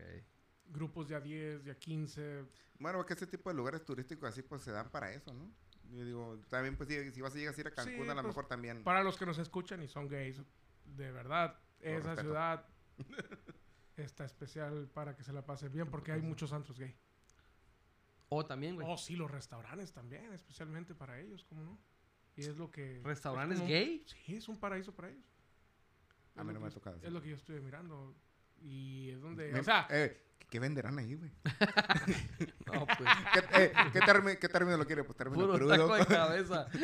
Grupos 0.67 1.09
de 1.09 1.15
a 1.15 1.21
10, 1.21 1.65
de 1.65 1.71
a 1.71 1.75
15. 1.79 2.45
Bueno, 2.79 2.99
porque 2.99 3.15
ese 3.15 3.27
tipo 3.27 3.51
de 3.51 3.55
lugares 3.57 3.85
turísticos 3.85 4.29
así 4.29 4.43
pues 4.43 4.63
se 4.63 4.71
dan 4.73 4.91
para 4.91 5.13
eso, 5.13 5.33
¿no? 5.33 5.51
Yo 5.91 6.05
digo, 6.05 6.41
también 6.49 6.77
pues 6.77 6.89
si, 6.89 7.11
si 7.13 7.21
vas 7.21 7.35
a 7.35 7.39
llegar 7.39 7.55
a 7.57 7.61
ir 7.61 7.67
a 7.69 7.71
Cancún, 7.71 7.95
Sí, 8.05 8.11
a 8.11 8.15
lo 8.15 8.15
pues, 8.15 8.27
mejor 8.27 8.47
también. 8.47 8.83
Para 8.83 9.03
los 9.05 9.17
que 9.17 9.27
nos 9.27 9.39
escuchan 9.39 9.83
y 9.83 9.89
son 9.89 10.09
gays, 10.09 10.43
de 10.85 11.13
verdad, 11.13 11.59
esa 11.81 11.99
respeto. 12.15 12.21
ciudad 12.23 12.67
está 13.97 14.25
especial 14.25 14.89
para 14.93 15.15
que 15.15 15.23
se 15.23 15.33
la 15.33 15.45
pasen 15.45 15.71
bien 15.73 15.89
porque 15.91 16.11
hay 16.13 16.23
muchos 16.23 16.53
antros 16.53 16.79
gay. 16.79 16.97
O 18.31 18.45
también, 18.45 18.75
güey. 18.75 18.87
Oh, 18.91 18.97
sí, 18.97 19.15
los 19.15 19.31
restaurantes 19.31 19.93
también, 19.93 20.33
especialmente 20.33 20.95
para 20.95 21.21
ellos, 21.21 21.45
¿cómo 21.45 21.63
no? 21.63 21.79
Y 22.37 22.41
es 22.41 22.57
lo 22.57 22.71
que... 22.71 23.01
¿Restaurantes 23.05 23.59
es 23.59 23.61
como- 23.63 23.71
gay? 23.73 24.05
Sí, 24.07 24.35
es 24.37 24.49
un 24.49 24.59
paraíso 24.59 24.93
para 24.93 25.11
ellos. 25.11 25.25
A 26.35 26.41
Es 26.41 26.47
mí 26.47 26.53
lo 26.53 26.59
no 26.59 26.61
me 26.61 26.67
que 26.67 26.73
ha 26.73 26.75
tocado. 26.75 26.99
Es 27.03 27.13
lo 27.13 27.23
que 27.23 27.29
yo 27.29 27.37
estuve 27.37 27.61
mirando. 27.61 28.17
Y 28.61 29.11
es 29.11 29.21
donde... 29.21 29.53
Me- 29.53 29.61
o 29.61 29.63
sea, 29.63 29.87
eh, 29.91 30.34
¿qué 30.55 30.61
venderán 30.61 30.97
ahí, 31.01 31.17
güey? 31.17 31.33
No, 32.73 32.87
pues. 32.87 33.11
¿Qué, 33.33 33.41
eh, 33.65 33.73
¿qué, 33.93 34.01
termi- 34.01 34.39
qué 34.39 34.49
término 34.49 34.77
lo 34.77 34.87
quiere? 34.87 35.03
Pues 35.03 35.17
término 35.19 35.47
Puro 35.47 35.59
crudo. 35.59 35.71
taco 35.71 35.97
de 35.97 36.07
cabeza. 36.07 36.67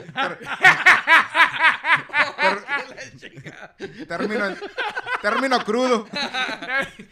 término, 4.08 4.54
término 5.22 5.64
crudo. 5.64 6.06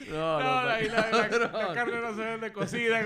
No, 0.09 0.41
no, 0.41 0.41
no, 0.41 0.67
la, 0.67 0.81
la- 0.81 1.11
la- 1.29 1.39
la 1.69 1.75
carne 1.75 2.01
no 2.01 2.15
se 2.15 2.21
vende 2.23 2.53
cocida. 2.53 3.01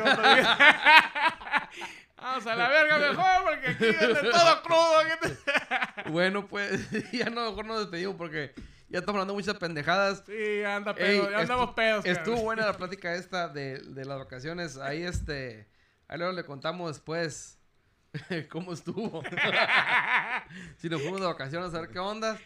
Vamos 2.17 2.47
a 2.47 2.55
la 2.57 2.69
verga 2.69 2.99
mejor 2.99 3.45
porque 3.45 3.69
aquí 3.71 3.85
vende 3.85 4.31
todo 4.31 4.63
crudo. 4.63 5.03
¿qué 5.21 5.29
te- 5.29 6.11
Bueno, 6.11 6.47
pues 6.47 6.89
ya 7.13 7.29
no, 7.31 7.51
mejor 7.51 7.65
nos 7.67 7.81
despedimos 7.81 8.17
porque 8.17 8.55
ya 8.93 8.99
estamos 9.01 9.17
hablando 9.19 9.35
muchas 9.35 9.57
pendejadas. 9.57 10.23
Sí, 10.27 10.63
anda 10.65 10.93
Ey, 10.93 11.19
pedo, 11.21 11.31
ya 11.31 11.39
andamos 11.41 11.71
pedos. 11.75 12.05
cabrón. 12.05 12.17
Estuvo 12.23 12.43
buena 12.43 12.67
la 12.67 12.73
plática 12.77 13.15
esta 13.15 13.49
de, 13.49 13.79
de 13.79 14.05
las 14.05 14.19
vacaciones. 14.19 14.77
Ahí 14.77 15.03
este, 15.03 15.69
ahí 16.09 16.19
luego 16.19 16.33
le 16.33 16.45
contamos 16.45 16.95
después 16.95 17.59
cómo 18.51 18.73
estuvo. 18.73 19.23
si 20.79 20.89
nos 20.89 21.01
fuimos 21.01 21.21
de 21.21 21.27
vacaciones 21.27 21.75
a 21.75 21.81
ver 21.81 21.91
qué 21.91 21.99
onda. 21.99 22.39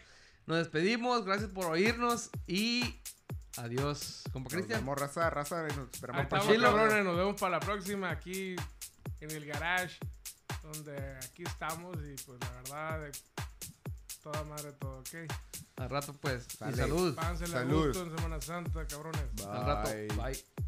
Nos 0.45 0.57
despedimos, 0.59 1.25
gracias 1.25 1.49
por 1.49 1.65
oírnos 1.65 2.29
y 2.47 3.01
adiós. 3.57 4.23
Compa 4.31 4.45
Nos 4.49 4.53
Cristian. 4.53 4.79
vemos, 4.79 4.97
raza, 4.97 5.29
raza. 5.29 5.67
y 5.69 5.75
nos 5.75 5.89
esperamos 5.91 6.25
para 6.27 6.41
cabrones. 6.43 7.03
Nos 7.03 7.17
vemos 7.17 7.39
para 7.39 7.51
la 7.51 7.59
próxima 7.59 8.09
aquí 8.11 8.55
en 9.19 9.31
el 9.31 9.45
garage. 9.45 9.97
Donde 10.63 11.17
aquí 11.17 11.43
estamos 11.43 11.97
y 11.97 12.15
pues 12.25 12.39
la 12.39 12.51
verdad, 12.51 13.11
toda 14.21 14.43
madre 14.43 14.71
todo, 14.73 14.99
¿ok? 14.99 15.31
Al 15.77 15.89
rato 15.89 16.13
pues. 16.19 16.47
Y 16.69 16.73
salud. 16.75 17.15
Pánsela 17.15 17.57
a 17.57 17.61
Salud. 17.61 17.87
gusto 17.87 18.03
en 18.03 18.17
Semana 18.17 18.41
Santa, 18.41 18.85
cabrones. 18.87 19.23
Al 19.45 19.65
rato. 19.65 19.89
Bye. 19.89 20.07
Bye. 20.15 20.66